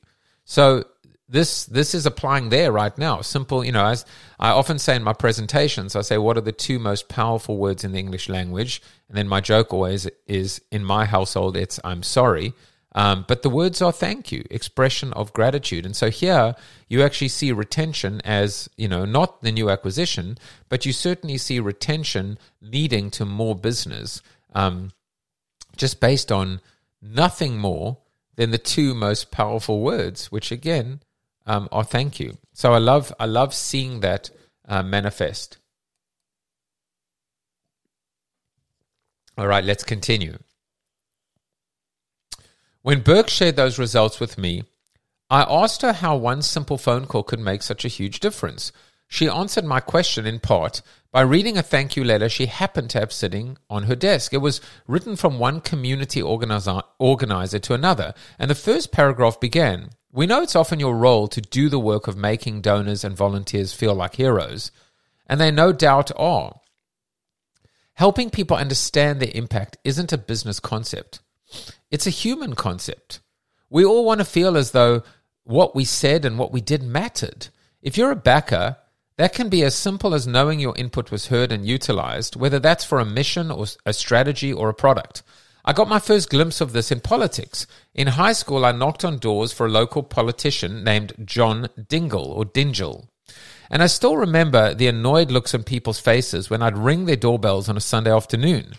So 0.44 0.84
this 1.28 1.64
this 1.64 1.94
is 1.94 2.04
applying 2.04 2.50
there 2.50 2.70
right 2.70 2.96
now. 2.98 3.22
Simple, 3.22 3.64
you 3.64 3.72
know, 3.72 3.86
as 3.86 4.04
I 4.38 4.50
often 4.50 4.78
say 4.78 4.96
in 4.96 5.02
my 5.02 5.14
presentations, 5.14 5.96
I 5.96 6.02
say, 6.02 6.18
what 6.18 6.36
are 6.36 6.42
the 6.42 6.52
two 6.52 6.78
most 6.78 7.08
powerful 7.08 7.56
words 7.56 7.84
in 7.84 7.92
the 7.92 7.98
English 7.98 8.28
language? 8.28 8.82
And 9.08 9.16
then 9.16 9.28
my 9.28 9.40
joke 9.40 9.72
always 9.72 10.06
is, 10.26 10.60
in 10.70 10.84
my 10.84 11.06
household, 11.06 11.56
it's 11.56 11.80
I'm 11.84 12.02
sorry. 12.02 12.52
Um, 12.94 13.24
but 13.26 13.40
the 13.40 13.48
words 13.48 13.80
are 13.80 13.92
thank 13.92 14.30
you, 14.30 14.44
expression 14.50 15.14
of 15.14 15.32
gratitude. 15.32 15.86
And 15.86 15.96
so 15.96 16.10
here 16.10 16.54
you 16.88 17.02
actually 17.02 17.28
see 17.28 17.50
retention 17.50 18.20
as, 18.22 18.68
you 18.76 18.86
know, 18.86 19.06
not 19.06 19.40
the 19.40 19.52
new 19.52 19.70
acquisition, 19.70 20.36
but 20.68 20.84
you 20.84 20.92
certainly 20.92 21.38
see 21.38 21.58
retention 21.58 22.38
leading 22.60 23.10
to 23.12 23.24
more 23.24 23.54
business 23.54 24.20
um, 24.54 24.90
just 25.74 26.00
based 26.00 26.30
on 26.30 26.60
nothing 27.00 27.56
more 27.56 27.96
than 28.42 28.50
the 28.50 28.58
two 28.58 28.92
most 28.92 29.30
powerful 29.30 29.80
words, 29.80 30.32
which 30.32 30.50
again 30.50 31.00
um, 31.46 31.68
are 31.70 31.84
thank 31.84 32.18
you. 32.18 32.38
So 32.52 32.72
I 32.72 32.78
love 32.78 33.14
I 33.20 33.26
love 33.26 33.54
seeing 33.54 34.00
that 34.00 34.30
uh, 34.66 34.82
manifest. 34.82 35.58
All 39.38 39.46
right, 39.46 39.62
let's 39.62 39.84
continue. 39.84 40.38
When 42.82 43.00
Burk 43.00 43.28
shared 43.28 43.54
those 43.54 43.78
results 43.78 44.18
with 44.18 44.36
me, 44.36 44.64
I 45.30 45.42
asked 45.48 45.82
her 45.82 45.92
how 45.92 46.16
one 46.16 46.42
simple 46.42 46.78
phone 46.78 47.06
call 47.06 47.22
could 47.22 47.38
make 47.38 47.62
such 47.62 47.84
a 47.84 47.94
huge 47.96 48.18
difference. 48.18 48.72
She 49.12 49.28
answered 49.28 49.66
my 49.66 49.80
question 49.80 50.24
in 50.24 50.40
part 50.40 50.80
by 51.10 51.20
reading 51.20 51.58
a 51.58 51.62
thank 51.62 51.96
you 51.96 52.02
letter 52.02 52.30
she 52.30 52.46
happened 52.46 52.88
to 52.90 53.00
have 53.00 53.12
sitting 53.12 53.58
on 53.68 53.82
her 53.82 53.94
desk. 53.94 54.32
It 54.32 54.38
was 54.38 54.62
written 54.86 55.16
from 55.16 55.38
one 55.38 55.60
community 55.60 56.22
organizer, 56.22 56.80
organizer 56.98 57.58
to 57.58 57.74
another, 57.74 58.14
and 58.38 58.50
the 58.50 58.54
first 58.54 58.90
paragraph 58.90 59.38
began 59.38 59.90
We 60.12 60.24
know 60.24 60.40
it's 60.40 60.56
often 60.56 60.80
your 60.80 60.96
role 60.96 61.28
to 61.28 61.42
do 61.42 61.68
the 61.68 61.78
work 61.78 62.08
of 62.08 62.16
making 62.16 62.62
donors 62.62 63.04
and 63.04 63.14
volunteers 63.14 63.74
feel 63.74 63.94
like 63.94 64.16
heroes, 64.16 64.70
and 65.26 65.38
they 65.38 65.50
no 65.50 65.74
doubt 65.74 66.10
are. 66.16 66.60
Helping 67.92 68.30
people 68.30 68.56
understand 68.56 69.20
their 69.20 69.32
impact 69.34 69.76
isn't 69.84 70.14
a 70.14 70.16
business 70.16 70.58
concept, 70.58 71.20
it's 71.90 72.06
a 72.06 72.18
human 72.24 72.54
concept. 72.54 73.20
We 73.68 73.84
all 73.84 74.06
want 74.06 74.20
to 74.20 74.24
feel 74.24 74.56
as 74.56 74.70
though 74.70 75.02
what 75.44 75.74
we 75.74 75.84
said 75.84 76.24
and 76.24 76.38
what 76.38 76.50
we 76.50 76.62
did 76.62 76.82
mattered. 76.82 77.48
If 77.82 77.98
you're 77.98 78.12
a 78.12 78.16
backer, 78.16 78.78
that 79.16 79.32
can 79.32 79.48
be 79.48 79.62
as 79.62 79.74
simple 79.74 80.14
as 80.14 80.26
knowing 80.26 80.58
your 80.60 80.76
input 80.76 81.10
was 81.10 81.26
heard 81.26 81.52
and 81.52 81.66
utilized, 81.66 82.36
whether 82.36 82.58
that's 82.58 82.84
for 82.84 82.98
a 82.98 83.04
mission 83.04 83.50
or 83.50 83.66
a 83.84 83.92
strategy 83.92 84.52
or 84.52 84.68
a 84.68 84.74
product. 84.74 85.22
I 85.64 85.72
got 85.72 85.88
my 85.88 86.00
first 86.00 86.30
glimpse 86.30 86.60
of 86.60 86.72
this 86.72 86.90
in 86.90 87.00
politics. 87.00 87.66
In 87.94 88.08
high 88.08 88.32
school, 88.32 88.64
I 88.64 88.72
knocked 88.72 89.04
on 89.04 89.18
doors 89.18 89.52
for 89.52 89.66
a 89.66 89.70
local 89.70 90.02
politician 90.02 90.82
named 90.82 91.12
John 91.24 91.68
Dingell 91.78 92.26
or 92.26 92.44
Dingle. 92.44 93.08
And 93.70 93.82
I 93.82 93.86
still 93.86 94.16
remember 94.16 94.74
the 94.74 94.88
annoyed 94.88 95.30
looks 95.30 95.54
on 95.54 95.62
people's 95.62 96.00
faces 96.00 96.50
when 96.50 96.62
I'd 96.62 96.76
ring 96.76 97.04
their 97.04 97.16
doorbells 97.16 97.68
on 97.68 97.76
a 97.76 97.80
Sunday 97.80 98.12
afternoon. 98.12 98.74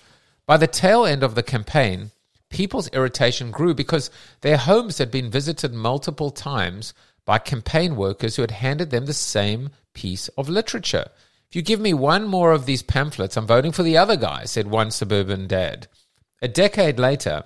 By 0.46 0.58
the 0.58 0.68
tail 0.68 1.06
end 1.06 1.24
of 1.24 1.36
the 1.36 1.44
campaign, 1.44 2.12
people's 2.50 2.90
irritation 2.90 3.50
grew 3.50 3.74
because 3.74 4.12
their 4.42 4.58
homes 4.58 4.98
had 4.98 5.10
been 5.10 5.32
visited 5.32 5.74
multiple 5.74 6.32
times 6.32 6.94
by 7.26 7.40
campaign 7.40 7.96
workers 7.96 8.36
who 8.36 8.42
had 8.44 8.52
handed 8.52 8.90
them 8.90 9.06
the 9.06 9.14
same 9.14 9.70
piece 9.94 10.28
of 10.30 10.50
literature. 10.50 11.08
If 11.50 11.56
you 11.56 11.62
give 11.62 11.80
me 11.80 11.94
one 11.94 12.28
more 12.28 12.52
of 12.52 12.66
these 12.66 12.82
pamphlets, 12.82 13.38
I'm 13.38 13.46
voting 13.46 13.72
for 13.72 13.84
the 13.84 13.98
other 13.98 14.16
guy, 14.16 14.46
said 14.46 14.68
one 14.68 14.92
suburban 14.92 15.48
dad. 15.48 15.88
A 16.42 16.48
decade 16.48 17.00
later, 17.00 17.44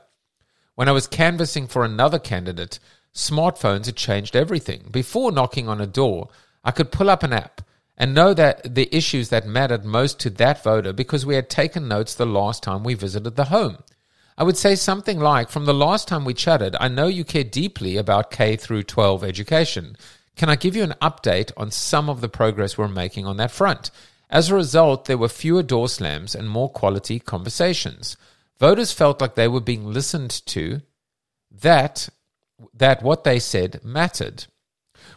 when 0.75 0.87
I 0.87 0.93
was 0.93 1.07
canvassing 1.07 1.67
for 1.67 1.83
another 1.83 2.19
candidate, 2.19 2.79
smartphones 3.13 3.87
had 3.87 3.95
changed 3.95 4.35
everything. 4.35 4.89
Before 4.91 5.31
knocking 5.31 5.67
on 5.67 5.81
a 5.81 5.87
door, 5.87 6.29
I 6.63 6.71
could 6.71 6.91
pull 6.91 7.09
up 7.09 7.23
an 7.23 7.33
app 7.33 7.61
and 7.97 8.13
know 8.13 8.33
that 8.33 8.75
the 8.75 8.95
issues 8.95 9.29
that 9.29 9.47
mattered 9.47 9.83
most 9.83 10.19
to 10.19 10.29
that 10.29 10.63
voter 10.63 10.93
because 10.93 11.25
we 11.25 11.35
had 11.35 11.49
taken 11.49 11.87
notes 11.87 12.13
the 12.13 12.25
last 12.25 12.61
time 12.61 12.83
we 12.83 12.93
visited 12.93 13.35
the 13.35 13.45
home. 13.45 13.79
I 14.37 14.43
would 14.43 14.57
say 14.57 14.75
something 14.75 15.19
like, 15.19 15.49
from 15.49 15.65
the 15.65 15.73
last 15.73 16.07
time 16.07 16.23
we 16.23 16.35
chatted, 16.35 16.75
I 16.79 16.89
know 16.89 17.07
you 17.07 17.23
care 17.23 17.43
deeply 17.43 17.97
about 17.97 18.29
K 18.29 18.55
through 18.55 18.83
12 18.83 19.23
education. 19.23 19.97
Can 20.37 20.49
I 20.49 20.55
give 20.55 20.75
you 20.75 20.83
an 20.83 20.93
update 21.01 21.51
on 21.57 21.71
some 21.71 22.09
of 22.09 22.21
the 22.21 22.29
progress 22.29 22.77
we're 22.77 22.87
making 22.87 23.25
on 23.25 23.37
that 23.37 23.51
front? 23.51 23.89
As 24.29 24.49
a 24.49 24.55
result, 24.55 25.05
there 25.05 25.17
were 25.17 25.29
fewer 25.29 25.63
door 25.63 25.89
slams 25.89 26.35
and 26.35 26.47
more 26.47 26.69
quality 26.69 27.19
conversations. 27.19 28.15
Voters 28.59 28.91
felt 28.91 29.19
like 29.19 29.33
they 29.33 29.47
were 29.47 29.61
being 29.61 29.91
listened 29.91 30.29
to, 30.47 30.81
that, 31.49 32.09
that 32.73 33.01
what 33.01 33.23
they 33.23 33.39
said 33.39 33.81
mattered. 33.83 34.45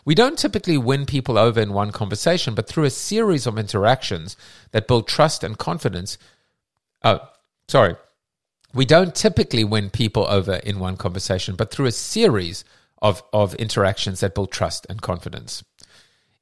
We 0.07 0.15
don't 0.15 0.39
typically 0.39 0.79
win 0.79 1.05
people 1.05 1.37
over 1.37 1.61
in 1.61 1.75
one 1.75 1.93
conversation, 1.93 2.55
but 2.55 2.67
through 2.67 2.85
a 2.85 2.91
series 2.91 3.47
of 3.47 3.59
interactions 3.59 4.37
that 4.71 4.89
build 4.89 5.07
trust 5.07 5.45
and 5.45 5.59
confidence. 5.59 6.17
Oh, 7.03 7.21
sorry. 7.69 7.97
We 8.73 8.87
don't 8.87 9.15
typically 9.15 9.65
win 9.65 9.91
people 9.91 10.27
over 10.29 10.55
in 10.55 10.79
one 10.79 10.97
conversation, 10.97 11.57
but 11.57 11.71
through 11.71 11.87
a 11.87 11.93
series 11.93 12.65
of, 13.03 13.23
of 13.33 13.55
interactions 13.55 14.21
that 14.21 14.35
build 14.35 14.53
trust 14.53 14.87
and 14.89 15.03
confidence. 15.03 15.65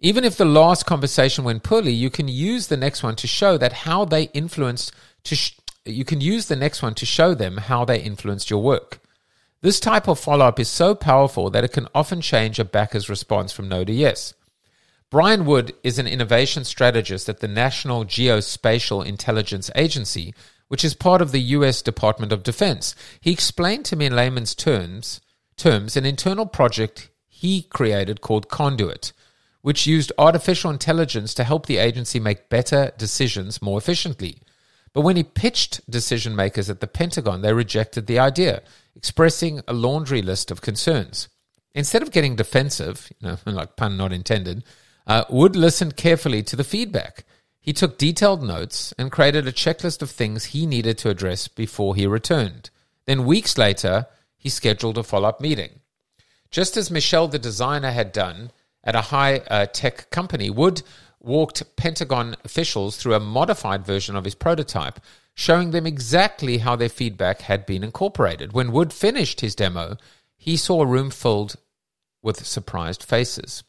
Even 0.00 0.24
if 0.24 0.36
the 0.36 0.44
last 0.44 0.86
conversation 0.86 1.44
went 1.44 1.62
poorly, 1.62 1.92
you 1.92 2.11
can 2.11 2.28
use 2.28 2.68
the 2.68 2.76
next 2.76 3.02
one 3.02 3.16
to 3.16 3.26
show 3.26 3.59
that 3.59 3.72
how 3.72 4.04
they 4.04 4.24
influenced 4.34 4.92
to 5.24 5.34
sh- 5.34 5.56
you 5.84 6.04
can 6.04 6.20
use 6.20 6.46
the 6.46 6.56
next 6.56 6.82
one 6.82 6.94
to 6.94 7.06
show 7.06 7.34
them 7.34 7.56
how 7.56 7.84
they 7.84 8.00
influenced 8.00 8.50
your 8.50 8.62
work. 8.62 9.00
This 9.61 9.80
type 9.80 10.06
of 10.06 10.20
follow 10.20 10.46
up 10.46 10.61
is 10.61 10.68
so 10.68 10.94
powerful 10.94 11.50
that 11.50 11.64
it 11.64 11.72
can 11.72 11.88
often 11.94 12.20
change 12.20 12.59
a 12.59 12.64
backer's 12.64 13.09
response 13.09 13.52
from 13.52 13.68
no 13.68 13.84
to 13.84 13.92
yes. 13.92 14.34
Brian 15.11 15.46
Wood 15.46 15.74
is 15.82 15.98
an 15.98 16.06
innovation 16.06 16.64
strategist 16.64 17.28
at 17.28 17.40
the 17.40 17.48
National 17.48 18.04
Geospatial 18.04 19.04
Intelligence 19.04 19.70
Agency, 19.74 20.34
which 20.68 20.84
is 20.84 20.94
part 20.94 21.22
of 21.22 21.32
the 21.32 21.40
US 21.40 21.82
Department 21.82 22.30
of 22.30 22.42
Defense. 22.42 22.94
He 23.20 23.32
explained 23.32 23.86
to 23.86 23.96
me 23.96 24.06
in 24.06 24.14
layman's 24.14 24.54
terms, 24.54 25.20
terms 25.59 25.96
an 25.96 26.06
internal 26.06 26.46
project 26.46 27.11
he 27.26 27.62
created 27.62 28.20
called 28.20 28.48
Conduit, 28.48 29.12
which 29.61 29.86
used 29.86 30.12
artificial 30.16 30.70
intelligence 30.70 31.34
to 31.34 31.44
help 31.44 31.66
the 31.66 31.76
agency 31.76 32.18
make 32.18 32.48
better 32.48 32.92
decisions 32.96 33.61
more 33.61 33.78
efficiently. 33.78 34.40
But 34.92 35.02
when 35.02 35.16
he 35.16 35.22
pitched 35.22 35.88
decision 35.90 36.34
makers 36.34 36.70
at 36.70 36.80
the 36.80 36.86
Pentagon, 36.86 37.42
they 37.42 37.52
rejected 37.52 38.06
the 38.06 38.18
idea, 38.18 38.62
expressing 38.96 39.61
a 39.68 39.72
laundry 39.72 40.22
list 40.22 40.50
of 40.50 40.62
concerns. 40.62 41.28
Instead 41.74 42.02
of 42.02 42.11
getting 42.11 42.36
defensive, 42.36 43.12
you 43.20 43.28
know, 43.28 43.36
like 43.52 43.76
pun 43.76 43.96
not 43.96 44.12
intended, 44.12 44.64
uh, 45.06 45.24
Wood 45.28 45.54
listened 45.54 45.96
carefully 45.96 46.42
to 46.42 46.56
the 46.56 46.64
feedback. 46.64 47.24
He 47.61 47.72
took 47.72 47.98
detailed 47.98 48.42
notes 48.42 48.94
and 48.98 49.12
created 49.12 49.46
a 49.46 49.52
checklist 49.52 50.00
of 50.02 50.11
things 50.11 50.46
he 50.46 50.66
needed 50.66 50.96
to 50.98 51.11
address 51.11 51.48
before 51.48 51.94
he 51.94 52.06
returned. 52.06 52.70
Then, 53.04 53.26
weeks 53.26 53.59
later, 53.59 54.06
he 54.39 54.49
scheduled 54.49 54.97
a 54.97 55.03
follow 55.03 55.28
up 55.28 55.41
meeting. 55.41 55.80
Just 56.51 56.76
as 56.76 56.91
Michelle, 56.91 57.28
the 57.28 57.39
designer, 57.39 57.91
had 57.91 58.12
done 58.12 58.51
at 58.82 58.95
a 58.95 59.03
high 59.03 59.39
uh, 59.51 59.66
tech 59.66 60.11
company, 60.11 60.49
Wood 60.49 60.82
walked 61.20 61.76
Pentagon 61.76 62.36
officials 62.45 62.97
through 62.97 63.14
a 63.14 63.20
modified 63.20 63.84
version 63.84 64.16
of 64.16 64.24
his 64.24 64.34
prototype, 64.34 65.01
showing 65.34 65.72
them 65.72 65.86
exactly 65.86 66.59
how 66.59 66.76
their 66.76 66.89
feedback 66.89 67.43
had 67.43 67.66
been 67.66 67.84
incorporated. 67.84 68.53
When 68.53 68.72
Wood 68.72 68.93
finished 68.93 69.41
his 69.41 69.55
demo, 69.55 69.97
he 70.36 70.57
saw 70.57 70.82
a 70.82 70.86
room 70.86 71.11
filled 71.11 71.57
with 72.22 72.47
surprised 72.47 73.03
faces. 73.03 73.62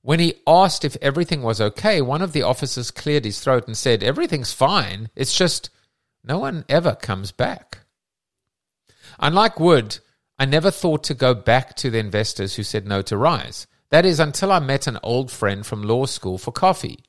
When 0.00 0.18
he 0.18 0.40
asked 0.46 0.84
if 0.84 0.96
everything 1.00 1.42
was 1.42 1.60
okay, 1.60 2.02
one 2.02 2.22
of 2.22 2.32
the 2.32 2.42
officers 2.42 2.90
cleared 2.90 3.24
his 3.24 3.40
throat 3.40 3.66
and 3.66 3.76
said, 3.76 4.02
Everything's 4.02 4.52
fine. 4.52 5.10
It's 5.14 5.36
just 5.36 5.70
no 6.24 6.38
one 6.38 6.64
ever 6.68 6.96
comes 6.96 7.30
back. 7.30 7.81
Unlike 9.22 9.60
Wood, 9.60 9.98
I 10.36 10.46
never 10.46 10.72
thought 10.72 11.04
to 11.04 11.14
go 11.14 11.32
back 11.32 11.76
to 11.76 11.90
the 11.90 12.00
investors 12.00 12.56
who 12.56 12.64
said 12.64 12.88
no 12.88 13.02
to 13.02 13.16
Rise. 13.16 13.68
That 13.90 14.04
is 14.04 14.18
until 14.18 14.50
I 14.50 14.58
met 14.58 14.88
an 14.88 14.98
old 15.04 15.30
friend 15.30 15.64
from 15.64 15.84
law 15.84 16.06
school 16.06 16.38
for 16.38 16.50
coffee. 16.50 17.04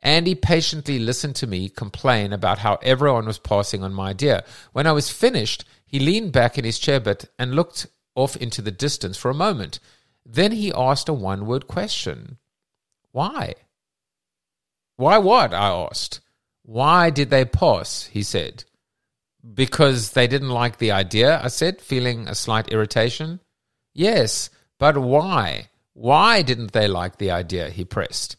Andy 0.00 0.34
patiently 0.34 0.98
listened 0.98 1.36
to 1.36 1.46
me 1.46 1.68
complain 1.68 2.32
about 2.32 2.60
how 2.60 2.78
everyone 2.82 3.26
was 3.26 3.38
passing 3.38 3.84
on 3.84 3.92
my 3.92 4.10
idea. 4.10 4.44
When 4.72 4.86
I 4.86 4.92
was 4.92 5.10
finished, 5.10 5.66
he 5.84 6.00
leaned 6.00 6.32
back 6.32 6.56
in 6.56 6.64
his 6.64 6.78
chair 6.78 7.00
bit 7.00 7.28
and 7.38 7.54
looked 7.54 7.86
off 8.14 8.34
into 8.36 8.62
the 8.62 8.70
distance 8.70 9.18
for 9.18 9.30
a 9.30 9.34
moment. 9.34 9.78
Then 10.24 10.52
he 10.52 10.72
asked 10.72 11.10
a 11.10 11.12
one 11.12 11.44
word 11.44 11.68
question 11.68 12.38
Why? 13.10 13.56
Why 14.96 15.18
what? 15.18 15.52
I 15.52 15.68
asked. 15.68 16.20
Why 16.62 17.10
did 17.10 17.28
they 17.28 17.44
pass? 17.44 18.04
He 18.04 18.22
said. 18.22 18.64
Because 19.54 20.12
they 20.12 20.26
didn't 20.26 20.50
like 20.50 20.78
the 20.78 20.92
idea, 20.92 21.40
I 21.42 21.48
said, 21.48 21.80
feeling 21.80 22.28
a 22.28 22.34
slight 22.34 22.70
irritation. 22.70 23.40
Yes, 23.92 24.50
but 24.78 24.96
why? 24.98 25.70
Why 25.94 26.42
didn't 26.42 26.72
they 26.72 26.88
like 26.88 27.18
the 27.18 27.30
idea? 27.30 27.70
He 27.70 27.84
pressed. 27.84 28.36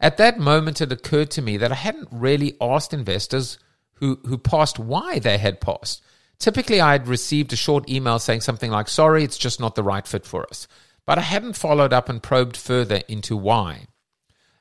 At 0.00 0.16
that 0.16 0.38
moment, 0.38 0.80
it 0.80 0.92
occurred 0.92 1.30
to 1.32 1.42
me 1.42 1.56
that 1.58 1.72
I 1.72 1.76
hadn't 1.76 2.08
really 2.10 2.56
asked 2.60 2.94
investors 2.94 3.58
who, 3.94 4.20
who 4.24 4.38
passed 4.38 4.78
why 4.78 5.18
they 5.18 5.38
had 5.38 5.60
passed. 5.60 6.02
Typically, 6.38 6.80
I 6.80 6.92
had 6.92 7.08
received 7.08 7.52
a 7.52 7.56
short 7.56 7.88
email 7.90 8.18
saying 8.18 8.42
something 8.42 8.70
like, 8.70 8.88
Sorry, 8.88 9.24
it's 9.24 9.38
just 9.38 9.60
not 9.60 9.74
the 9.74 9.82
right 9.82 10.06
fit 10.06 10.24
for 10.24 10.46
us 10.48 10.68
but 11.08 11.16
I 11.16 11.22
hadn't 11.22 11.56
followed 11.56 11.94
up 11.94 12.10
and 12.10 12.22
probed 12.22 12.54
further 12.54 13.00
into 13.08 13.34
why. 13.34 13.86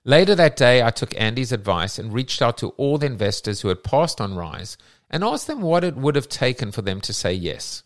Later 0.05 0.33
that 0.33 0.55
day, 0.55 0.81
I 0.81 0.91
took 0.91 1.13
Andy's 1.19 1.51
advice 1.51 1.99
and 1.99 2.13
reached 2.13 2.41
out 2.41 2.57
to 2.59 2.69
all 2.77 2.97
the 2.97 3.05
investors 3.05 3.59
who 3.59 3.67
had 3.67 3.83
passed 3.83 4.21
on 4.21 4.33
Rise 4.33 4.77
and 5.09 5.23
asked 5.23 5.47
them 5.47 5.61
what 5.61 5.83
it 5.83 5.95
would 5.95 6.15
have 6.15 6.29
taken 6.29 6.71
for 6.71 6.81
them 6.81 7.01
to 7.01 7.13
say 7.13 7.33
yes. 7.33 7.83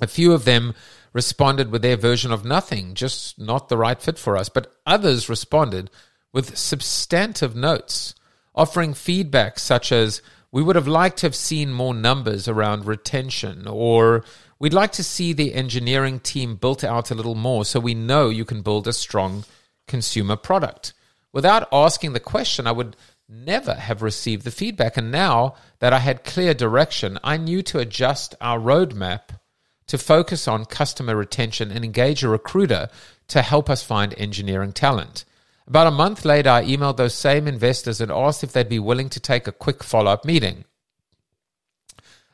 A 0.00 0.06
few 0.06 0.32
of 0.32 0.44
them 0.44 0.74
responded 1.12 1.70
with 1.70 1.82
their 1.82 1.96
version 1.96 2.32
of 2.32 2.44
nothing, 2.44 2.94
just 2.94 3.38
not 3.38 3.68
the 3.68 3.76
right 3.76 4.00
fit 4.00 4.18
for 4.18 4.36
us, 4.36 4.48
but 4.48 4.74
others 4.86 5.28
responded 5.28 5.90
with 6.32 6.56
substantive 6.56 7.54
notes, 7.54 8.14
offering 8.54 8.94
feedback 8.94 9.58
such 9.58 9.92
as, 9.92 10.22
we 10.50 10.62
would 10.62 10.76
have 10.76 10.88
liked 10.88 11.18
to 11.18 11.26
have 11.26 11.34
seen 11.34 11.72
more 11.72 11.94
numbers 11.94 12.46
around 12.46 12.84
retention, 12.84 13.66
or 13.66 14.22
We'd 14.62 14.72
like 14.72 14.92
to 14.92 15.02
see 15.02 15.32
the 15.32 15.54
engineering 15.54 16.20
team 16.20 16.54
built 16.54 16.84
out 16.84 17.10
a 17.10 17.16
little 17.16 17.34
more 17.34 17.64
so 17.64 17.80
we 17.80 17.94
know 17.94 18.28
you 18.28 18.44
can 18.44 18.62
build 18.62 18.86
a 18.86 18.92
strong 18.92 19.42
consumer 19.88 20.36
product. 20.36 20.92
Without 21.32 21.66
asking 21.72 22.12
the 22.12 22.20
question, 22.20 22.68
I 22.68 22.70
would 22.70 22.94
never 23.28 23.74
have 23.74 24.02
received 24.02 24.44
the 24.44 24.50
feedback. 24.50 24.96
And 24.96 25.10
now 25.10 25.54
that 25.78 25.92
I 25.92 25.98
had 25.98 26.24
clear 26.24 26.54
direction, 26.54 27.18
I 27.24 27.36
knew 27.36 27.62
to 27.62 27.78
adjust 27.78 28.34
our 28.40 28.58
roadmap 28.58 29.38
to 29.86 29.98
focus 29.98 30.46
on 30.48 30.64
customer 30.64 31.16
retention 31.16 31.70
and 31.70 31.84
engage 31.84 32.22
a 32.22 32.28
recruiter 32.28 32.88
to 33.28 33.42
help 33.42 33.68
us 33.68 33.82
find 33.82 34.14
engineering 34.16 34.72
talent. 34.72 35.24
About 35.66 35.86
a 35.86 35.92
month 35.92 36.24
later, 36.24 36.50
I 36.50 36.64
emailed 36.64 36.96
those 36.96 37.14
same 37.14 37.46
investors 37.46 38.00
and 38.00 38.10
asked 38.10 38.42
if 38.42 38.52
they'd 38.52 38.68
be 38.68 38.78
willing 38.78 39.08
to 39.10 39.20
take 39.20 39.46
a 39.46 39.52
quick 39.52 39.82
follow 39.82 40.10
up 40.10 40.24
meeting. 40.24 40.64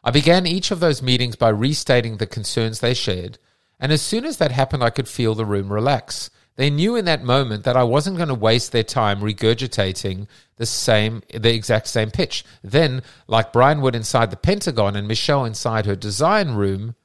I 0.02 0.10
began 0.10 0.46
each 0.46 0.70
of 0.70 0.80
those 0.80 1.02
meetings 1.02 1.36
by 1.36 1.50
restating 1.50 2.16
the 2.16 2.26
concerns 2.26 2.80
they 2.80 2.94
shared, 2.94 3.38
and 3.78 3.92
as 3.92 4.02
soon 4.02 4.24
as 4.24 4.38
that 4.38 4.50
happened, 4.50 4.82
I 4.82 4.90
could 4.90 5.08
feel 5.08 5.34
the 5.34 5.44
room 5.44 5.72
relax. 5.72 6.30
They 6.58 6.70
knew 6.70 6.96
in 6.96 7.04
that 7.04 7.22
moment 7.22 7.62
that 7.64 7.76
I 7.76 7.84
wasn't 7.84 8.16
going 8.16 8.30
to 8.30 8.34
waste 8.34 8.72
their 8.72 8.82
time 8.82 9.20
regurgitating 9.20 10.26
the 10.56 10.66
same, 10.66 11.22
the 11.32 11.54
exact 11.54 11.86
same 11.86 12.10
pitch. 12.10 12.44
Then, 12.64 13.02
like 13.28 13.52
Brian 13.52 13.80
Wood 13.80 13.94
inside 13.94 14.32
the 14.32 14.36
Pentagon 14.36 14.96
and 14.96 15.06
Michelle 15.06 15.44
inside 15.44 15.86
her 15.86 15.94
design 15.94 16.50
room, 16.56 16.96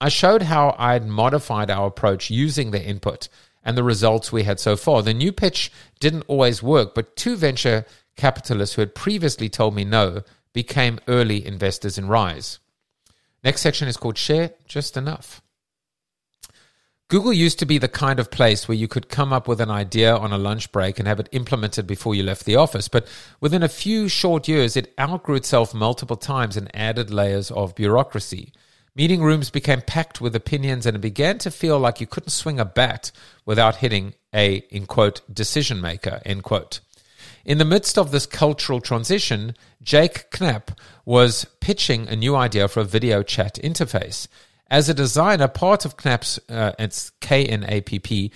I 0.00 0.08
showed 0.08 0.40
how 0.40 0.74
I'd 0.78 1.06
modified 1.06 1.70
our 1.70 1.86
approach 1.86 2.30
using 2.30 2.70
their 2.70 2.82
input 2.82 3.28
and 3.62 3.76
the 3.76 3.84
results 3.84 4.32
we 4.32 4.44
had 4.44 4.58
so 4.58 4.76
far. 4.76 5.02
The 5.02 5.12
new 5.12 5.30
pitch 5.30 5.70
didn't 6.00 6.24
always 6.26 6.62
work, 6.62 6.94
but 6.94 7.16
two 7.16 7.36
venture 7.36 7.84
capitalists 8.16 8.76
who 8.76 8.80
had 8.80 8.94
previously 8.94 9.50
told 9.50 9.74
me 9.74 9.84
no 9.84 10.22
became 10.54 11.00
early 11.06 11.46
investors 11.46 11.98
in 11.98 12.08
Rise. 12.08 12.60
Next 13.42 13.60
section 13.60 13.88
is 13.88 13.98
called 13.98 14.16
Share 14.16 14.52
Just 14.66 14.96
Enough. 14.96 15.42
Google 17.14 17.32
used 17.32 17.60
to 17.60 17.64
be 17.64 17.78
the 17.78 17.86
kind 17.86 18.18
of 18.18 18.32
place 18.32 18.66
where 18.66 18.76
you 18.76 18.88
could 18.88 19.08
come 19.08 19.32
up 19.32 19.46
with 19.46 19.60
an 19.60 19.70
idea 19.70 20.16
on 20.16 20.32
a 20.32 20.36
lunch 20.36 20.72
break 20.72 20.98
and 20.98 21.06
have 21.06 21.20
it 21.20 21.28
implemented 21.30 21.86
before 21.86 22.12
you 22.12 22.24
left 22.24 22.44
the 22.44 22.56
office. 22.56 22.88
But 22.88 23.06
within 23.40 23.62
a 23.62 23.68
few 23.68 24.08
short 24.08 24.48
years, 24.48 24.76
it 24.76 24.92
outgrew 24.98 25.36
itself 25.36 25.72
multiple 25.72 26.16
times 26.16 26.56
and 26.56 26.68
added 26.74 27.12
layers 27.12 27.52
of 27.52 27.76
bureaucracy. 27.76 28.52
Meeting 28.96 29.22
rooms 29.22 29.48
became 29.48 29.80
packed 29.80 30.20
with 30.20 30.34
opinions 30.34 30.86
and 30.86 30.96
it 30.96 31.00
began 31.00 31.38
to 31.38 31.52
feel 31.52 31.78
like 31.78 32.00
you 32.00 32.08
couldn't 32.08 32.30
swing 32.30 32.58
a 32.58 32.64
bat 32.64 33.12
without 33.46 33.76
hitting 33.76 34.14
a, 34.34 34.56
in 34.70 34.84
quote, 34.84 35.20
decision 35.32 35.80
maker, 35.80 36.20
end 36.26 36.42
quote. 36.42 36.80
In 37.44 37.58
the 37.58 37.64
midst 37.64 37.96
of 37.96 38.10
this 38.10 38.26
cultural 38.26 38.80
transition, 38.80 39.54
Jake 39.80 40.26
Knapp 40.32 40.72
was 41.04 41.46
pitching 41.60 42.08
a 42.08 42.16
new 42.16 42.34
idea 42.34 42.66
for 42.66 42.80
a 42.80 42.84
video 42.84 43.22
chat 43.22 43.54
interface. 43.62 44.26
As 44.70 44.88
a 44.88 44.94
designer, 44.94 45.48
part 45.48 45.84
of 45.84 45.96
Knapp's, 45.96 46.40
uh, 46.48 46.72
it's 46.78 47.10
K-N-A-P-P, 47.20 48.32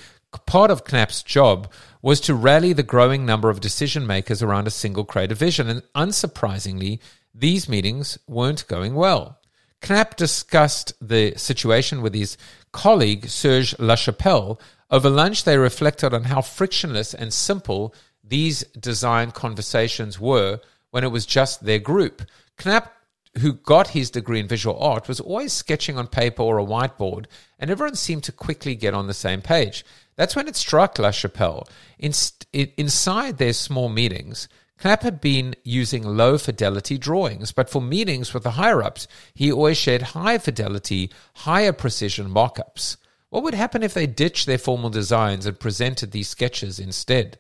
part 0.46 0.70
of 0.70 0.84
Knapp's 0.84 1.22
job 1.22 1.70
was 2.02 2.20
to 2.20 2.34
rally 2.34 2.72
the 2.72 2.82
growing 2.82 3.24
number 3.24 3.48
of 3.48 3.60
decision 3.60 4.06
makers 4.06 4.42
around 4.42 4.66
a 4.66 4.70
single 4.70 5.04
creative 5.04 5.38
vision. 5.38 5.68
And 5.68 5.82
unsurprisingly, 5.94 7.00
these 7.34 7.68
meetings 7.68 8.18
weren't 8.26 8.66
going 8.68 8.94
well. 8.94 9.38
Knapp 9.86 10.16
discussed 10.16 10.92
the 11.00 11.34
situation 11.36 12.02
with 12.02 12.14
his 12.14 12.36
colleague, 12.72 13.28
Serge 13.28 13.76
Lachapelle. 13.76 14.60
Over 14.90 15.08
lunch, 15.08 15.44
they 15.44 15.56
reflected 15.56 16.12
on 16.12 16.24
how 16.24 16.40
frictionless 16.40 17.14
and 17.14 17.32
simple 17.32 17.94
these 18.24 18.62
design 18.78 19.30
conversations 19.30 20.18
were 20.18 20.60
when 20.90 21.04
it 21.04 21.12
was 21.12 21.26
just 21.26 21.64
their 21.64 21.78
group. 21.78 22.22
Knapp 22.62 22.92
who 23.38 23.54
got 23.54 23.88
his 23.88 24.10
degree 24.10 24.40
in 24.40 24.48
visual 24.48 24.78
art, 24.78 25.08
was 25.08 25.20
always 25.20 25.52
sketching 25.52 25.98
on 25.98 26.06
paper 26.06 26.42
or 26.42 26.58
a 26.58 26.64
whiteboard, 26.64 27.26
and 27.58 27.70
everyone 27.70 27.94
seemed 27.94 28.24
to 28.24 28.32
quickly 28.32 28.74
get 28.74 28.94
on 28.94 29.06
the 29.06 29.14
same 29.14 29.42
page. 29.42 29.84
That's 30.16 30.34
when 30.34 30.48
it 30.48 30.56
struck 30.56 30.96
Lachapelle. 30.96 31.68
In, 31.98 32.12
inside 32.52 33.38
their 33.38 33.52
small 33.52 33.88
meetings, 33.88 34.48
Knapp 34.82 35.02
had 35.02 35.20
been 35.20 35.56
using 35.64 36.04
low 36.04 36.38
fidelity 36.38 36.98
drawings, 36.98 37.52
but 37.52 37.68
for 37.68 37.82
meetings 37.82 38.32
with 38.32 38.44
the 38.44 38.52
higher 38.52 38.82
ups, 38.82 39.08
he 39.34 39.50
always 39.50 39.76
shared 39.76 40.02
high 40.02 40.38
fidelity, 40.38 41.10
higher 41.34 41.72
precision 41.72 42.30
mock 42.30 42.58
ups. 42.58 42.96
What 43.30 43.42
would 43.42 43.54
happen 43.54 43.82
if 43.82 43.92
they 43.92 44.06
ditched 44.06 44.46
their 44.46 44.58
formal 44.58 44.90
designs 44.90 45.46
and 45.46 45.58
presented 45.58 46.12
these 46.12 46.28
sketches 46.28 46.78
instead? 46.78 47.38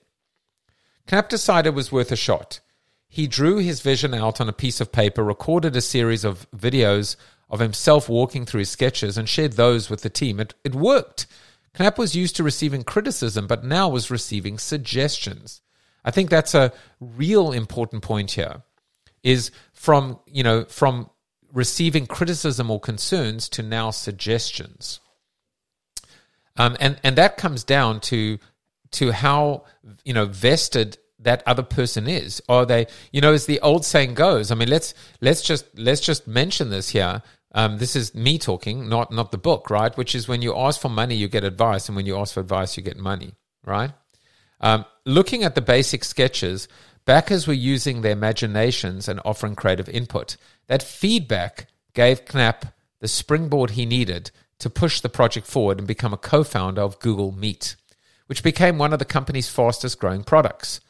Knapp 1.10 1.28
decided 1.28 1.70
it 1.70 1.74
was 1.74 1.92
worth 1.92 2.12
a 2.12 2.16
shot. 2.16 2.60
He 3.08 3.26
drew 3.26 3.56
his 3.56 3.80
vision 3.80 4.12
out 4.14 4.40
on 4.40 4.48
a 4.48 4.52
piece 4.52 4.80
of 4.80 4.92
paper, 4.92 5.24
recorded 5.24 5.74
a 5.74 5.80
series 5.80 6.24
of 6.24 6.48
videos 6.50 7.16
of 7.50 7.60
himself 7.60 8.08
walking 8.08 8.44
through 8.44 8.60
his 8.60 8.70
sketches, 8.70 9.16
and 9.16 9.28
shared 9.28 9.52
those 9.52 9.88
with 9.88 10.02
the 10.02 10.10
team. 10.10 10.38
It, 10.38 10.54
it 10.62 10.74
worked. 10.74 11.26
Knapp 11.78 11.98
was 11.98 12.14
used 12.14 12.36
to 12.36 12.42
receiving 12.42 12.82
criticism, 12.82 13.46
but 13.46 13.64
now 13.64 13.88
was 13.88 14.10
receiving 14.10 14.58
suggestions. 14.58 15.62
I 16.04 16.10
think 16.10 16.28
that's 16.28 16.54
a 16.54 16.72
real 17.00 17.52
important 17.52 18.02
point 18.02 18.32
here. 18.32 18.62
Is 19.22 19.50
from 19.72 20.20
you 20.26 20.42
know 20.42 20.64
from 20.64 21.10
receiving 21.52 22.06
criticism 22.06 22.70
or 22.70 22.78
concerns 22.78 23.48
to 23.50 23.62
now 23.62 23.90
suggestions, 23.90 25.00
um, 26.56 26.76
and 26.78 27.00
and 27.02 27.16
that 27.16 27.36
comes 27.36 27.64
down 27.64 28.00
to 28.00 28.38
to 28.92 29.12
how 29.12 29.64
you 30.04 30.12
know 30.12 30.26
vested 30.26 30.98
that 31.18 31.42
other 31.46 31.62
person 31.62 32.06
is? 32.08 32.42
Are 32.48 32.66
they 32.66 32.86
you 33.12 33.20
know 33.20 33.32
as 33.32 33.46
the 33.46 33.60
old 33.60 33.84
saying 33.84 34.14
goes 34.14 34.50
i 34.50 34.54
mean 34.54 34.68
let's 34.68 34.94
let's 35.20 35.42
just 35.42 35.66
let's 35.78 36.00
just 36.00 36.26
mention 36.26 36.70
this 36.70 36.90
here. 36.90 37.22
Um, 37.52 37.78
this 37.78 37.96
is 37.96 38.14
me 38.14 38.38
talking 38.38 38.88
not 38.88 39.10
not 39.10 39.30
the 39.30 39.38
book 39.38 39.70
right? 39.70 39.96
Which 39.96 40.14
is 40.14 40.28
when 40.28 40.42
you 40.42 40.56
ask 40.56 40.80
for 40.80 40.88
money 40.88 41.14
you 41.14 41.28
get 41.28 41.44
advice 41.44 41.88
and 41.88 41.96
when 41.96 42.06
you 42.06 42.16
ask 42.16 42.34
for 42.34 42.40
advice 42.40 42.76
you 42.76 42.82
get 42.82 42.96
money 42.96 43.34
right? 43.64 43.92
Um, 44.60 44.84
looking 45.04 45.44
at 45.44 45.54
the 45.54 45.62
basic 45.62 46.04
sketches 46.04 46.68
backers 47.04 47.46
were 47.46 47.54
using 47.54 48.02
their 48.02 48.12
imaginations 48.12 49.08
and 49.08 49.18
offering 49.24 49.54
creative 49.54 49.88
input. 49.88 50.36
That 50.66 50.82
feedback 50.82 51.68
gave 51.94 52.34
knapp 52.34 52.66
the 53.00 53.08
springboard 53.08 53.70
he 53.70 53.86
needed 53.86 54.30
to 54.58 54.70
push 54.70 55.00
the 55.00 55.08
project 55.08 55.46
forward 55.46 55.78
and 55.78 55.86
become 55.86 56.12
a 56.12 56.18
co-founder 56.18 56.80
of 56.80 56.98
google 57.00 57.32
meet 57.32 57.76
which 58.26 58.42
became 58.42 58.76
one 58.76 58.92
of 58.92 58.98
the 58.98 59.04
company's 59.04 59.48
fastest 59.48 59.98
growing 59.98 60.22
products 60.22 60.80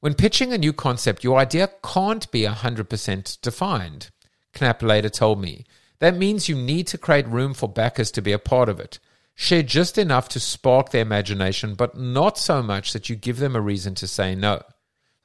when 0.00 0.14
pitching 0.14 0.52
a 0.52 0.58
new 0.58 0.72
concept, 0.72 1.24
your 1.24 1.38
idea 1.38 1.70
can't 1.82 2.30
be 2.30 2.42
100% 2.42 3.40
defined, 3.40 4.10
Knapp 4.58 4.82
later 4.82 5.08
told 5.08 5.40
me. 5.40 5.64
That 5.98 6.16
means 6.16 6.48
you 6.48 6.54
need 6.54 6.86
to 6.88 6.98
create 6.98 7.26
room 7.26 7.52
for 7.52 7.68
backers 7.68 8.12
to 8.12 8.22
be 8.22 8.30
a 8.32 8.38
part 8.38 8.68
of 8.68 8.78
it. 8.78 9.00
Share 9.34 9.62
just 9.62 9.98
enough 9.98 10.28
to 10.30 10.40
spark 10.40 10.90
their 10.90 11.02
imagination, 11.02 11.74
but 11.74 11.96
not 11.96 12.38
so 12.38 12.62
much 12.62 12.92
that 12.92 13.08
you 13.08 13.16
give 13.16 13.38
them 13.38 13.56
a 13.56 13.60
reason 13.60 13.94
to 13.96 14.06
say 14.06 14.34
no. 14.34 14.62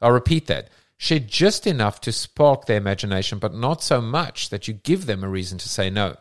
I'll 0.02 0.12
repeat 0.12 0.48
that. 0.48 0.70
Share 0.98 1.20
just 1.20 1.68
enough 1.68 2.02
to 2.02 2.12
spark 2.12 2.66
their 2.66 2.78
imagination, 2.78 3.38
but 3.38 3.54
not 3.54 3.84
so 3.84 4.02
much 4.02 4.50
that 4.50 4.68
you 4.68 4.74
give 4.74 5.06
them 5.06 5.24
a 5.24 5.30
reason 5.30 5.58
to 5.60 5.70
say 5.70 5.90
no. 5.90 6.16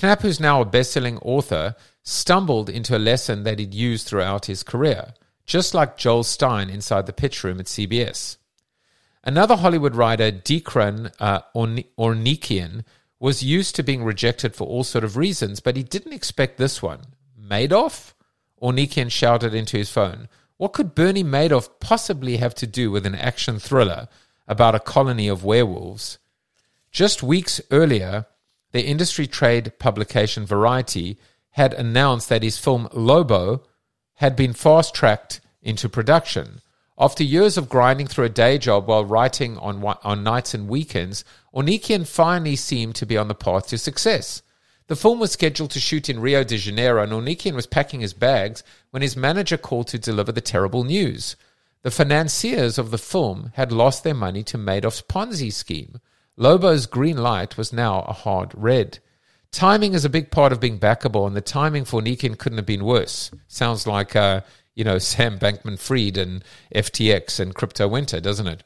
Knapp, 0.00 0.22
who's 0.22 0.40
now 0.40 0.60
a 0.60 0.64
best 0.64 0.92
selling 0.92 1.18
author, 1.18 1.76
stumbled 2.02 2.68
into 2.68 2.96
a 2.96 2.98
lesson 2.98 3.44
that 3.44 3.58
he'd 3.58 3.74
used 3.74 4.06
throughout 4.06 4.46
his 4.46 4.62
career 4.62 5.14
just 5.44 5.74
like 5.74 5.96
Joel 5.96 6.24
Stein 6.24 6.70
inside 6.70 7.06
the 7.06 7.12
pitch 7.12 7.42
room 7.44 7.60
at 7.60 7.66
CBS. 7.66 8.36
Another 9.24 9.56
Hollywood 9.56 9.94
writer, 9.94 10.32
Dikran 10.32 11.12
uh, 11.20 11.42
Ornekian, 11.54 12.84
was 13.20 13.42
used 13.42 13.76
to 13.76 13.84
being 13.84 14.02
rejected 14.02 14.54
for 14.54 14.66
all 14.66 14.82
sort 14.82 15.04
of 15.04 15.16
reasons, 15.16 15.60
but 15.60 15.76
he 15.76 15.82
didn't 15.84 16.12
expect 16.12 16.58
this 16.58 16.82
one. 16.82 17.00
Madoff? 17.40 18.14
Ornekian 18.60 19.10
shouted 19.10 19.54
into 19.54 19.76
his 19.76 19.90
phone. 19.90 20.28
What 20.56 20.72
could 20.72 20.94
Bernie 20.94 21.24
Madoff 21.24 21.68
possibly 21.80 22.36
have 22.36 22.54
to 22.56 22.66
do 22.66 22.90
with 22.90 23.06
an 23.06 23.14
action 23.14 23.58
thriller 23.58 24.08
about 24.46 24.74
a 24.74 24.80
colony 24.80 25.28
of 25.28 25.44
werewolves? 25.44 26.18
Just 26.90 27.22
weeks 27.22 27.60
earlier, 27.70 28.26
the 28.72 28.84
industry 28.84 29.26
trade 29.26 29.78
publication 29.78 30.46
Variety 30.46 31.18
had 31.50 31.74
announced 31.74 32.28
that 32.28 32.42
his 32.42 32.58
film 32.58 32.88
Lobo 32.92 33.62
had 34.22 34.36
been 34.36 34.52
fast 34.52 34.94
tracked 34.94 35.40
into 35.62 35.88
production. 35.88 36.60
After 36.96 37.24
years 37.24 37.58
of 37.58 37.68
grinding 37.68 38.06
through 38.06 38.26
a 38.26 38.38
day 38.44 38.56
job 38.56 38.86
while 38.86 39.04
writing 39.04 39.58
on, 39.58 39.82
on 39.84 40.22
nights 40.22 40.54
and 40.54 40.68
weekends, 40.68 41.24
Ornekian 41.52 42.06
finally 42.06 42.54
seemed 42.54 42.94
to 42.94 43.04
be 43.04 43.16
on 43.16 43.26
the 43.26 43.34
path 43.34 43.66
to 43.66 43.78
success. 43.78 44.40
The 44.86 44.94
film 44.94 45.18
was 45.18 45.32
scheduled 45.32 45.72
to 45.72 45.80
shoot 45.80 46.08
in 46.08 46.20
Rio 46.20 46.44
de 46.44 46.56
Janeiro, 46.56 47.02
and 47.02 47.10
Ornekian 47.10 47.56
was 47.56 47.66
packing 47.66 47.98
his 47.98 48.14
bags 48.14 48.62
when 48.90 49.02
his 49.02 49.16
manager 49.16 49.56
called 49.56 49.88
to 49.88 49.98
deliver 49.98 50.30
the 50.30 50.40
terrible 50.40 50.84
news. 50.84 51.34
The 51.82 51.90
financiers 51.90 52.78
of 52.78 52.92
the 52.92 52.98
film 52.98 53.50
had 53.56 53.72
lost 53.72 54.04
their 54.04 54.14
money 54.14 54.44
to 54.44 54.56
Madoff's 54.56 55.02
Ponzi 55.02 55.52
scheme. 55.52 56.00
Lobo's 56.36 56.86
green 56.86 57.16
light 57.16 57.58
was 57.58 57.72
now 57.72 58.02
a 58.02 58.12
hard 58.12 58.52
red. 58.54 59.00
Timing 59.52 59.92
is 59.92 60.04
a 60.04 60.10
big 60.10 60.30
part 60.30 60.52
of 60.52 60.60
being 60.60 60.78
backable, 60.78 61.26
and 61.26 61.36
the 61.36 61.42
timing 61.42 61.84
for 61.84 62.00
Ornekian 62.00 62.38
couldn't 62.38 62.58
have 62.58 62.66
been 62.66 62.84
worse. 62.84 63.30
Sounds 63.48 63.86
like, 63.86 64.16
uh, 64.16 64.40
you 64.74 64.82
know, 64.82 64.98
Sam 65.12 65.38
Bankman 65.38 65.78
Fried 65.78 66.16
and 66.16 66.42
FTX 66.74 67.38
and 67.38 67.54
crypto 67.54 67.86
winter, 67.86 68.20
doesn't 68.20 68.46
it? 68.46 68.62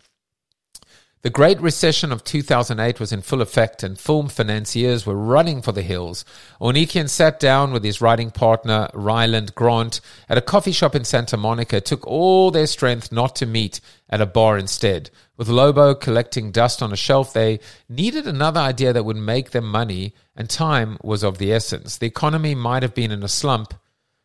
The 1.26 1.30
Great 1.30 1.60
Recession 1.60 2.12
of 2.12 2.22
2008 2.22 3.00
was 3.00 3.10
in 3.10 3.20
full 3.20 3.42
effect, 3.42 3.82
and 3.82 3.98
film 3.98 4.28
financiers 4.28 5.04
were 5.04 5.16
running 5.16 5.60
for 5.60 5.72
the 5.72 5.82
hills. 5.82 6.24
Ornekian 6.60 7.10
sat 7.10 7.40
down 7.40 7.72
with 7.72 7.82
his 7.82 8.00
writing 8.00 8.30
partner, 8.30 8.88
Ryland 8.94 9.52
Grant, 9.56 10.00
at 10.28 10.38
a 10.38 10.40
coffee 10.40 10.70
shop 10.70 10.94
in 10.94 11.02
Santa 11.02 11.36
Monica, 11.36 11.80
took 11.80 12.06
all 12.06 12.52
their 12.52 12.68
strength 12.68 13.10
not 13.10 13.34
to 13.34 13.44
meet 13.44 13.80
at 14.08 14.20
a 14.20 14.24
bar 14.24 14.56
instead. 14.56 15.10
With 15.36 15.48
Lobo 15.48 15.96
collecting 15.96 16.52
dust 16.52 16.80
on 16.80 16.92
a 16.92 16.96
shelf, 16.96 17.32
they 17.32 17.58
needed 17.88 18.28
another 18.28 18.60
idea 18.60 18.92
that 18.92 19.04
would 19.04 19.16
make 19.16 19.50
them 19.50 19.68
money, 19.68 20.14
and 20.36 20.48
time 20.48 20.96
was 21.02 21.24
of 21.24 21.38
the 21.38 21.52
essence. 21.52 21.98
The 21.98 22.06
economy 22.06 22.54
might 22.54 22.84
have 22.84 22.94
been 22.94 23.10
in 23.10 23.24
a 23.24 23.28
slump, 23.28 23.74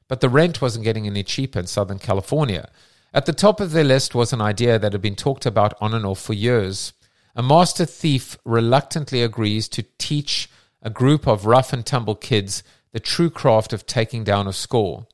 but 0.07 0.21
the 0.21 0.29
rent 0.29 0.61
wasn't 0.61 0.85
getting 0.85 1.07
any 1.07 1.23
cheaper 1.23 1.57
in 1.57 1.65
Southern 1.65 1.97
California. 1.97 2.69
At 3.13 3.25
the 3.25 3.33
top 3.33 3.59
of 3.59 3.71
their 3.71 3.83
list 3.83 4.15
was 4.15 4.31
an 4.31 4.41
idea 4.41 4.79
that 4.79 4.93
had 4.93 5.01
been 5.01 5.15
talked 5.15 5.45
about 5.45 5.73
on 5.81 5.93
and 5.93 6.05
off 6.05 6.21
for 6.21 6.33
years. 6.33 6.93
A 7.35 7.43
master 7.43 7.85
thief 7.85 8.37
reluctantly 8.45 9.21
agrees 9.21 9.67
to 9.69 9.85
teach 9.97 10.49
a 10.81 10.89
group 10.89 11.27
of 11.27 11.45
rough 11.45 11.73
and 11.73 11.85
tumble 11.85 12.15
kids 12.15 12.63
the 12.93 12.99
true 12.99 13.29
craft 13.29 13.73
of 13.73 13.85
taking 13.85 14.23
down 14.23 14.47
a 14.47 14.53
score. 14.53 15.07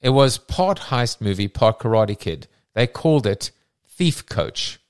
It 0.00 0.10
was 0.10 0.38
part 0.38 0.78
heist 0.90 1.20
movie, 1.20 1.48
part 1.48 1.78
karate 1.78 2.18
kid. 2.18 2.48
They 2.74 2.86
called 2.86 3.26
it 3.26 3.50
Thief 3.86 4.26
Coach. 4.26 4.80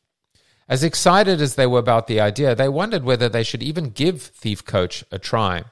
As 0.68 0.82
excited 0.82 1.40
as 1.40 1.56
they 1.56 1.66
were 1.66 1.78
about 1.78 2.06
the 2.06 2.20
idea, 2.20 2.54
they 2.54 2.68
wondered 2.68 3.04
whether 3.04 3.28
they 3.28 3.42
should 3.42 3.62
even 3.62 3.90
give 3.90 4.22
Thief 4.22 4.64
Coach 4.64 5.04
a 5.10 5.18
try. 5.18 5.64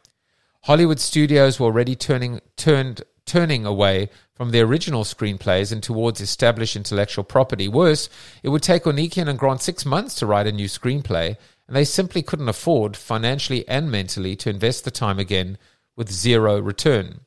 Hollywood 0.64 1.01
studios 1.01 1.59
were 1.59 1.66
already 1.66 1.97
turning, 1.97 2.41
turned, 2.57 3.03
turning 3.24 3.64
away 3.64 4.11
from 4.35 4.51
the 4.51 4.61
original 4.61 5.05
screenplays 5.05 5.72
and 5.72 5.83
towards 5.83 6.20
established 6.20 6.76
intellectual 6.76 7.24
property. 7.24 7.68
Worse, 7.68 8.09
it 8.43 8.49
would 8.49 8.62
take 8.62 8.85
Ornekian 8.85 9.28
and 9.28 9.39
Grant 9.39 9.62
six 9.62 9.85
months 9.85 10.14
to 10.16 10.26
write 10.26 10.47
a 10.47 10.53
new 10.53 10.66
screenplay, 10.66 11.37
and 11.66 11.76
they 11.76 11.85
simply 11.85 12.22
couldn't 12.22 12.49
afford, 12.49 12.97
financially 12.97 13.66
and 13.68 13.91
mentally, 13.91 14.35
to 14.37 14.51
invest 14.51 14.85
the 14.85 14.91
time 14.91 15.18
again 15.18 15.59
with 15.97 16.11
zero 16.11 16.61
return. 16.61 17.20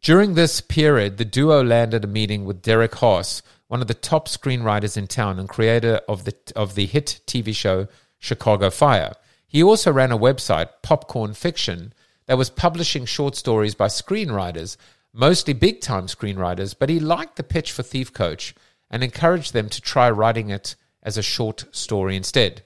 During 0.00 0.34
this 0.34 0.60
period, 0.62 1.18
the 1.18 1.26
duo 1.26 1.62
landed 1.62 2.04
a 2.04 2.08
meeting 2.08 2.46
with 2.46 2.62
Derek 2.62 2.94
Haas, 2.96 3.42
one 3.68 3.82
of 3.82 3.86
the 3.86 3.94
top 3.94 4.26
screenwriters 4.28 4.96
in 4.96 5.06
town 5.06 5.38
and 5.38 5.48
creator 5.48 6.00
of 6.08 6.24
the, 6.24 6.34
of 6.56 6.74
the 6.74 6.86
hit 6.86 7.20
TV 7.26 7.54
show 7.54 7.86
Chicago 8.18 8.70
Fire. 8.70 9.12
He 9.46 9.62
also 9.62 9.92
ran 9.92 10.10
a 10.10 10.18
website, 10.18 10.70
Popcorn 10.82 11.34
Fiction, 11.34 11.92
that 12.26 12.38
was 12.38 12.48
publishing 12.48 13.04
short 13.04 13.36
stories 13.36 13.74
by 13.74 13.88
screenwriters, 13.88 14.76
mostly 15.12 15.54
big 15.54 15.80
time 15.80 16.06
screenwriters, 16.06 16.74
but 16.78 16.88
he 16.88 17.00
liked 17.00 17.36
the 17.36 17.42
pitch 17.42 17.72
for 17.72 17.82
Thief 17.82 18.12
Coach 18.12 18.54
and 18.90 19.02
encouraged 19.02 19.52
them 19.52 19.68
to 19.68 19.80
try 19.80 20.10
writing 20.10 20.50
it 20.50 20.76
as 21.02 21.16
a 21.16 21.22
short 21.22 21.64
story 21.72 22.16
instead. 22.16 22.62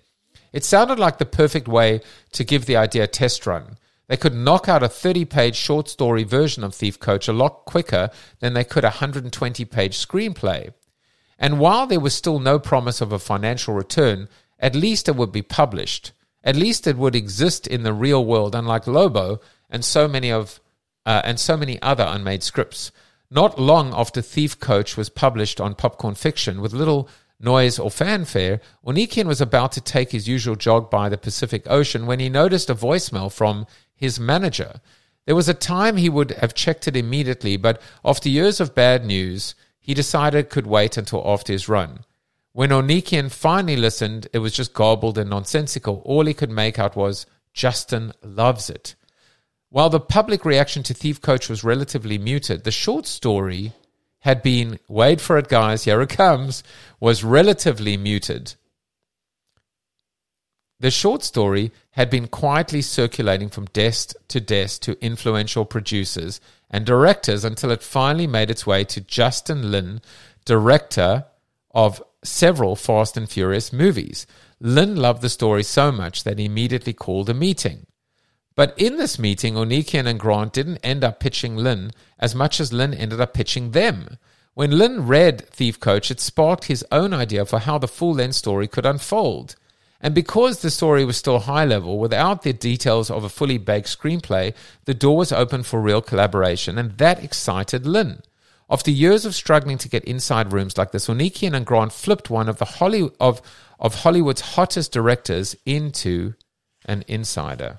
It 0.53 0.65
sounded 0.65 0.99
like 0.99 1.19
the 1.19 1.27
perfect 1.27 1.69
way 1.69 2.01
to 2.33 2.45
give 2.45 2.67
the 2.67 2.77
idea 2.77 3.05
a 3.05 3.09
test 3.09 3.47
run. 3.47 3.77
They 4.07 4.17
could 4.17 4.35
knock 4.35 4.69
out 4.69 4.83
a 4.83 4.89
30 4.89 5.25
page 5.25 5.57
short 5.57 5.89
story 5.89 6.25
version 6.25 6.63
of 6.63 6.75
Thief 6.75 7.01
Coach 7.01 7.27
a 7.27 7.33
lot 7.33 7.65
quicker 7.65 8.11
than 8.41 8.55
they 8.55 8.65
could 8.65 8.85
a 8.85 8.89
120 8.89 9.65
page 9.65 9.99
screenplay. 9.99 10.73
And 11.39 11.59
while 11.59 11.87
there 11.87 12.01
was 12.01 12.15
still 12.15 12.39
no 12.39 12.59
promise 12.59 13.01
of 13.01 13.13
a 13.13 13.19
financial 13.19 13.75
return, 13.75 14.29
at 14.59 14.77
least 14.77 15.09
it 15.09 15.17
would 15.17 15.33
be 15.33 15.43
published. 15.43 16.13
At 16.45 16.57
least 16.57 16.87
it 16.87 16.97
would 16.97 17.17
exist 17.17 17.67
in 17.67 17.83
the 17.83 17.93
real 17.93 18.25
world, 18.25 18.55
unlike 18.55 18.87
Lobo 18.87 19.41
and 19.71 19.85
so 19.85 20.07
many 20.07 20.31
of 20.31 20.61
uh, 21.07 21.23
and 21.25 21.39
so 21.39 21.57
many 21.57 21.81
other 21.83 22.07
unmade 22.09 22.43
scripts. 22.43 22.91
Not 23.31 23.59
long 23.59 23.93
after 23.95 24.23
Thief 24.23 24.59
Coach 24.61 24.97
was 24.97 25.09
published 25.09 25.61
on 25.61 25.75
Popcorn 25.75 26.15
Fiction, 26.15 26.61
with 26.61 26.73
little 26.73 27.09
noise 27.41 27.79
or 27.79 27.91
fanfare, 27.91 28.61
Ornekian 28.87 29.27
was 29.27 29.41
about 29.41 29.73
to 29.73 29.81
take 29.81 30.13
his 30.13 30.29
usual 30.29 30.57
jog 30.57 30.91
by 30.91 31.09
the 31.09 31.19
Pacific 31.19 31.65
Ocean 31.67 32.07
when 32.07 32.21
he 32.21 32.29
noticed 32.29 32.71
a 32.71 32.75
voicemail 32.75 33.33
from 33.33 33.67
his 33.95 34.21
manager. 34.21 34.81
There 35.27 35.35
was 35.35 35.49
a 35.49 35.55
time 35.55 35.97
he 35.97 36.09
would 36.09 36.33
have 36.33 36.55
checked 36.55 36.87
it 36.87 36.97
immediately, 36.97 37.57
but 37.57 37.81
after 38.05 38.29
years 38.29 38.61
of 38.61 38.75
bad 38.75 39.05
news, 39.05 39.55
he 39.81 39.95
decided 39.95 40.51
could 40.51 40.67
wait 40.67 40.97
until 40.97 41.27
after 41.27 41.53
his 41.53 41.69
run. 41.69 42.05
When 42.53 42.71
Ornekian 42.71 43.33
finally 43.33 43.77
listened, 43.77 44.29
it 44.33 44.39
was 44.39 44.53
just 44.53 44.75
garbled 44.75 45.19
and 45.19 45.31
nonsensical. 45.31 46.03
All 46.05 46.25
he 46.25 46.35
could 46.35 46.51
make 46.51 46.79
out 46.79 46.95
was, 46.95 47.27
Justin 47.53 48.13
loves 48.23 48.71
it. 48.71 48.95
While 49.75 49.91
the 49.91 49.99
public 49.99 50.45
reaction 50.45 50.85
to 50.85 50.95
Thief 50.95 51.21
Coach 51.21 51.49
was 51.49 51.65
relatively 51.65 52.17
muted, 52.17 52.63
the 52.63 52.71
short 52.71 53.09
story 53.09 53.73
had 54.21 54.41
been, 54.41 54.79
wait 54.87 55.21
for 55.21 55.37
it, 55.37 55.49
guys, 55.49 55.83
here 55.83 56.01
it 56.01 56.11
comes, 56.11 56.63
was 57.01 57.25
relatively 57.25 57.97
muted. 57.97 58.55
The 60.79 60.93
short 60.93 61.25
story 61.25 61.73
had 61.91 62.09
been 62.09 62.29
quietly 62.29 62.83
circulating 62.83 63.49
from 63.49 63.65
desk 63.65 64.13
to 64.29 64.41
desk 64.41 64.83
to 64.83 65.05
influential 65.05 65.65
producers 65.65 66.41
and 66.71 66.87
directors 66.87 67.45
until 67.45 67.73
it 67.73 67.83
finally 67.83 68.29
made 68.29 68.53
its 68.53 68.65
way 68.65 68.85
to 68.85 69.01
Justin 69.01 69.73
Lin, 69.73 70.01
director 70.45 71.25
of 71.73 72.01
several 72.23 72.77
Fast 72.77 73.17
and 73.17 73.29
Furious 73.29 73.73
movies. 73.73 74.25
Lin 74.61 74.95
loved 74.95 75.21
the 75.21 75.29
story 75.29 75.65
so 75.65 75.91
much 75.91 76.23
that 76.23 76.39
he 76.39 76.45
immediately 76.45 76.93
called 76.93 77.29
a 77.29 77.35
meeting. 77.35 77.89
But 78.57 78.79
in 78.79 78.97
this 78.97 79.19
meeting, 79.19 79.55
Ornekian 79.55 80.07
and 80.07 80.21
Grant 80.21 80.53
didn't 80.53 80.79
end 80.79 81.03
up 81.03 81.19
pitching 81.19 81.57
Lin 81.57 81.91
as 82.19 82.35
much 82.35 82.61
as 82.61 82.73
Lin 82.73 82.95
ended 82.95 83.21
up 83.21 83.35
pitching 83.35 83.73
them. 83.73 84.19
When 84.55 84.79
Lin 84.79 85.07
read 85.09 85.49
Thief 85.49 85.81
Coach, 85.81 86.13
it 86.13 86.21
sparked 86.21 86.65
his 86.65 86.85
own 86.93 87.13
idea 87.13 87.45
for 87.45 87.59
how 87.59 87.79
the 87.79 87.89
full 87.89 88.15
length 88.15 88.37
story 88.37 88.69
could 88.69 88.87
unfold. 88.87 89.57
And 90.01 90.15
because 90.15 90.61
the 90.61 90.71
story 90.71 91.05
was 91.05 91.17
still 91.17 91.41
high 91.41 91.65
level, 91.65 91.99
without 91.99 92.43
the 92.43 92.53
details 92.53 93.11
of 93.11 93.25
a 93.25 93.29
fully 93.29 93.59
baked 93.59 93.89
screenplay, 93.89 94.55
the 94.85 94.95
door 94.95 95.17
was 95.17 95.33
open 95.33 95.65
for 95.65 95.81
real 95.81 96.03
collaboration, 96.03 96.79
and 96.79 96.99
that 96.99 97.25
excited 97.25 97.87
Lin. 97.87 98.21
After 98.71 98.91
years 98.91 99.25
of 99.25 99.35
struggling 99.35 99.79
to 99.79 99.89
get 99.89 100.05
inside 100.05 100.53
rooms 100.53 100.79
like 100.79 100.93
this, 100.93 101.09
Ornekian 101.09 101.55
and 101.55 101.67
Grant 101.67 101.93
flipped 101.93 102.31
one 102.31 102.49
of 102.49 102.59
the 102.59 102.65
Holly, 102.65 103.11
of, 103.19 103.43
of 103.81 104.03
Hollywood's 104.03 104.41
hottest 104.43 104.93
directors 104.93 105.57
into 105.67 106.35
an 106.85 107.03
insider. 107.09 107.79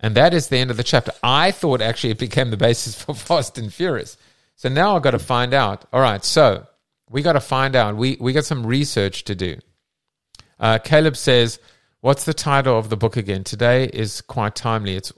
And 0.00 0.14
that 0.14 0.32
is 0.32 0.48
the 0.48 0.58
end 0.58 0.70
of 0.70 0.76
the 0.76 0.84
chapter. 0.84 1.12
I 1.22 1.50
thought 1.50 1.80
actually 1.80 2.10
it 2.10 2.18
became 2.18 2.50
the 2.50 2.56
basis 2.56 3.00
for 3.00 3.14
Fast 3.14 3.58
and 3.58 3.72
Furious. 3.72 4.16
So 4.56 4.68
now 4.68 4.96
I've 4.96 5.02
got 5.02 5.12
to 5.12 5.18
find 5.18 5.54
out. 5.54 5.84
All 5.92 6.00
right, 6.00 6.24
so 6.24 6.66
we 7.10 7.22
got 7.22 7.34
to 7.34 7.40
find 7.40 7.76
out. 7.76 7.96
We 7.96 8.16
we 8.20 8.32
got 8.32 8.44
some 8.44 8.66
research 8.66 9.24
to 9.24 9.34
do. 9.34 9.56
Uh, 10.58 10.78
Caleb 10.78 11.16
says, 11.16 11.58
"What's 12.00 12.24
the 12.24 12.34
title 12.34 12.78
of 12.78 12.90
the 12.90 12.96
book 12.96 13.16
again?" 13.16 13.44
Today 13.44 13.84
is 13.86 14.20
quite 14.20 14.54
timely. 14.54 14.96
It's 14.96 15.12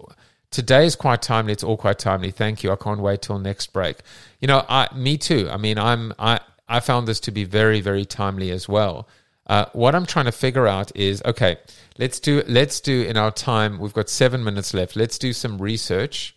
today 0.51 0.85
is 0.87 0.97
quite 0.97 1.23
timely. 1.23 1.53
It's 1.53 1.65
all 1.65 1.77
quite 1.77 1.99
timely. 1.99 2.31
Thank 2.31 2.63
you. 2.63 2.71
I 2.71 2.77
can't 2.77 3.01
wait 3.01 3.23
till 3.23 3.39
next 3.39 3.73
break. 3.73 3.99
You 4.41 4.49
know, 4.49 4.65
I 4.69 4.89
me 4.95 5.17
too. 5.17 5.49
I 5.51 5.57
mean, 5.57 5.79
I'm 5.79 6.13
I 6.19 6.41
I 6.69 6.81
found 6.81 7.09
this 7.09 7.21
to 7.21 7.31
be 7.31 7.45
very 7.45 7.81
very 7.81 8.05
timely 8.05 8.51
as 8.51 8.69
well. 8.69 9.09
Uh, 9.51 9.67
what 9.73 9.97
I'm 9.97 10.07
trying 10.07 10.27
to 10.27 10.33
figure 10.33 10.69
out 10.69 10.95
is 10.95 11.21
okay. 11.25 11.57
Let's 11.99 12.21
do 12.21 12.45
let's 12.47 12.79
do 12.79 13.03
in 13.03 13.17
our 13.17 13.33
time. 13.33 13.81
We've 13.81 13.93
got 13.93 14.09
seven 14.09 14.45
minutes 14.45 14.73
left. 14.73 14.95
Let's 14.95 15.19
do 15.19 15.33
some 15.33 15.59
research 15.59 16.37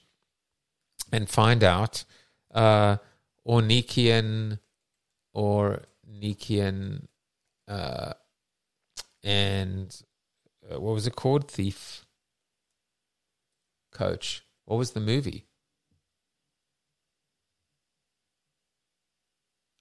and 1.11 1.29
find 1.29 1.63
out 1.63 2.05
uh, 2.55 2.97
Ornekian 3.47 4.57
or 5.31 5.83
Nikian, 6.11 7.05
uh, 7.67 8.13
and 9.23 9.95
uh, 10.67 10.79
what 10.79 10.95
was 10.95 11.05
it 11.05 11.15
called? 11.15 11.51
Thief 11.51 12.07
Coach. 13.91 14.43
What 14.65 14.77
was 14.77 14.93
the 14.93 14.99
movie? 14.99 15.45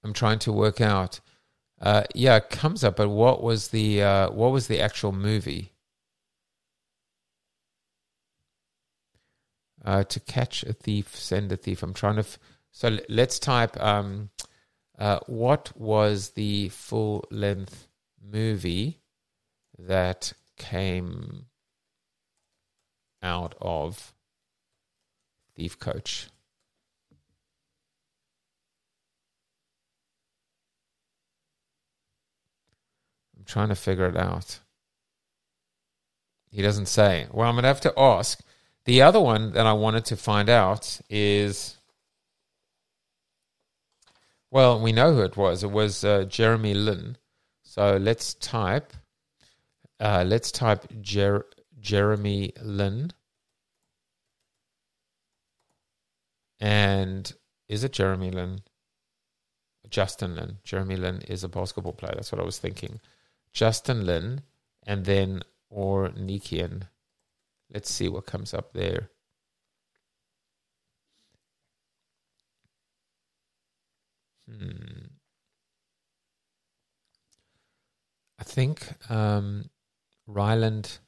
I'm 0.04 0.12
trying 0.12 0.40
to 0.40 0.52
work 0.52 0.82
out. 0.82 1.20
Uh, 1.82 2.04
yeah, 2.14 2.36
it 2.36 2.48
comes 2.48 2.84
up, 2.84 2.96
but 2.96 3.08
what 3.08 3.42
was 3.42 3.68
the 3.68 4.00
uh, 4.02 4.30
what 4.30 4.52
was 4.52 4.68
the 4.68 4.80
actual 4.80 5.12
movie? 5.12 5.72
Uh, 9.84 10.04
to 10.04 10.20
catch 10.20 10.62
a 10.62 10.72
thief, 10.72 11.16
send 11.16 11.50
a 11.50 11.56
thief. 11.56 11.82
I'm 11.82 11.92
trying 11.92 12.14
to. 12.14 12.20
F- 12.20 12.38
so 12.70 12.98
let's 13.08 13.38
type. 13.40 13.80
Um, 13.82 14.30
uh, 14.98 15.18
what 15.26 15.72
was 15.76 16.30
the 16.30 16.68
full 16.68 17.24
length 17.30 17.88
movie 18.22 19.00
that 19.78 20.32
came 20.56 21.46
out 23.22 23.54
of 23.60 24.14
Thief 25.56 25.78
Coach? 25.78 26.28
I'm 33.36 33.41
trying 33.52 33.68
to 33.68 33.74
figure 33.74 34.08
it 34.08 34.16
out. 34.16 34.60
He 36.50 36.62
doesn't 36.62 36.86
say. 36.86 37.26
Well, 37.30 37.48
I'm 37.48 37.54
going 37.54 37.62
to 37.62 37.68
have 37.68 37.80
to 37.82 37.98
ask. 37.98 38.40
The 38.84 39.02
other 39.02 39.20
one 39.20 39.52
that 39.52 39.66
I 39.66 39.72
wanted 39.74 40.04
to 40.06 40.16
find 40.16 40.48
out 40.48 41.00
is 41.08 41.76
well, 44.52 44.78
we 44.78 44.92
know 44.92 45.14
who 45.14 45.22
it 45.22 45.36
was. 45.36 45.64
It 45.64 45.70
was 45.70 46.04
uh, 46.04 46.24
Jeremy 46.24 46.74
Lin. 46.74 47.16
So 47.62 47.96
let's 47.96 48.34
type. 48.34 48.92
Uh, 49.98 50.24
let's 50.26 50.52
type 50.52 50.84
Jer- 51.00 51.46
Jeremy 51.80 52.52
Lin. 52.60 53.12
And 56.60 57.32
is 57.66 57.82
it 57.82 57.92
Jeremy 57.92 58.30
Lin? 58.30 58.60
Justin 59.88 60.36
Lin. 60.36 60.58
Jeremy 60.64 60.96
Lin 60.96 61.22
is 61.22 61.44
a 61.44 61.48
basketball 61.48 61.94
player. 61.94 62.12
That's 62.14 62.30
what 62.30 62.40
I 62.40 62.44
was 62.44 62.58
thinking. 62.58 63.00
Justin 63.52 64.06
Lin, 64.06 64.42
and 64.86 65.04
then 65.04 65.42
or 65.70 66.10
Nikian. 66.10 66.88
Let's 67.72 67.92
see 67.92 68.08
what 68.08 68.26
comes 68.26 68.52
up 68.52 68.72
there. 68.72 69.10
Hmm. 74.48 75.06
I 78.38 78.44
think 78.44 78.88
um, 79.08 79.70
Ryland. 80.26 80.98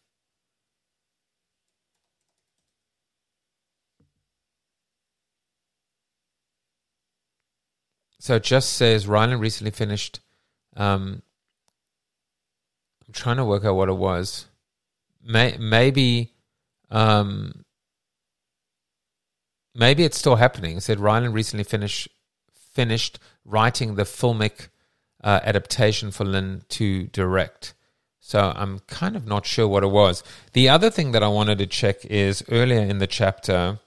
So 8.21 8.37
it 8.37 8.45
just 8.45 8.73
says 8.73 9.07
Ryland 9.07 9.41
recently 9.41 9.73
finished. 9.73 10.21
Um, 10.77 11.23
trying 13.15 13.37
to 13.37 13.45
work 13.45 13.65
out 13.65 13.77
what 13.77 13.89
it 13.89 13.97
was. 13.97 14.47
May, 15.23 15.57
maybe, 15.59 16.33
um, 16.91 17.65
maybe 19.75 20.05
it's 20.05 20.19
still 20.19 20.37
happening. 20.37 20.77
It 20.77 20.83
said 20.83 21.01
Ryland 21.01 21.35
recently 21.35 21.65
finished 21.65 22.09
finished 22.53 23.21
writing 23.45 23.95
the 23.95 24.03
filmic 24.03 24.69
uh, 25.23 25.41
adaptation 25.45 26.11
for 26.11 26.25
Lin 26.25 26.63
to 26.69 27.05
direct. 27.05 27.73
So 28.21 28.53
I'm 28.57 28.81
kind 28.81 29.17
of 29.17 29.27
not 29.27 29.47
sure 29.47 29.69
what 29.69 29.85
it 29.85 29.91
was. 29.91 30.25
The 30.55 30.69
other 30.69 30.91
thing 30.91 31.13
that 31.13 31.23
I 31.23 31.29
wanted 31.29 31.59
to 31.59 31.67
check 31.67 32.05
is 32.07 32.43
earlier 32.51 32.81
in 32.81 32.99
the 32.99 33.07
chapter, 33.07 33.79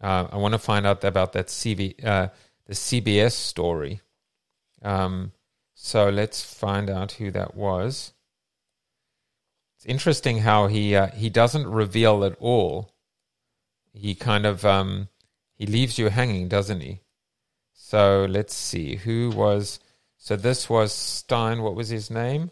uh, 0.00 0.26
I 0.32 0.36
want 0.36 0.52
to 0.52 0.58
find 0.58 0.86
out 0.86 1.04
about 1.04 1.32
that 1.34 1.46
CV, 1.46 2.02
uh, 2.04 2.28
the 2.66 2.74
CBS 2.74 3.32
story. 3.32 4.00
Um, 4.82 5.32
so 5.74 6.08
let's 6.08 6.42
find 6.42 6.88
out 6.88 7.12
who 7.12 7.30
that 7.32 7.54
was. 7.54 8.12
It's 9.84 9.90
interesting 9.90 10.38
how 10.38 10.68
he 10.68 10.96
uh, 10.96 11.08
he 11.08 11.28
doesn't 11.28 11.66
reveal 11.66 12.24
at 12.24 12.36
all. 12.40 12.90
He 13.92 14.14
kind 14.14 14.46
of 14.46 14.64
um, 14.64 15.08
he 15.56 15.66
leaves 15.66 15.98
you 15.98 16.08
hanging, 16.08 16.48
doesn't 16.48 16.80
he? 16.80 17.00
So 17.74 18.26
let's 18.26 18.54
see 18.54 18.96
who 18.96 19.28
was. 19.28 19.80
So 20.16 20.36
this 20.36 20.70
was 20.70 20.90
Stein. 20.90 21.60
What 21.60 21.74
was 21.74 21.90
his 21.90 22.10
name? 22.10 22.50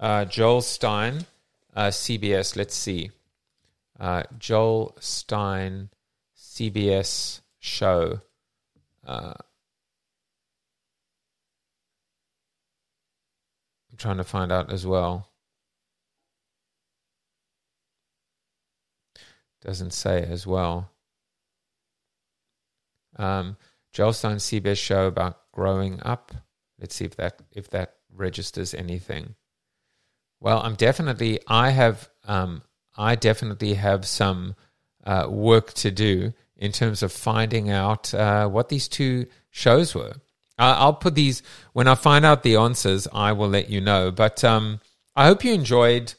Uh, 0.00 0.24
Joel 0.24 0.60
Stein, 0.60 1.26
uh, 1.72 1.90
CBS. 1.90 2.56
Let's 2.56 2.74
see. 2.74 3.12
Uh, 4.00 4.24
Joel 4.36 4.96
Stein, 4.98 5.88
CBS 6.36 7.42
show. 7.60 8.22
Uh, 9.06 9.34
I'm 13.88 13.98
trying 13.98 14.16
to 14.16 14.24
find 14.24 14.50
out 14.50 14.72
as 14.72 14.84
well. 14.84 15.31
Doesn't 19.64 19.92
say 19.92 20.22
as 20.22 20.46
well. 20.46 20.90
Um, 23.16 23.56
Joel 23.92 24.12
Stein 24.12 24.36
CBS 24.36 24.78
show 24.78 25.06
about 25.06 25.52
growing 25.52 26.00
up. 26.02 26.32
Let's 26.80 26.94
see 26.94 27.04
if 27.04 27.16
that 27.16 27.40
if 27.52 27.70
that 27.70 27.96
registers 28.12 28.74
anything. 28.74 29.34
Well, 30.40 30.60
I'm 30.62 30.74
definitely 30.74 31.38
I 31.46 31.70
have 31.70 32.08
um, 32.24 32.62
I 32.96 33.14
definitely 33.14 33.74
have 33.74 34.04
some 34.04 34.56
uh, 35.04 35.26
work 35.28 35.72
to 35.74 35.90
do 35.90 36.32
in 36.56 36.72
terms 36.72 37.02
of 37.02 37.12
finding 37.12 37.70
out 37.70 38.12
uh, 38.14 38.48
what 38.48 38.68
these 38.68 38.88
two 38.88 39.26
shows 39.50 39.94
were. 39.94 40.14
I'll 40.58 40.94
put 40.94 41.14
these 41.14 41.42
when 41.72 41.88
I 41.88 41.94
find 41.94 42.24
out 42.24 42.42
the 42.42 42.56
answers. 42.56 43.08
I 43.12 43.32
will 43.32 43.48
let 43.48 43.68
you 43.68 43.80
know. 43.80 44.10
But 44.10 44.44
um, 44.44 44.80
I 45.16 45.26
hope 45.26 45.44
you 45.44 45.52
enjoyed 45.52 46.14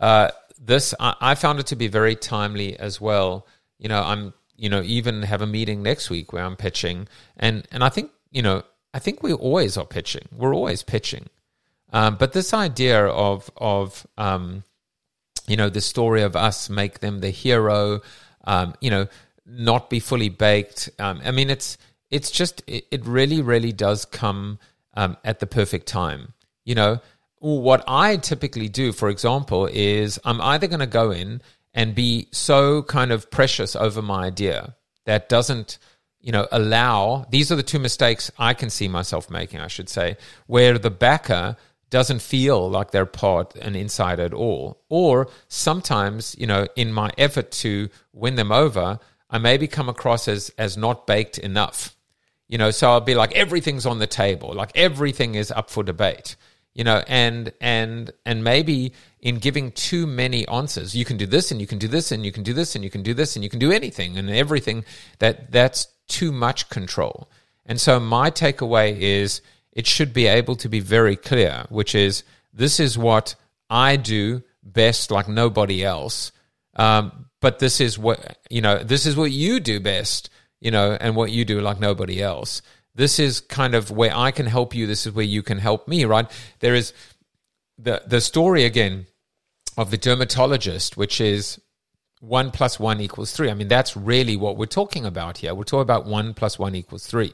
uh, 0.00 0.30
this. 0.60 0.94
I, 1.00 1.14
I, 1.20 1.34
found 1.34 1.60
it 1.60 1.66
to 1.66 1.76
be 1.76 1.88
very 1.88 2.16
timely 2.16 2.78
as 2.78 3.00
well. 3.00 3.46
You 3.78 3.88
know, 3.88 4.02
I'm 4.02 4.34
you 4.56 4.68
know 4.68 4.82
even 4.82 5.22
have 5.22 5.42
a 5.42 5.46
meeting 5.46 5.82
next 5.82 6.10
week 6.10 6.32
where 6.32 6.44
I'm 6.44 6.56
pitching, 6.56 7.08
and 7.36 7.66
and 7.70 7.82
I 7.84 7.88
think 7.88 8.10
you 8.30 8.42
know 8.42 8.62
I 8.94 9.00
think 9.00 9.22
we 9.22 9.32
always 9.32 9.76
are 9.76 9.84
pitching. 9.84 10.28
We're 10.34 10.54
always 10.54 10.82
pitching. 10.82 11.28
Um, 11.92 12.16
but 12.16 12.32
this 12.32 12.54
idea 12.54 13.06
of 13.06 13.50
of 13.56 14.06
um, 14.16 14.64
you 15.46 15.56
know 15.56 15.68
the 15.68 15.80
story 15.80 16.22
of 16.22 16.36
us 16.36 16.70
make 16.70 17.00
them 17.00 17.20
the 17.20 17.30
hero, 17.30 18.00
um, 18.44 18.74
you 18.80 18.90
know, 18.90 19.08
not 19.46 19.90
be 19.90 20.00
fully 20.00 20.28
baked. 20.28 20.90
Um, 20.98 21.20
I 21.24 21.32
mean, 21.32 21.50
it's 21.50 21.76
it's 22.10 22.30
just 22.30 22.62
it, 22.66 22.86
it 22.90 23.04
really 23.04 23.42
really 23.42 23.72
does 23.72 24.04
come 24.04 24.58
um, 24.94 25.16
at 25.24 25.40
the 25.40 25.46
perfect 25.46 25.86
time. 25.86 26.32
You 26.64 26.76
know, 26.76 27.00
what 27.44 27.84
I 27.86 28.16
typically 28.16 28.68
do, 28.68 28.92
for 28.92 29.08
example, 29.08 29.68
is 29.70 30.18
I'm 30.24 30.40
either 30.40 30.66
going 30.66 30.80
to 30.80 30.86
go 30.86 31.10
in 31.10 31.42
and 31.74 31.94
be 31.94 32.28
so 32.32 32.82
kind 32.82 33.12
of 33.12 33.30
precious 33.30 33.76
over 33.76 34.00
my 34.00 34.24
idea 34.26 34.74
that 35.04 35.28
doesn't 35.28 35.78
you 36.20 36.32
know 36.32 36.48
allow 36.52 37.26
these 37.30 37.52
are 37.52 37.56
the 37.56 37.62
two 37.62 37.78
mistakes 37.78 38.30
i 38.38 38.54
can 38.54 38.70
see 38.70 38.88
myself 38.88 39.28
making 39.28 39.60
i 39.60 39.66
should 39.66 39.90
say 39.90 40.16
where 40.46 40.78
the 40.78 40.90
backer 40.90 41.54
doesn't 41.94 42.22
feel 42.22 42.68
like 42.70 42.90
they're 42.90 43.06
part 43.06 43.54
and 43.54 43.76
inside 43.76 44.18
at 44.18 44.34
all. 44.34 44.82
Or 44.88 45.28
sometimes 45.46 46.34
you 46.36 46.46
know 46.46 46.66
in 46.74 46.92
my 46.92 47.12
effort 47.16 47.52
to 47.62 47.88
win 48.12 48.34
them 48.34 48.50
over 48.50 48.98
i 49.30 49.38
maybe 49.38 49.68
come 49.68 49.88
across 49.88 50.26
as 50.26 50.50
as 50.58 50.76
not 50.76 51.06
baked 51.06 51.38
enough. 51.38 51.94
You 52.48 52.58
know 52.58 52.72
so 52.72 52.90
i'll 52.90 53.00
be 53.00 53.14
like 53.14 53.32
everything's 53.34 53.86
on 53.86 54.00
the 54.00 54.08
table. 54.08 54.52
Like 54.54 54.72
everything 54.74 55.36
is 55.36 55.52
up 55.52 55.70
for 55.70 55.84
debate 55.84 56.34
you 56.74 56.84
know 56.84 57.02
and 57.06 57.52
and 57.60 58.12
and 58.26 58.44
maybe 58.44 58.92
in 59.20 59.36
giving 59.38 59.72
too 59.72 60.06
many 60.06 60.46
answers 60.48 60.94
you 60.94 61.04
can 61.04 61.16
do 61.16 61.26
this 61.26 61.50
and 61.50 61.60
you 61.60 61.66
can 61.66 61.78
do 61.78 61.88
this 61.88 62.12
and 62.12 62.24
you 62.24 62.32
can 62.32 62.42
do 62.42 62.52
this 62.52 62.74
and 62.74 62.84
you 62.84 62.90
can 62.90 63.02
do 63.02 63.14
this 63.14 63.36
and 63.36 63.44
you 63.44 63.50
can 63.50 63.58
do 63.58 63.72
anything 63.72 64.18
and 64.18 64.30
everything 64.30 64.84
that 65.18 65.50
that's 65.50 65.86
too 66.08 66.32
much 66.32 66.68
control 66.68 67.28
and 67.66 67.80
so 67.80 67.98
my 67.98 68.30
takeaway 68.30 68.98
is 68.98 69.40
it 69.72 69.86
should 69.86 70.12
be 70.12 70.26
able 70.26 70.56
to 70.56 70.68
be 70.68 70.80
very 70.80 71.16
clear 71.16 71.64
which 71.68 71.94
is 71.94 72.24
this 72.52 72.78
is 72.78 72.98
what 72.98 73.34
i 73.70 73.96
do 73.96 74.42
best 74.62 75.10
like 75.10 75.28
nobody 75.28 75.84
else 75.84 76.32
um, 76.76 77.26
but 77.40 77.60
this 77.60 77.80
is 77.80 77.98
what 77.98 78.38
you 78.50 78.60
know 78.60 78.78
this 78.78 79.06
is 79.06 79.16
what 79.16 79.30
you 79.30 79.60
do 79.60 79.80
best 79.80 80.28
you 80.64 80.70
know, 80.70 80.96
and 80.98 81.14
what 81.14 81.30
you 81.30 81.44
do 81.44 81.60
like 81.60 81.78
nobody 81.78 82.22
else. 82.22 82.62
This 82.94 83.18
is 83.18 83.40
kind 83.40 83.74
of 83.74 83.90
where 83.90 84.16
I 84.16 84.30
can 84.30 84.46
help 84.46 84.74
you. 84.74 84.86
This 84.86 85.06
is 85.06 85.12
where 85.12 85.24
you 85.24 85.42
can 85.42 85.58
help 85.58 85.88
me, 85.88 86.04
right? 86.04 86.30
There 86.60 86.74
is 86.74 86.92
the 87.78 88.02
the 88.06 88.20
story 88.20 88.64
again 88.64 89.06
of 89.76 89.90
the 89.90 89.96
dermatologist, 89.96 90.96
which 90.96 91.20
is 91.20 91.60
one 92.20 92.50
plus 92.50 92.78
one 92.78 93.00
equals 93.00 93.32
three. 93.32 93.50
I 93.50 93.54
mean, 93.54 93.68
that's 93.68 93.96
really 93.96 94.36
what 94.36 94.56
we're 94.56 94.66
talking 94.66 95.04
about 95.04 95.38
here. 95.38 95.54
We're 95.54 95.64
talking 95.64 95.82
about 95.82 96.06
one 96.06 96.34
plus 96.34 96.58
one 96.58 96.74
equals 96.74 97.06
three. 97.06 97.32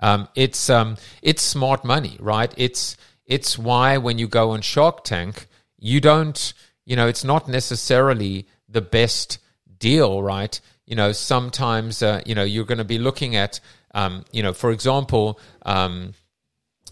Um, 0.00 0.28
it's 0.34 0.68
um, 0.68 0.96
it's 1.22 1.42
smart 1.42 1.84
money, 1.84 2.16
right? 2.20 2.52
It's 2.56 2.96
it's 3.24 3.58
why 3.58 3.98
when 3.98 4.18
you 4.18 4.28
go 4.28 4.50
on 4.50 4.60
Shark 4.60 5.04
Tank, 5.04 5.46
you 5.78 6.00
don't, 6.00 6.52
you 6.84 6.96
know, 6.96 7.06
it's 7.06 7.24
not 7.24 7.48
necessarily 7.48 8.46
the 8.68 8.80
best 8.80 9.38
deal, 9.78 10.22
right? 10.22 10.60
You 10.92 10.96
know, 10.96 11.12
sometimes, 11.12 12.02
uh, 12.02 12.20
you 12.26 12.34
know, 12.34 12.42
you're 12.42 12.66
going 12.66 12.76
to 12.76 12.84
be 12.84 12.98
looking 12.98 13.34
at, 13.34 13.60
um, 13.94 14.26
you 14.30 14.42
know, 14.42 14.52
for 14.52 14.70
example, 14.70 15.40
um, 15.64 16.12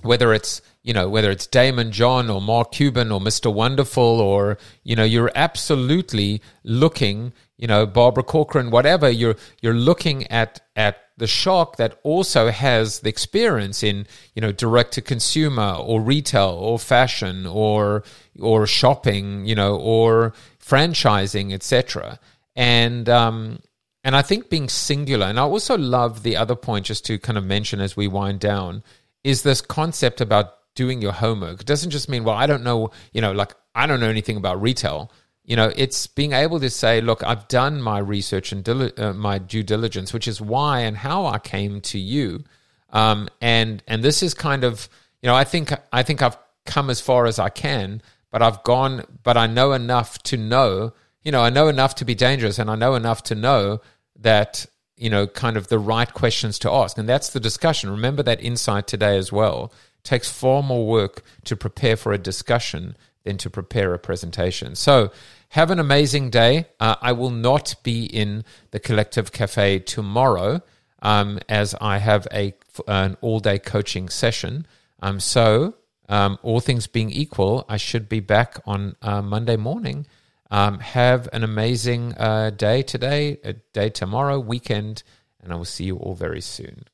whether 0.01 0.33
it's, 0.33 0.63
you 0.83 0.95
know, 0.95 1.07
whether 1.07 1.31
it's 1.31 1.47
Daymond 1.47 1.91
John 1.91 2.31
or 2.31 2.41
Mark 2.41 2.73
Cuban 2.73 3.13
or 3.13 3.21
Mr. 3.21 3.53
Wonderful 3.53 4.03
or, 4.23 4.57
you 4.85 4.97
know, 4.97 5.05
you're 5.05 5.31
absolutely 5.35 6.41
looking, 6.65 7.35
you 7.59 7.67
know, 7.67 7.85
Barbara 7.85 8.23
Corcoran, 8.23 8.71
whatever, 8.71 9.11
you're, 9.11 9.37
you're 9.61 9.75
looking 9.75 10.27
at, 10.29 10.63
at 10.75 10.97
the 11.19 11.27
shark 11.27 11.77
that 11.77 12.01
also 12.03 12.51
has 12.51 13.01
the 13.01 13.11
experience 13.11 13.83
in, 13.83 14.07
you 14.35 14.41
know, 14.41 14.51
direct 14.51 14.93
to 14.93 15.03
consumer 15.03 15.75
or 15.79 16.01
retail 16.01 16.57
or 16.59 16.79
fashion 16.79 17.45
or, 17.45 18.03
or 18.41 18.67
shopping, 18.67 19.45
you 19.45 19.55
know, 19.55 19.77
or 19.77 20.33
franchising, 20.59 21.53
etc. 21.53 22.19
And, 22.57 23.07
um, 23.07 23.59
and 24.03 24.17
I 24.17 24.23
think 24.23 24.49
being 24.49 24.69
singular, 24.69 25.27
and 25.27 25.39
I 25.39 25.43
also 25.43 25.77
love 25.77 26.23
the 26.23 26.37
other 26.37 26.57
point 26.57 26.87
just 26.87 27.05
to 27.07 27.19
kind 27.19 27.37
of 27.37 27.45
mention 27.45 27.81
as 27.81 27.97
we 27.97 28.09
wind 28.09 28.41
down, 28.41 28.83
is 29.25 29.43
this 29.43 29.61
concept 29.61 30.21
about 30.21 30.55
doing 30.75 31.03
your 31.03 31.13
homework. 31.13 31.61
It 31.61 31.67
doesn't 31.67 31.91
just 31.91 32.09
mean, 32.09 32.25
well, 32.25 32.37
I 32.37 32.47
don't 32.47 32.65
know, 32.65 32.91
you 33.13 33.21
know, 33.21 33.33
like 33.33 33.55
I 33.75 33.87
don't 33.87 34.01
know 34.01 34.09
anything 34.09 34.37
about 34.37 34.63
retail. 34.63 35.13
You 35.45 35.57
know, 35.57 35.73
it's 35.77 36.07
being 36.07 36.33
able 36.33 36.61
to 36.61 36.71
say, 36.71 37.01
look, 37.01 37.23
I've 37.23 37.49
done 37.49 37.83
my 37.83 37.99
research 37.99 38.53
and 38.53 38.65
dili- 38.65 38.99
uh, 38.99 39.13
my 39.13 39.39
due 39.39 39.63
diligence, 39.63 40.13
which 40.13 40.29
is 40.29 40.41
why 40.41 40.81
and 40.81 40.97
how 40.97 41.27
I 41.27 41.39
came 41.39 41.81
to 41.83 41.99
you. 41.99 42.45
Um, 42.91 43.29
and 43.41 43.83
and 43.87 44.03
this 44.03 44.23
is 44.23 44.33
kind 44.33 44.65
of, 44.65 44.89
you 45.23 45.27
know, 45.27 45.35
I 45.35 45.45
think 45.45 45.73
I 45.93 46.03
think 46.03 46.23
I've 46.23 46.39
come 46.67 46.89
as 46.89 47.01
far 47.01 47.27
as 47.27 47.39
I 47.39 47.49
can, 47.49 48.03
but 48.31 48.43
I've 48.43 48.63
gone, 48.63 49.05
but 49.23 49.37
I 49.37 49.47
know 49.47 49.73
enough 49.73 50.23
to 50.25 50.37
know 50.37 50.93
you 51.25 51.33
know, 51.33 51.43
I 51.43 51.51
know 51.51 51.68
enough 51.68 51.95
to 51.97 52.05
be 52.05 52.14
dangerous 52.14 52.59
and 52.59 52.71
I 52.71 52.75
know 52.77 52.95
enough 52.95 53.23
to 53.25 53.35
know 53.35 53.81
that, 54.21 54.66
you 54.97 55.11
know, 55.11 55.27
kind 55.27 55.57
of 55.57 55.68
the 55.68 55.79
right 55.79 56.12
questions 56.12 56.59
to 56.61 56.71
ask. 56.71 56.99
And 56.99 57.09
that's 57.09 57.31
the 57.31 57.41
discussion. 57.41 57.91
Remember 57.91 58.23
that 58.23 58.43
insight 58.43 58.87
today 58.87 59.16
as 59.16 59.31
well. 59.33 59.73
It 59.99 60.05
takes 60.05 60.31
far 60.31 60.62
more 60.62 60.87
work 60.87 61.23
to 61.45 61.57
prepare 61.57 61.97
for 61.97 62.12
a 62.12 62.18
discussion 62.18 62.97
than 63.25 63.37
to 63.39 63.51
prepare 63.51 63.93
a 63.93 63.99
presentation. 63.99 64.75
So, 64.75 65.11
have 65.55 65.71
an 65.73 65.81
amazing 65.81 66.31
day. 66.31 66.66
Uh, 66.79 66.95
I 67.03 67.12
will 67.12 67.31
not 67.31 67.75
be 67.83 68.05
in 68.05 68.45
the 68.71 68.79
Collective 68.79 69.33
Cafe 69.33 69.81
tomorrow. 69.81 70.62
um, 71.03 71.39
as 71.49 71.75
I 71.81 71.99
have 71.99 72.27
a 72.33 72.55
an 72.87 73.16
all 73.21 73.41
day 73.41 73.59
coaching 73.59 74.09
session. 74.09 74.66
Um, 75.03 75.21
so, 75.21 75.75
um, 76.09 76.39
all 76.43 76.61
things 76.61 76.87
being 76.87 77.11
equal, 77.11 77.64
I 77.68 77.77
should 77.77 78.09
be 78.09 78.21
back 78.21 78.59
on 78.66 78.97
uh, 79.03 79.23
Monday 79.23 79.57
morning. 79.57 80.07
Um, 80.51 80.81
have 80.81 81.29
an 81.33 81.45
amazing 81.45 82.15
uh, 82.17 82.51
day 82.51 82.83
today, 82.83 83.39
a 83.45 83.53
day 83.53 83.89
tomorrow, 83.89 84.41
weekend, 84.41 85.05
and 85.41 85.53
I 85.53 85.57
will 85.57 85.65
see 85.65 85.85
you 85.85 85.97
all 85.97 86.15
very 86.15 86.41
soon. 86.41 86.85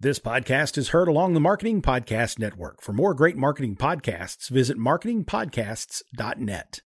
This 0.00 0.18
podcast 0.18 0.76
is 0.76 0.88
heard 0.88 1.08
along 1.08 1.34
the 1.34 1.40
Marketing 1.40 1.80
Podcast 1.80 2.38
Network. 2.38 2.82
For 2.82 2.92
more 2.92 3.14
great 3.14 3.36
marketing 3.36 3.76
podcasts, 3.76 4.50
visit 4.50 4.76
marketingpodcasts.net. 4.76 6.80